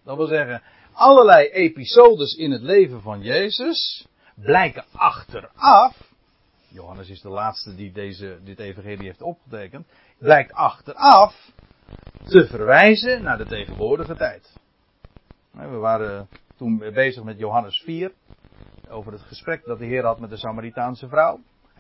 Dat 0.03 0.17
wil 0.17 0.27
zeggen, 0.27 0.61
allerlei 0.91 1.47
episodes 1.47 2.35
in 2.35 2.51
het 2.51 2.61
leven 2.61 3.01
van 3.01 3.21
Jezus 3.21 4.07
blijken 4.35 4.85
achteraf. 4.91 6.13
Johannes 6.67 7.09
is 7.09 7.21
de 7.21 7.29
laatste 7.29 7.75
die 7.75 7.91
deze, 7.91 8.39
dit 8.43 8.59
evangelie 8.59 9.05
heeft 9.05 9.21
opgetekend. 9.21 9.87
Blijkt 10.17 10.51
achteraf 10.51 11.51
te 12.23 12.47
verwijzen 12.47 13.23
naar 13.23 13.37
de 13.37 13.45
tegenwoordige 13.45 14.15
tijd. 14.15 14.55
We 15.51 15.67
waren 15.67 16.27
toen 16.55 16.77
bezig 16.77 17.23
met 17.23 17.39
Johannes 17.39 17.81
4. 17.85 18.11
Over 18.89 19.11
het 19.11 19.21
gesprek 19.21 19.65
dat 19.65 19.79
de 19.79 19.85
Heer 19.85 20.03
had 20.03 20.19
met 20.19 20.29
de 20.29 20.37
Samaritaanse 20.37 21.07
vrouw. 21.07 21.39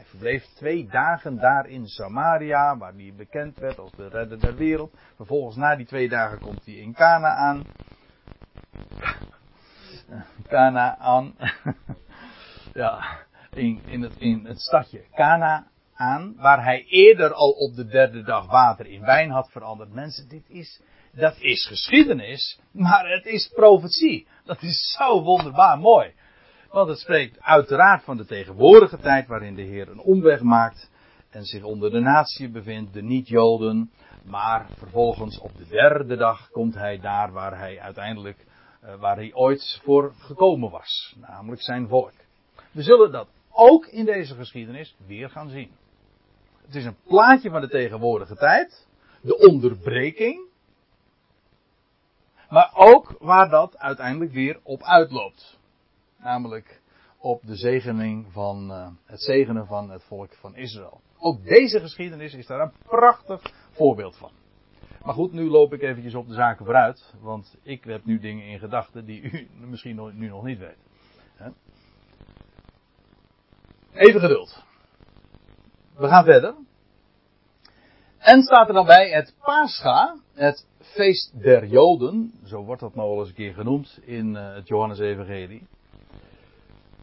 Verbleef 0.09 0.45
twee 0.55 0.87
dagen 0.87 1.39
daar 1.39 1.67
in 1.67 1.87
Samaria, 1.87 2.77
waar 2.77 2.93
hij 2.93 3.13
bekend 3.17 3.57
werd 3.57 3.79
als 3.79 3.91
de 3.91 4.07
redder 4.07 4.39
der 4.39 4.55
wereld. 4.55 4.93
Vervolgens 5.15 5.55
na 5.55 5.75
die 5.75 5.85
twee 5.85 6.09
dagen 6.09 6.39
komt 6.39 6.65
hij 6.65 6.73
in 6.73 6.93
Cana 6.93 7.35
aan. 7.35 7.65
Cana 10.47 10.97
aan. 10.97 11.35
ja, 12.73 13.17
in, 13.51 13.81
in, 13.85 14.01
het, 14.01 14.13
in 14.17 14.45
het 14.45 14.61
stadje 14.61 15.03
Cana 15.15 15.67
aan, 15.93 16.35
waar 16.35 16.63
hij 16.63 16.85
eerder 16.85 17.33
al 17.33 17.51
op 17.51 17.75
de 17.75 17.85
derde 17.85 18.23
dag 18.23 18.45
water 18.45 18.85
in 18.85 19.01
wijn 19.01 19.29
had 19.29 19.51
veranderd. 19.51 19.93
Mensen, 19.93 20.27
dit 20.27 20.49
is, 20.49 20.81
dat 21.11 21.37
is 21.39 21.65
geschiedenis, 21.65 22.59
maar 22.71 23.09
het 23.09 23.25
is 23.25 23.47
profetie. 23.47 24.27
Dat 24.45 24.61
is 24.61 24.95
zo 24.97 25.21
wonderbaar 25.23 25.79
mooi. 25.79 26.13
Want 26.71 26.89
het 26.89 26.99
spreekt 26.99 27.41
uiteraard 27.41 28.03
van 28.03 28.17
de 28.17 28.25
tegenwoordige 28.25 28.97
tijd 28.97 29.27
waarin 29.27 29.55
de 29.55 29.61
Heer 29.61 29.89
een 29.89 29.99
omweg 29.99 30.41
maakt 30.41 30.89
en 31.29 31.43
zich 31.43 31.63
onder 31.63 31.91
de 31.91 31.99
natie 31.99 32.49
bevindt, 32.49 32.93
de 32.93 33.01
niet-Joden. 33.01 33.91
Maar 34.23 34.69
vervolgens 34.77 35.39
op 35.39 35.57
de 35.57 35.67
derde 35.67 36.15
dag 36.15 36.49
komt 36.49 36.73
hij 36.73 36.99
daar 36.99 37.31
waar 37.31 37.57
hij 37.57 37.79
uiteindelijk, 37.79 38.45
uh, 38.83 38.95
waar 38.95 39.15
hij 39.15 39.33
ooit 39.33 39.81
voor 39.83 40.13
gekomen 40.17 40.71
was. 40.71 41.15
Namelijk 41.19 41.61
zijn 41.61 41.87
volk. 41.87 42.13
We 42.71 42.81
zullen 42.81 43.11
dat 43.11 43.27
ook 43.51 43.85
in 43.85 44.05
deze 44.05 44.35
geschiedenis 44.35 44.95
weer 45.05 45.29
gaan 45.29 45.49
zien. 45.49 45.71
Het 46.65 46.75
is 46.75 46.85
een 46.85 46.97
plaatje 47.07 47.49
van 47.49 47.61
de 47.61 47.69
tegenwoordige 47.69 48.35
tijd, 48.35 48.87
de 49.21 49.37
onderbreking, 49.37 50.47
maar 52.49 52.71
ook 52.73 53.15
waar 53.19 53.49
dat 53.49 53.77
uiteindelijk 53.77 54.31
weer 54.31 54.59
op 54.63 54.83
uitloopt. 54.83 55.56
Namelijk 56.19 56.81
op 57.17 57.41
de 57.45 57.55
zegening 57.55 58.27
van, 58.31 58.71
uh, 58.71 58.87
het 59.05 59.21
zegenen 59.21 59.65
van 59.65 59.89
het 59.89 60.03
volk 60.03 60.33
van 60.33 60.55
Israël. 60.55 61.01
Ook 61.17 61.43
deze 61.43 61.79
geschiedenis 61.79 62.33
is 62.33 62.47
daar 62.47 62.59
een 62.59 62.73
prachtig 62.83 63.53
voorbeeld 63.71 64.17
van. 64.17 64.31
Maar 65.03 65.13
goed, 65.13 65.31
nu 65.31 65.49
loop 65.49 65.73
ik 65.73 65.81
eventjes 65.81 66.15
op 66.15 66.27
de 66.27 66.33
zaken 66.33 66.65
vooruit, 66.65 67.13
want 67.21 67.57
ik 67.63 67.83
heb 67.83 68.05
nu 68.05 68.19
dingen 68.19 68.45
in 68.45 68.59
gedachten 68.59 69.05
die 69.05 69.21
u 69.21 69.47
misschien 69.69 70.11
nu 70.13 70.27
nog 70.27 70.43
niet 70.43 70.59
weet. 70.59 70.77
Even 73.93 74.19
geduld. 74.19 74.63
We 75.95 76.07
gaan 76.07 76.23
verder. 76.23 76.55
En 78.17 78.41
staat 78.41 78.67
er 78.67 78.73
dan 78.73 78.85
bij 78.85 79.09
het 79.09 79.35
Pascha, 79.39 80.17
het 80.33 80.67
feest 80.79 81.41
der 81.41 81.65
Joden, 81.65 82.33
zo 82.45 82.63
wordt 82.63 82.81
dat 82.81 82.95
nou 82.95 83.09
al 83.09 83.19
eens 83.19 83.29
een 83.29 83.35
keer 83.35 83.53
genoemd 83.53 83.99
in 84.05 84.27
uh, 84.33 84.53
het 84.53 84.67
Johannes-evangelie. 84.67 85.67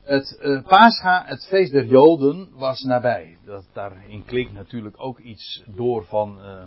Het 0.05 0.39
uh, 0.43 0.63
Pascha, 0.63 1.25
het 1.27 1.47
feest 1.47 1.73
der 1.73 1.85
Joden, 1.85 2.49
was 2.53 2.83
nabij. 2.83 3.39
Dat, 3.45 3.65
daarin 3.73 4.25
klinkt 4.25 4.53
natuurlijk 4.53 4.95
ook 4.99 5.19
iets 5.19 5.65
door 5.67 6.05
van 6.05 6.39
uh, 6.41 6.65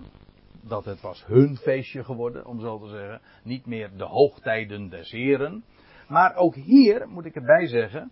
dat 0.61 0.85
het 0.85 1.01
was 1.01 1.25
hun 1.25 1.57
feestje 1.57 2.03
geworden, 2.03 2.45
om 2.45 2.59
zo 2.59 2.79
te 2.79 2.87
zeggen. 2.87 3.21
Niet 3.43 3.65
meer 3.65 3.97
de 3.97 4.03
hoogtijden 4.03 4.89
des 4.89 5.11
Heren. 5.11 5.63
Maar 6.07 6.35
ook 6.35 6.55
hier 6.55 7.07
moet 7.07 7.25
ik 7.25 7.35
erbij 7.35 7.67
zeggen, 7.67 8.11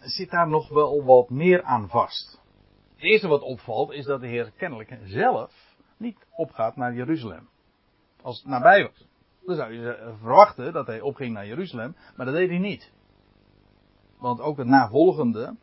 zit 0.00 0.30
daar 0.30 0.48
nog 0.48 0.68
wel 0.68 1.04
wat 1.04 1.30
meer 1.30 1.62
aan 1.62 1.88
vast. 1.88 2.40
Het 2.94 3.04
eerste 3.04 3.28
wat 3.28 3.42
opvalt 3.42 3.92
is 3.92 4.04
dat 4.04 4.20
de 4.20 4.26
Heer 4.26 4.52
kennelijk 4.56 4.98
zelf 5.04 5.76
niet 5.96 6.26
opgaat 6.30 6.76
naar 6.76 6.94
Jeruzalem. 6.94 7.48
Als 8.22 8.38
het 8.38 8.46
nabij 8.46 8.82
was. 8.82 9.06
Dan 9.46 9.56
zou 9.56 9.72
je 9.72 10.14
verwachten 10.20 10.72
dat 10.72 10.86
hij 10.86 11.00
opging 11.00 11.32
naar 11.32 11.46
Jeruzalem, 11.46 11.96
maar 12.16 12.26
dat 12.26 12.34
deed 12.34 12.48
hij 12.48 12.58
niet. 12.58 12.92
Want 14.18 14.40
ook 14.40 14.56
het 14.56 14.66
navolgende 14.66 15.56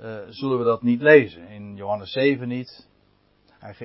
uh, 0.00 0.18
zullen 0.28 0.58
we 0.58 0.64
dat 0.64 0.82
niet 0.82 1.00
lezen. 1.00 1.48
In 1.48 1.76
Johannes 1.76 2.12
7 2.12 2.48
niet. 2.48 2.88
Eh, 3.60 3.78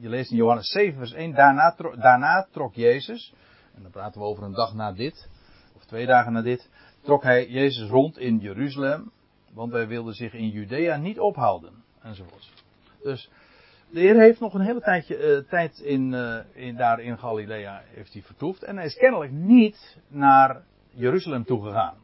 je 0.00 0.08
leest 0.08 0.30
in 0.30 0.36
Johannes 0.36 0.68
7 0.68 0.98
vers 0.98 1.12
1. 1.12 1.34
Daarna, 1.34 1.74
daarna 1.96 2.48
trok 2.50 2.74
Jezus, 2.74 3.34
en 3.74 3.82
dan 3.82 3.90
praten 3.90 4.20
we 4.20 4.26
over 4.26 4.44
een 4.44 4.54
dag 4.54 4.74
na 4.74 4.92
dit, 4.92 5.28
of 5.76 5.84
twee 5.84 6.06
dagen 6.06 6.32
na 6.32 6.42
dit, 6.42 6.70
trok 7.00 7.22
hij 7.22 7.48
Jezus 7.48 7.88
rond 7.88 8.18
in 8.18 8.38
Jeruzalem. 8.38 9.12
Want 9.52 9.72
hij 9.72 9.88
wilde 9.88 10.12
zich 10.12 10.32
in 10.32 10.48
Judea 10.48 10.96
niet 10.96 11.20
ophouden. 11.20 11.84
Enzovoort. 12.02 12.52
Dus 13.02 13.30
de 13.90 14.00
Heer 14.00 14.16
heeft 14.16 14.40
nog 14.40 14.54
een 14.54 14.60
hele 14.60 14.80
tijdje, 14.80 15.36
uh, 15.42 15.48
tijd 15.48 15.78
in, 15.78 16.12
uh, 16.12 16.38
in, 16.52 16.76
daar 16.76 17.00
in 17.00 17.18
Galilea 17.18 17.82
heeft 17.84 18.12
hij 18.12 18.22
vertoefd. 18.22 18.62
En 18.62 18.76
hij 18.76 18.86
is 18.86 18.96
kennelijk 18.96 19.32
niet 19.32 19.96
naar 20.08 20.62
Jeruzalem 20.90 21.44
toegegaan. 21.44 21.96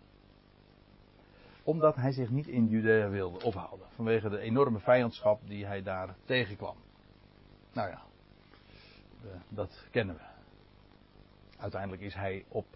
Omdat 1.62 1.96
hij 1.96 2.12
zich 2.12 2.30
niet 2.30 2.46
in 2.46 2.66
Judea 2.66 3.08
wilde 3.08 3.44
ophouden. 3.44 3.86
Vanwege 3.94 4.28
de 4.28 4.38
enorme 4.38 4.78
vijandschap 4.78 5.40
die 5.46 5.66
hij 5.66 5.82
daar 5.82 6.14
tegenkwam. 6.24 6.76
Nou 7.72 7.88
ja, 7.88 8.02
dat 9.48 9.86
kennen 9.90 10.14
we. 10.14 10.22
Uiteindelijk 11.58 12.02
is 12.02 12.14
hij 12.14 12.44
op 12.48 12.66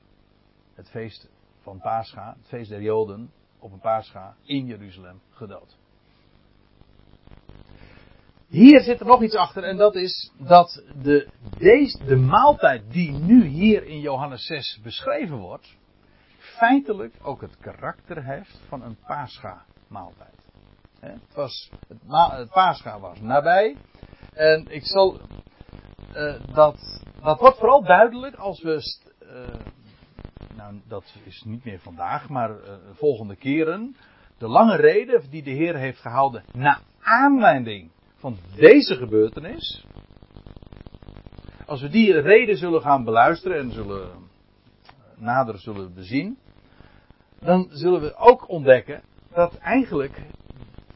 het 0.75 0.91
feest 0.91 1.29
van 1.61 1.81
Pascha, 1.81 2.35
het 2.39 2.49
feest 2.49 2.71
der 2.71 2.83
Joden, 2.83 3.31
op 3.59 3.73
een 3.73 3.81
paascha 3.81 4.37
in 4.43 4.67
Jeruzalem 4.67 5.21
gedood. 5.31 5.79
Hier 8.49 8.81
zit 8.81 9.01
er 9.01 9.07
nog 9.07 9.23
iets 9.23 9.35
achter 9.35 9.63
en 9.65 9.77
dat 9.77 9.95
is 9.95 10.33
dat 10.39 10.83
de, 11.03 11.29
deze, 11.59 12.05
de 12.05 12.17
maaltijd 12.17 12.83
die 12.93 13.13
nu 13.13 13.45
hier 13.45 13.85
in 13.85 14.01
Johannes 14.01 14.47
6 14.47 14.81
beschreven 14.83 15.37
wordt, 15.37 15.77
feitelijk 16.39 17.15
ook 17.23 17.41
het 17.41 17.57
karakter 17.57 18.25
heeft 18.25 18.61
van 18.69 18.83
een 18.83 18.97
paascha 19.07 19.65
maaltijd. 19.89 20.35
Het, 21.01 21.35
was, 21.35 21.71
het, 21.89 22.51
paascha 22.51 23.01
was 23.01 23.21
nabij 23.21 23.77
en 24.33 24.67
ik 24.69 24.85
zal, 24.87 25.21
uh, 26.15 26.55
dat, 26.55 27.03
wordt 27.23 27.59
vooral 27.59 27.83
duidelijk 27.85 28.37
als 28.37 28.63
we 28.63 28.99
uh, 29.23 29.55
nou, 30.57 30.81
dat 30.87 31.15
is 31.25 31.43
niet 31.47 31.65
meer 31.65 31.81
vandaag, 31.81 32.29
maar 32.29 32.51
uh, 32.51 32.75
volgende 32.93 33.37
keren. 33.37 33.97
De 34.39 34.49
lange 34.49 34.77
reden 34.77 35.31
die 35.31 35.43
de 35.43 35.51
Heer 35.51 35.77
heeft 35.77 36.01
gehouden 36.01 36.45
na 36.53 36.81
aanleiding 37.01 37.91
van 38.19 38.37
deze 38.57 38.95
gebeurtenis. 38.95 39.85
Als 41.67 41.81
we 41.81 41.89
die 41.89 42.21
reden 42.21 42.57
zullen 42.57 42.81
gaan 42.81 43.05
beluisteren 43.05 43.59
en 43.59 43.73
zullen 43.73 44.11
eh, 44.11 44.17
nader 45.17 45.59
zullen 45.59 45.95
bezien, 45.95 46.39
dan 47.41 47.69
zullen 47.71 48.01
we 48.01 48.17
ook 48.17 48.49
ontdekken 48.49 49.03
dat 49.33 49.59
eigenlijk 49.59 50.23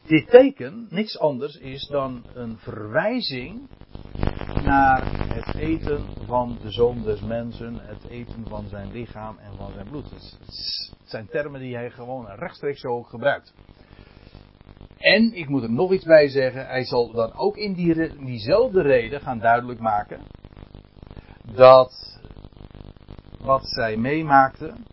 dit 0.07 0.29
teken 0.29 0.87
niks 0.89 1.19
anders 1.19 1.55
is 1.55 1.87
dan 1.87 2.23
een 2.33 2.57
verwijzing 2.57 3.69
naar 4.63 5.27
het 5.33 5.55
eten 5.55 6.05
van 6.25 6.57
de 6.61 6.71
zoon 6.71 7.03
des 7.03 7.21
mensen, 7.21 7.79
het 7.79 8.07
eten 8.09 8.47
van 8.47 8.67
zijn 8.67 8.91
lichaam 8.91 9.37
en 9.37 9.55
van 9.57 9.71
zijn 9.71 9.87
bloed. 9.89 10.09
Het 10.09 11.09
zijn 11.09 11.27
termen 11.27 11.59
die 11.59 11.75
hij 11.75 11.91
gewoon 11.91 12.25
rechtstreeks 12.27 12.79
zo 12.79 13.01
gebruikt. 13.01 13.53
En 15.03 15.33
ik 15.33 15.49
moet 15.49 15.63
er 15.63 15.71
nog 15.71 15.91
iets 15.91 16.05
bij 16.05 16.27
zeggen, 16.27 16.67
hij 16.67 16.83
zal 16.83 17.11
dan 17.11 17.33
ook 17.33 17.57
in, 17.57 17.73
die, 17.73 18.25
diezelfde 18.25 18.81
reden 18.81 19.21
gaan 19.21 19.39
duidelijk 19.39 19.79
maken 19.79 20.21
dat 21.55 22.19
wat 23.39 23.67
zij 23.67 23.97
meemaakten, 23.97 24.85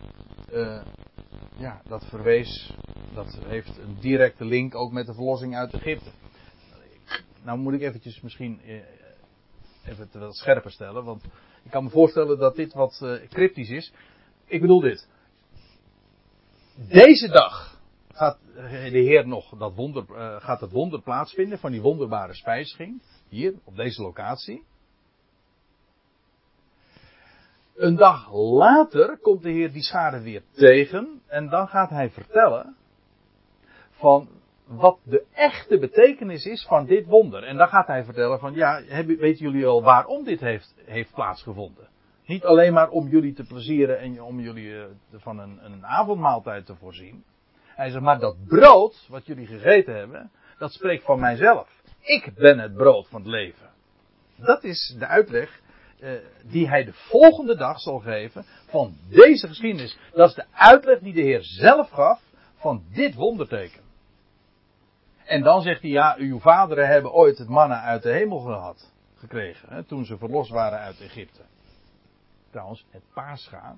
uh, 0.53 0.81
ja, 1.57 1.81
dat 1.87 2.05
verwees, 2.05 2.75
dat 3.13 3.39
heeft 3.45 3.77
een 3.77 3.97
directe 3.99 4.45
link 4.45 4.75
ook 4.75 4.91
met 4.91 5.05
de 5.05 5.13
verlossing 5.13 5.55
uit 5.55 5.73
Egypte. 5.73 6.09
Nou 7.43 7.59
moet 7.59 7.73
ik 7.73 7.81
eventjes 7.81 8.21
misschien 8.21 8.61
eh, 8.65 8.73
even 9.85 10.03
het 10.11 10.13
wat 10.13 10.35
scherper 10.35 10.71
stellen. 10.71 11.03
Want 11.03 11.23
ik 11.63 11.71
kan 11.71 11.83
me 11.83 11.89
voorstellen 11.89 12.39
dat 12.39 12.55
dit 12.55 12.73
wat 12.73 12.99
uh, 13.03 13.27
cryptisch 13.29 13.69
is. 13.69 13.93
Ik 14.45 14.61
bedoel 14.61 14.79
dit. 14.79 15.07
Deze 16.75 17.27
dag 17.27 17.70
gaat 18.13 18.37
de 18.91 18.99
Heer 18.99 19.27
nog 19.27 19.57
dat 19.57 19.75
wonder, 19.75 20.05
uh, 20.09 20.35
gaat 20.39 20.61
het 20.61 20.71
wonder 20.71 21.01
plaatsvinden 21.01 21.59
van 21.59 21.71
die 21.71 21.81
wonderbare 21.81 22.33
spijziging. 22.33 23.01
Hier, 23.29 23.53
op 23.63 23.75
deze 23.75 24.01
locatie. 24.01 24.63
Een 27.75 27.95
dag 27.95 28.33
later 28.33 29.17
komt 29.17 29.41
de 29.41 29.51
Heer 29.51 29.71
die 29.71 29.83
schade 29.83 30.21
weer 30.21 30.43
tegen. 30.51 31.21
En 31.27 31.49
dan 31.49 31.67
gaat 31.67 31.89
hij 31.89 32.09
vertellen 32.09 32.75
van 33.91 34.29
wat 34.65 34.99
de 35.03 35.25
echte 35.33 35.79
betekenis 35.79 36.45
is 36.45 36.65
van 36.65 36.85
dit 36.85 37.05
wonder. 37.05 37.43
En 37.43 37.57
dan 37.57 37.67
gaat 37.67 37.87
hij 37.87 38.03
vertellen 38.03 38.39
van, 38.39 38.53
ja, 38.53 38.83
weten 39.05 39.45
jullie 39.45 39.65
al 39.65 39.83
waarom 39.83 40.23
dit 40.23 40.39
heeft, 40.39 40.75
heeft 40.85 41.13
plaatsgevonden? 41.13 41.87
Niet 42.25 42.45
alleen 42.45 42.73
maar 42.73 42.89
om 42.89 43.07
jullie 43.07 43.33
te 43.33 43.43
plezieren 43.43 43.99
en 43.99 44.21
om 44.21 44.39
jullie 44.39 44.69
uh, 44.69 44.83
van 45.11 45.39
een, 45.39 45.65
een 45.65 45.85
avondmaaltijd 45.85 46.65
te 46.65 46.75
voorzien. 46.75 47.23
Hij 47.75 47.89
zegt, 47.89 48.03
maar 48.03 48.19
dat 48.19 48.35
brood 48.47 49.05
wat 49.09 49.25
jullie 49.25 49.47
gegeten 49.47 49.95
hebben, 49.95 50.31
dat 50.57 50.73
spreekt 50.73 51.03
van 51.03 51.19
mijzelf. 51.19 51.69
Ik 52.01 52.33
ben 52.35 52.59
het 52.59 52.73
brood 52.73 53.07
van 53.07 53.21
het 53.21 53.29
leven. 53.29 53.69
Dat 54.35 54.63
is 54.63 54.95
de 54.99 55.05
uitleg 55.05 55.61
uh, 55.99 56.11
die 56.43 56.67
hij 56.67 56.83
de 56.83 56.93
volgende 56.93 57.55
dag 57.55 57.79
zal 57.79 57.99
geven 57.99 58.45
van 58.67 58.95
deze 59.09 59.47
geschiedenis. 59.47 59.97
Dat 60.13 60.29
is 60.29 60.35
de 60.35 60.45
uitleg 60.51 60.99
die 60.99 61.13
de 61.13 61.21
Heer 61.21 61.43
zelf 61.43 61.89
gaf 61.89 62.21
van 62.55 62.83
dit 62.93 63.15
wonderteken. 63.15 63.81
En 65.25 65.41
dan 65.41 65.61
zegt 65.61 65.81
hij, 65.81 65.89
ja, 65.89 66.15
uw 66.17 66.39
vaderen 66.39 66.87
hebben 66.87 67.11
ooit 67.11 67.37
het 67.37 67.47
manna 67.47 67.81
uit 67.81 68.03
de 68.03 68.11
hemel 68.11 68.39
gehad, 68.39 68.91
gekregen, 69.15 69.73
hè, 69.73 69.83
toen 69.83 70.05
ze 70.05 70.17
verlost 70.17 70.51
waren 70.51 70.79
uit 70.79 71.01
Egypte. 71.01 71.41
Trouwens, 72.49 72.85
het 72.89 73.03
paascha, 73.13 73.77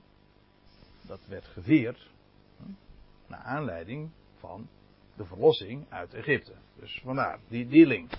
dat 1.02 1.20
werd 1.28 1.46
gevierd, 1.46 2.10
naar 3.34 3.44
aanleiding 3.46 4.12
van 4.40 4.68
de 5.16 5.26
verlossing 5.26 5.86
uit 5.90 6.14
Egypte. 6.14 6.52
Dus 6.80 7.02
vandaar, 7.04 7.40
die, 7.48 7.68
die 7.68 7.86
link. 7.86 8.12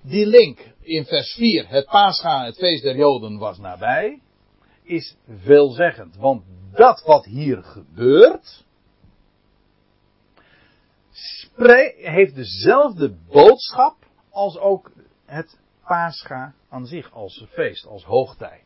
Die 0.00 0.26
link 0.26 0.58
in 0.80 1.04
vers 1.04 1.34
4, 1.34 1.68
het 1.68 1.84
paascha, 1.84 2.44
het 2.44 2.56
feest 2.56 2.82
der 2.82 2.96
Joden 2.96 3.38
was 3.38 3.58
nabij, 3.58 4.20
is 4.82 5.16
veelzeggend. 5.28 6.16
Want 6.16 6.44
dat 6.72 7.02
wat 7.04 7.24
hier 7.24 7.62
gebeurt, 7.62 8.64
heeft 11.96 12.34
dezelfde 12.34 13.16
boodschap 13.28 13.96
als 14.30 14.58
ook 14.58 14.92
het 15.24 15.58
Pascha 15.84 16.54
aan 16.68 16.86
zich, 16.86 17.12
als 17.12 17.46
feest, 17.48 17.86
als 17.86 18.04
hoogtij. 18.04 18.62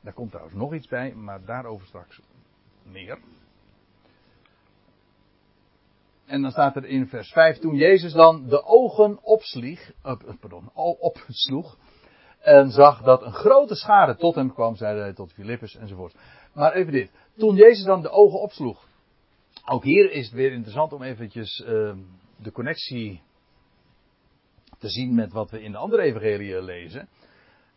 Daar 0.00 0.12
komt 0.12 0.30
trouwens 0.30 0.56
nog 0.56 0.74
iets 0.74 0.88
bij, 0.88 1.14
maar 1.14 1.44
daarover 1.44 1.86
straks 1.86 2.20
meer. 2.82 3.18
En 6.26 6.42
dan 6.42 6.50
staat 6.50 6.76
er 6.76 6.84
in 6.84 7.06
vers 7.06 7.32
5, 7.32 7.58
toen 7.58 7.74
Jezus 7.74 8.12
dan 8.12 8.48
de 8.48 8.64
ogen 8.64 9.18
opslieg, 9.22 9.92
uh, 10.04 10.12
pardon, 10.40 10.70
opsloeg, 10.98 11.78
en 12.40 12.70
zag 12.70 13.02
dat 13.02 13.22
een 13.22 13.32
grote 13.32 13.74
schade 13.74 14.16
tot 14.16 14.34
hem 14.34 14.52
kwam, 14.52 14.76
zeide 14.76 15.00
hij 15.00 15.12
tot 15.12 15.32
Filippus 15.32 15.76
enzovoort. 15.76 16.14
Maar 16.54 16.72
even 16.72 16.92
dit, 16.92 17.10
toen 17.36 17.54
Jezus 17.54 17.84
dan 17.84 18.02
de 18.02 18.10
ogen 18.10 18.40
opsloeg, 18.40 18.88
ook 19.64 19.84
hier 19.84 20.10
is 20.10 20.24
het 20.24 20.34
weer 20.34 20.52
interessant 20.52 20.92
om 20.92 21.02
eventjes 21.02 21.60
uh, 21.60 21.92
de 22.36 22.52
connectie 22.52 23.22
te 24.78 24.88
zien 24.88 25.14
met 25.14 25.32
wat 25.32 25.50
we 25.50 25.62
in 25.62 25.72
de 25.72 25.78
andere 25.78 26.02
evangelieën 26.02 26.62
lezen. 26.62 27.08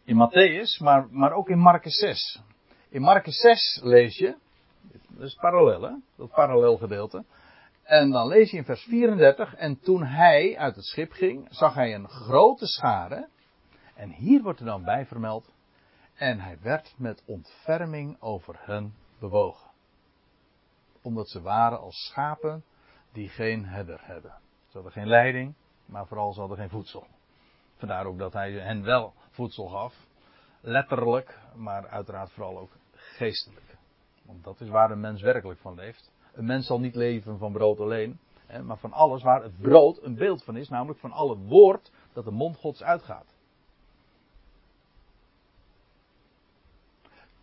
In 0.03 0.15
Matthäus, 0.15 0.83
maar, 0.83 1.07
maar 1.11 1.33
ook 1.33 1.49
in 1.49 1.59
Marcus 1.59 1.97
6. 1.97 2.41
In 2.89 3.01
Marcus 3.01 3.37
6 3.37 3.79
lees 3.83 4.17
je, 4.17 4.35
dat 5.09 5.27
is 5.27 5.35
parallel 5.35 5.81
hè, 5.81 5.91
dat 6.17 6.29
parallel 6.29 6.77
gedeelte. 6.77 7.23
En 7.89 8.09
dan 8.09 8.27
lees 8.27 8.51
je 8.51 8.57
in 8.57 8.65
vers 8.65 8.83
34, 8.83 9.55
en 9.55 9.79
toen 9.79 10.03
hij 10.03 10.57
uit 10.57 10.75
het 10.75 10.85
schip 10.85 11.11
ging, 11.11 11.47
zag 11.49 11.73
hij 11.73 11.93
een 11.93 12.09
grote 12.09 12.67
schare. 12.67 13.27
En 13.95 14.09
hier 14.09 14.41
wordt 14.41 14.59
er 14.59 14.65
dan 14.65 14.83
bij 14.83 15.05
vermeld, 15.05 15.53
en 16.15 16.39
hij 16.39 16.57
werd 16.61 16.93
met 16.97 17.23
ontferming 17.25 18.21
over 18.21 18.55
hen 18.59 18.93
bewogen. 19.19 19.69
Omdat 21.01 21.29
ze 21.29 21.41
waren 21.41 21.79
als 21.79 21.95
schapen 21.95 22.63
die 23.11 23.29
geen 23.29 23.65
herder 23.65 23.99
hebben. 24.01 24.33
Ze 24.67 24.73
hadden 24.73 24.91
geen 24.91 25.07
leiding, 25.07 25.55
maar 25.85 26.07
vooral 26.07 26.33
ze 26.33 26.39
hadden 26.39 26.57
geen 26.57 26.69
voedsel. 26.69 27.07
Vandaar 27.77 28.05
ook 28.05 28.17
dat 28.17 28.33
hij 28.33 28.51
hen 28.51 28.83
wel 28.83 29.13
voedsel 29.29 29.67
gaf. 29.67 29.95
Letterlijk, 30.61 31.39
maar 31.55 31.87
uiteraard 31.87 32.31
vooral 32.31 32.59
ook 32.59 32.71
geestelijk. 32.91 33.77
Want 34.25 34.43
dat 34.43 34.61
is 34.61 34.69
waar 34.69 34.91
een 34.91 34.99
mens 34.99 35.21
werkelijk 35.21 35.59
van 35.59 35.75
leeft. 35.75 36.11
Een 36.39 36.45
mens 36.45 36.65
zal 36.65 36.79
niet 36.79 36.95
leven 36.95 37.37
van 37.37 37.51
brood 37.51 37.79
alleen, 37.79 38.19
hè, 38.45 38.63
maar 38.63 38.77
van 38.77 38.91
alles 38.93 39.23
waar 39.23 39.43
het 39.43 39.61
brood 39.61 40.03
een 40.03 40.15
beeld 40.15 40.43
van 40.43 40.57
is, 40.57 40.69
namelijk 40.69 40.99
van 40.99 41.11
alle 41.11 41.37
woord 41.37 41.91
dat 42.13 42.25
de 42.25 42.31
mond 42.31 42.57
Gods 42.57 42.83
uitgaat. 42.83 43.25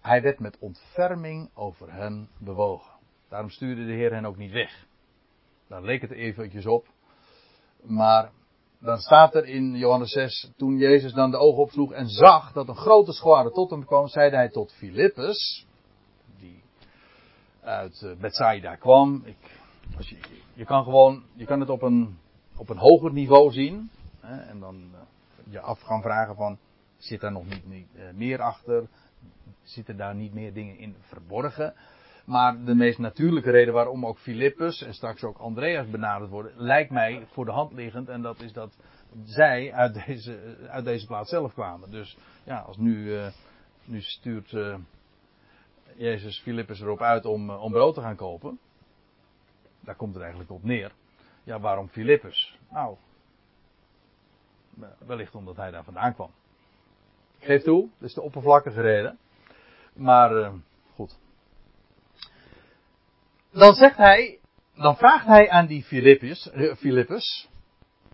Hij 0.01 0.23
werd 0.23 0.39
met 0.39 0.59
ontferming 0.59 1.51
over 1.55 1.93
hen 1.93 2.29
bewogen. 2.39 2.93
Daarom 3.29 3.51
stuurde 3.51 3.87
de 3.87 3.93
Heer 3.93 4.13
hen 4.13 4.25
ook 4.25 4.37
niet 4.37 4.53
weg. 4.53 4.87
Daar 5.69 5.83
leek 5.83 6.01
het 6.01 6.13
eventjes 6.13 6.67
op. 6.67 6.87
Maar 7.83 8.31
dan 8.79 8.99
staat 8.99 9.35
er 9.35 9.45
in 9.47 9.75
Johannes 9.75 10.11
6, 10.11 10.53
toen 10.57 10.77
Jezus 10.77 11.13
dan 11.13 11.31
de 11.31 11.37
ogen 11.37 11.63
opsloeg 11.63 11.93
en 11.93 12.09
zag 12.09 12.53
dat 12.53 12.69
een 12.69 12.77
grote 12.77 13.13
schare 13.13 13.51
tot 13.51 13.71
hem 13.71 13.85
kwam, 13.85 14.09
zeide 14.09 14.37
hij 14.37 14.49
tot 14.49 14.73
Filippus, 14.73 15.66
uit 17.67 18.03
eh, 18.03 18.17
Bethsaida 18.21 18.75
kwam. 18.75 19.23
Ik, 19.25 19.37
je, 19.99 20.17
je 20.55 20.65
kan 20.65 20.85
gewoon, 20.85 21.23
je 21.35 21.45
kan 21.45 21.61
het 21.61 21.71
op 21.71 21.83
een, 21.83 22.19
op 22.57 22.69
een 22.69 22.79
hoger 22.79 23.13
niveau 23.13 23.53
zien. 23.53 23.91
Hè, 24.21 24.37
en 24.37 24.61
dan 24.61 24.75
uh, 24.75 24.99
je 25.53 25.61
af 25.61 25.81
gaan 25.81 26.03
vragen 26.03 26.35
van, 26.35 26.59
zit 26.97 27.21
daar 27.21 27.33
nog 27.33 27.49
niet, 27.49 27.69
niet 27.69 27.89
uh, 27.97 28.03
meer 28.15 28.41
achter? 28.43 28.89
Zitten 29.63 29.97
daar 29.97 30.15
niet 30.15 30.35
meer 30.35 30.53
dingen 30.53 30.79
in 30.79 30.97
verborgen? 31.01 31.75
Maar 32.25 32.65
de 32.65 32.75
meest 32.75 32.99
natuurlijke 32.99 33.51
reden 33.51 33.75
waarom 33.75 34.07
ook 34.07 34.19
Filippus 34.19 34.83
en 34.83 34.95
straks 34.95 35.23
ook 35.23 35.39
Andreas 35.39 35.91
benaderd 35.91 36.31
worden, 36.31 36.53
lijkt 36.57 36.91
mij 36.91 37.27
voor 37.33 37.45
de 37.45 37.51
hand 37.51 37.73
liggend. 37.73 38.09
En 38.09 38.23
dat 38.23 38.41
is 38.41 38.53
dat 38.53 38.77
zij 39.25 39.73
uit 39.73 40.05
deze, 40.07 40.57
uit 40.69 40.85
deze 40.85 41.07
plaats 41.07 41.31
zelf 41.31 41.53
kwamen. 41.53 41.91
Dus 41.91 42.17
ja, 42.45 42.59
als 42.59 42.77
nu, 42.77 43.21
nu 43.85 44.01
stuurt 44.01 44.55
Jezus 45.97 46.41
Filippus 46.41 46.81
erop 46.81 47.01
uit 47.01 47.25
om, 47.25 47.51
uh, 47.51 47.63
om 47.63 47.73
brood 47.73 47.95
te 47.95 48.01
gaan 48.01 48.17
kopen. 48.17 48.59
Daar 49.81 49.95
komt 49.95 50.13
het 50.13 50.23
eigenlijk 50.23 50.53
op 50.53 50.65
neer. 50.65 50.93
Ja, 51.45 51.61
waarom 51.61 51.89
Filippus? 51.89 52.59
Nou, 52.71 52.97
wellicht 55.07 55.35
omdat 55.35 55.57
hij 55.57 55.71
daar 55.71 55.85
vandaan 55.85 56.15
kwam. 56.15 56.31
Geef 57.39 57.63
toe, 57.63 57.89
dat 57.99 58.09
is 58.09 58.15
de 58.15 58.23
oppervlakkige 58.23 58.81
reden. 58.81 59.19
Maar 59.95 60.53
goed. 60.95 61.19
Dan 63.51 63.75
zegt 63.75 63.97
hij, 63.97 64.39
dan 64.75 64.97
vraagt 64.97 65.27
hij 65.27 65.51
aan 65.51 65.67
die 65.67 65.83
Filippus, 65.83 66.51
Filippus 66.77 67.49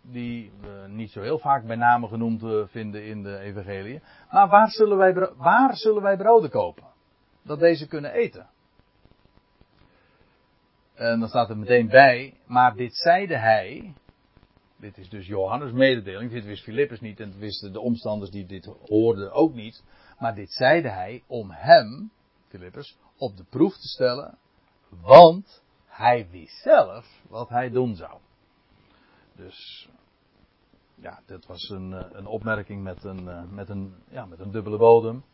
die 0.03 0.53
we 0.61 0.85
niet 0.89 1.11
zo 1.11 1.21
heel 1.21 1.39
vaak 1.39 1.67
bij 1.67 1.77
name 1.77 2.09
genoemd 2.09 2.71
vinden 2.71 3.05
in 3.05 3.23
de 3.23 3.39
evangelie. 3.39 4.03
Maar 4.31 4.49
waar 4.49 4.71
zullen 4.71 4.97
wij, 4.97 5.29
waar 5.37 5.77
zullen 5.77 6.03
wij 6.03 6.49
kopen? 6.49 6.92
Dat 7.43 7.59
deze 7.59 7.87
kunnen 7.87 8.13
eten. 8.13 8.51
En 10.95 11.21
dan 11.21 11.29
staat 11.29 11.51
er 11.51 11.59
meteen 11.59 11.89
bij, 11.89 12.41
maar 12.47 12.77
dit 12.77 12.97
zeide 12.97 13.37
hij. 13.37 13.95
Dit 14.77 14.99
is 14.99 15.09
dus 15.09 15.27
Johannes' 15.27 15.73
mededeling. 15.73 16.31
Dit 16.31 16.45
wist 16.45 16.63
Filippus 16.63 17.01
niet 17.01 17.21
en 17.21 17.39
wisten 17.39 17.73
de 17.73 17.81
omstanders 17.81 18.31
die 18.31 18.47
dit 18.47 18.65
hoorden 18.87 19.33
ook 19.33 19.55
niet. 19.55 19.85
Maar 20.19 20.35
dit 20.35 20.53
zeide 20.53 20.89
hij 20.89 21.23
om 21.27 21.51
hem, 21.51 22.11
Filippus, 22.49 22.97
op 23.17 23.37
de 23.37 23.45
proef 23.45 23.75
te 23.75 23.89
stellen 23.89 24.39
want 25.01 25.63
hij 25.87 26.29
wist 26.31 26.63
zelf 26.63 27.23
wat 27.29 27.49
hij 27.49 27.71
doen 27.71 27.95
zou. 27.95 28.21
Dus 29.37 29.89
ja, 30.95 31.23
dit 31.27 31.47
was 31.47 31.69
een, 31.69 31.93
eh, 31.93 32.07
een 32.11 32.27
opmerking 32.27 32.83
met 32.83 33.05
een, 33.05 33.29
eh, 33.29 33.43
met, 33.51 33.69
een, 33.69 33.95
ja, 34.09 34.27
met 34.27 34.41
een 34.41 34.51
dubbele 34.51 34.79
bodem. 34.79 35.25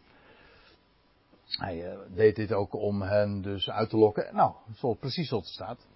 Hij 1.48 1.92
uh, 1.92 1.98
deed 2.14 2.36
dit 2.36 2.52
ook 2.52 2.74
om 2.74 3.02
hen 3.02 3.42
dus 3.42 3.70
uit 3.70 3.90
te 3.90 3.96
lokken. 3.96 4.34
Nou, 4.34 4.54
precies 4.98 5.28
zoals 5.28 5.44
het 5.44 5.54
staat. 5.54 5.86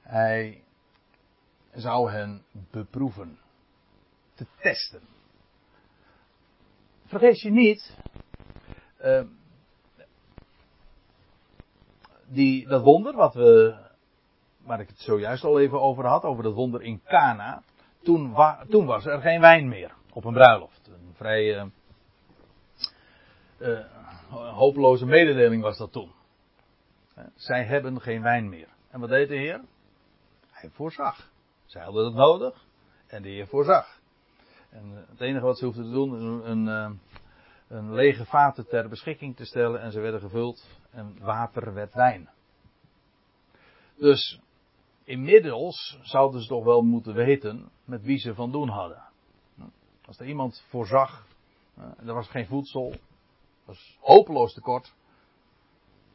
Hij 0.00 0.62
zou 1.74 2.10
hen 2.10 2.42
beproeven. 2.70 3.38
Te 4.34 4.46
testen. 4.60 5.02
Vergeet 7.06 7.40
je 7.40 7.50
niet. 7.50 7.96
Uh, 9.04 9.22
die, 12.26 12.68
dat 12.68 12.82
wonder 12.82 13.16
wat 13.16 13.34
we, 13.34 13.76
waar 14.62 14.80
ik 14.80 14.88
het 14.88 15.00
zojuist 15.00 15.44
al 15.44 15.60
even 15.60 15.80
over 15.80 16.06
had, 16.06 16.24
over 16.24 16.42
dat 16.42 16.54
wonder 16.54 16.82
in 16.82 17.02
Cana. 17.04 17.62
Toen, 18.02 18.36
toen 18.68 18.86
was 18.86 19.06
er 19.06 19.20
geen 19.20 19.40
wijn 19.40 19.68
meer 19.68 19.94
op 20.12 20.24
een 20.24 20.32
bruiloft. 20.32 20.88
Een 20.88 21.14
vrij 21.14 21.56
uh, 21.56 21.64
uh, 23.58 23.78
hopeloze 24.30 25.06
mededeling 25.06 25.62
was 25.62 25.78
dat 25.78 25.92
toen. 25.92 26.12
Zij 27.34 27.64
hebben 27.64 28.00
geen 28.00 28.22
wijn 28.22 28.48
meer. 28.48 28.68
En 28.90 29.00
wat 29.00 29.08
deed 29.08 29.28
de 29.28 29.36
Heer? 29.36 29.60
Hij 30.50 30.70
voorzag. 30.70 31.30
Zij 31.66 31.82
hadden 31.82 32.04
het 32.04 32.14
nodig 32.14 32.64
en 33.06 33.22
de 33.22 33.28
Heer 33.28 33.46
voorzag. 33.46 34.00
En 34.70 34.82
eh, 34.96 35.08
het 35.08 35.20
enige 35.20 35.44
wat 35.44 35.58
ze 35.58 35.64
hoefden 35.64 35.84
te 35.84 35.90
doen, 35.90 36.12
een, 36.12 36.66
een, 36.66 37.00
een 37.68 37.94
lege 37.94 38.24
vaten 38.24 38.68
ter 38.68 38.88
beschikking 38.88 39.36
te 39.36 39.44
stellen 39.44 39.80
en 39.80 39.92
ze 39.92 40.00
werden 40.00 40.20
gevuld 40.20 40.68
en 40.90 41.16
water 41.20 41.74
werd 41.74 41.94
wijn. 41.94 42.28
Dus 43.96 44.40
inmiddels 45.04 45.98
zouden 46.02 46.40
ze 46.40 46.48
toch 46.48 46.64
wel 46.64 46.82
moeten 46.82 47.14
weten 47.14 47.70
met 47.84 48.02
wie 48.02 48.18
ze 48.18 48.34
van 48.34 48.52
doen 48.52 48.68
hadden. 48.68 49.02
Als 50.06 50.18
er 50.18 50.26
iemand 50.26 50.64
voorzag, 50.68 51.26
er 52.06 52.14
was 52.14 52.28
geen 52.28 52.46
voedsel, 52.46 52.94
was 53.70 53.98
hopeloos 54.00 54.54
tekort. 54.54 54.92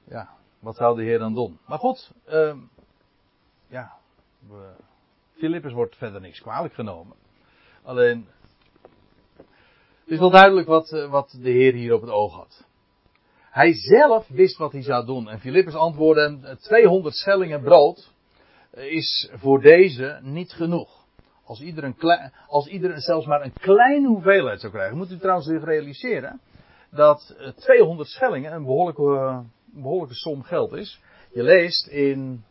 Ja, 0.07 0.29
wat 0.59 0.75
zou 0.75 0.95
de 0.95 1.03
Heer 1.03 1.19
dan 1.19 1.33
doen? 1.33 1.59
Maar 1.67 1.79
goed, 1.79 2.11
uh, 2.29 2.55
ja, 3.67 3.91
Filippus 5.31 5.73
wordt 5.73 5.95
verder 5.95 6.21
niks 6.21 6.41
kwalijk 6.41 6.73
genomen. 6.73 7.15
Alleen, 7.83 8.27
het 10.03 10.13
is 10.13 10.19
wel 10.19 10.29
duidelijk 10.29 10.67
wat, 10.67 10.91
eh, 10.91 11.09
wat 11.09 11.37
de 11.41 11.49
Heer 11.49 11.73
hier 11.73 11.93
op 11.93 12.01
het 12.01 12.09
oog 12.09 12.33
had. 12.33 12.65
Hij 13.49 13.73
zelf 13.73 14.27
wist 14.27 14.57
wat 14.57 14.71
hij 14.71 14.83
zou 14.83 15.05
doen. 15.05 15.29
En 15.29 15.39
Filippus 15.39 15.75
antwoordde 15.75 16.57
200 16.61 17.15
schellingen 17.15 17.61
brood 17.61 18.11
is 18.71 19.29
voor 19.33 19.61
deze 19.61 20.19
niet 20.21 20.51
genoeg. 20.51 21.05
Als 21.43 21.61
iedereen, 21.61 21.95
als 22.47 22.69
zelfs 23.05 23.25
maar 23.25 23.41
een 23.41 23.53
kleine 23.53 24.07
hoeveelheid 24.07 24.59
zou 24.59 24.71
krijgen. 24.71 24.97
Moet 24.97 25.11
u 25.11 25.17
trouwens 25.17 25.47
zich 25.47 25.63
realiseren 25.63 26.41
dat 26.89 27.35
200 27.55 28.09
schellingen 28.09 28.53
een 28.53 28.63
behoorlijke, 28.63 29.03
een 29.73 29.81
behoorlijke 29.81 30.15
som 30.15 30.43
geld 30.43 30.73
is. 30.73 31.01
Je 31.33 31.43
leest 31.43 31.87
in, 31.87 32.43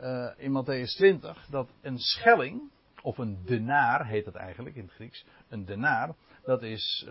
uh, 0.00 0.30
in 0.36 0.64
Matthäus 0.64 0.96
20 0.96 1.46
dat 1.50 1.68
een 1.80 1.98
schelling, 1.98 2.70
of 3.02 3.18
een 3.18 3.38
denaar 3.44 4.06
heet 4.06 4.24
het 4.24 4.34
eigenlijk 4.34 4.76
in 4.76 4.82
het 4.82 4.92
Grieks, 4.92 5.24
een 5.48 5.64
denaar, 5.64 6.14
dat 6.44 6.62
is... 6.62 7.06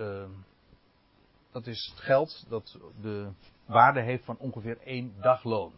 Dat 1.52 1.68
is 1.68 1.92
het 1.96 2.04
geld 2.04 2.46
dat 2.50 2.80
de 3.02 3.32
waarde 3.66 4.02
heeft 4.02 4.26
van 4.26 4.38
ongeveer 4.38 4.78
één 4.78 5.14
dagloon. 5.22 5.74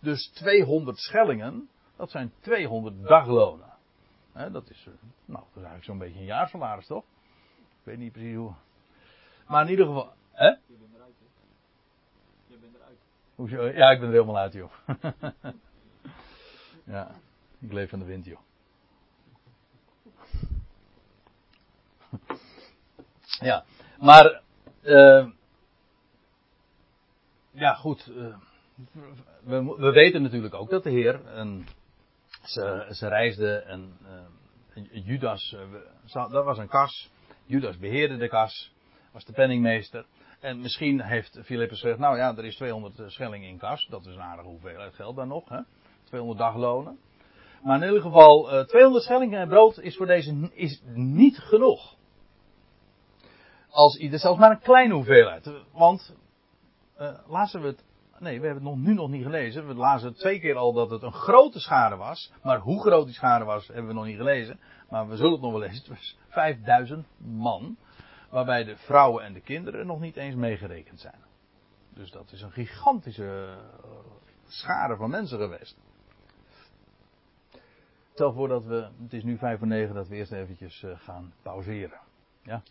Dus 0.00 0.30
200 0.34 0.98
schellingen, 0.98 1.68
dat 1.96 2.10
zijn 2.10 2.32
200 2.40 3.02
daglonen. 3.02 3.72
dat 4.32 4.70
is, 4.70 4.86
eh, 4.86 4.92
nou, 5.24 5.44
dat 5.44 5.48
is 5.48 5.54
eigenlijk 5.54 5.84
zo'n 5.84 5.98
beetje 5.98 6.18
een 6.18 6.24
jaarsalaris, 6.24 6.86
toch? 6.86 7.04
Ik 7.56 7.84
weet 7.84 7.98
niet 7.98 8.12
precies 8.12 8.36
hoe. 8.36 8.54
Maar 9.46 9.64
in 9.64 9.70
ieder 9.70 9.86
geval, 9.86 10.12
hè? 10.32 10.46
Je 10.46 10.58
bent 10.66 10.94
eruit, 10.94 11.14
hè? 11.18 11.26
Je 12.46 12.58
bent 12.58 12.74
eruit. 12.74 13.76
Ja, 13.76 13.90
ik 13.90 13.98
ben 14.00 14.08
er 14.08 14.14
helemaal 14.14 14.38
uit, 14.38 14.52
joh. 14.52 14.72
ja. 16.94 17.10
Ik 17.58 17.72
leef 17.72 17.90
van 17.90 17.98
de 17.98 18.04
wind, 18.04 18.24
joh. 18.24 18.40
Ja, 23.40 23.64
maar. 23.98 24.42
Uh, 24.82 25.26
ja, 27.50 27.74
goed. 27.74 28.06
Uh, 28.06 28.36
we, 29.42 29.74
we, 29.76 29.90
weten 29.90 30.22
natuurlijk 30.22 30.54
ook 30.54 30.70
dat 30.70 30.82
de 30.82 30.90
Heer. 30.90 31.26
een 31.26 31.66
ze, 32.42 32.86
ze 32.90 33.08
reisden 33.08 33.66
en. 33.66 33.98
Uh, 34.02 35.06
Judas. 35.06 35.56
dat 36.12 36.44
was 36.44 36.58
een 36.58 36.68
kas. 36.68 37.10
Judas 37.44 37.78
beheerde 37.78 38.16
de 38.16 38.28
kas. 38.28 38.74
Was 39.16 39.24
de 39.24 39.32
penningmeester. 39.32 40.06
En 40.40 40.60
misschien 40.60 41.00
heeft 41.00 41.38
Filippus 41.44 41.80
gezegd, 41.80 41.98
nou 41.98 42.16
ja, 42.16 42.36
er 42.36 42.44
is 42.44 42.56
200 42.56 43.12
schellingen 43.12 43.48
in 43.48 43.58
kas. 43.58 43.86
Dat 43.90 44.06
is 44.06 44.14
een 44.14 44.22
aardige 44.22 44.48
hoeveelheid 44.48 44.94
geld 44.94 45.16
dan 45.16 45.28
nog. 45.28 45.48
Hè? 45.48 45.60
200 46.04 46.40
daglonen. 46.40 46.98
Maar 47.62 47.80
in 47.80 47.86
ieder 47.86 48.02
geval, 48.02 48.54
uh, 48.54 48.64
200 48.64 49.04
schellingen 49.04 49.48
brood 49.48 49.78
is 49.78 49.96
voor 49.96 50.06
deze 50.06 50.50
is 50.52 50.82
niet 50.94 51.38
genoeg. 51.38 51.94
Als 53.70 53.96
ieder, 53.96 54.18
zelfs 54.18 54.38
maar 54.38 54.50
een 54.50 54.60
kleine 54.60 54.94
hoeveelheid. 54.94 55.50
Want, 55.72 56.14
uh, 57.00 57.18
lazen 57.28 57.60
we 57.60 57.66
het, 57.66 57.84
nee, 58.18 58.40
we 58.40 58.46
hebben 58.46 58.64
het 58.64 58.74
nog, 58.74 58.86
nu 58.86 58.94
nog 58.94 59.08
niet 59.08 59.24
gelezen. 59.24 59.66
We 59.66 59.74
lazen 59.74 60.14
twee 60.14 60.40
keer 60.40 60.56
al 60.56 60.72
dat 60.72 60.90
het 60.90 61.02
een 61.02 61.12
grote 61.12 61.60
schade 61.60 61.96
was. 61.96 62.32
Maar 62.42 62.58
hoe 62.58 62.80
groot 62.80 63.06
die 63.06 63.14
schade 63.14 63.44
was, 63.44 63.66
hebben 63.66 63.86
we 63.86 63.92
nog 63.92 64.04
niet 64.04 64.16
gelezen. 64.16 64.60
Maar 64.90 65.08
we 65.08 65.16
zullen 65.16 65.32
het 65.32 65.40
nog 65.40 65.50
wel 65.50 65.60
lezen. 65.60 65.78
Het 65.78 65.88
was 65.88 66.16
5000 66.28 67.06
man. 67.18 67.76
Waarbij 68.36 68.64
de 68.64 68.76
vrouwen 68.76 69.24
en 69.24 69.32
de 69.32 69.40
kinderen 69.40 69.86
nog 69.86 70.00
niet 70.00 70.16
eens 70.16 70.34
meegerekend 70.34 71.00
zijn. 71.00 71.24
Dus 71.88 72.10
dat 72.10 72.32
is 72.32 72.42
een 72.42 72.52
gigantische 72.52 73.56
uh, 73.84 73.90
schade 74.46 74.96
van 74.96 75.10
mensen 75.10 75.38
geweest. 75.38 75.76
Stel 78.12 78.32
voor 78.32 78.48
dat 78.48 78.64
we, 78.64 78.88
het 79.02 79.12
is 79.12 79.22
nu 79.22 79.38
vijf 79.38 79.58
voor 79.58 79.66
negen, 79.66 79.94
dat 79.94 80.08
we 80.08 80.16
eerst 80.16 80.32
eventjes 80.32 80.82
uh, 80.82 80.98
gaan 80.98 81.32
pauzeren. 81.42 82.00
Ja. 82.42 82.62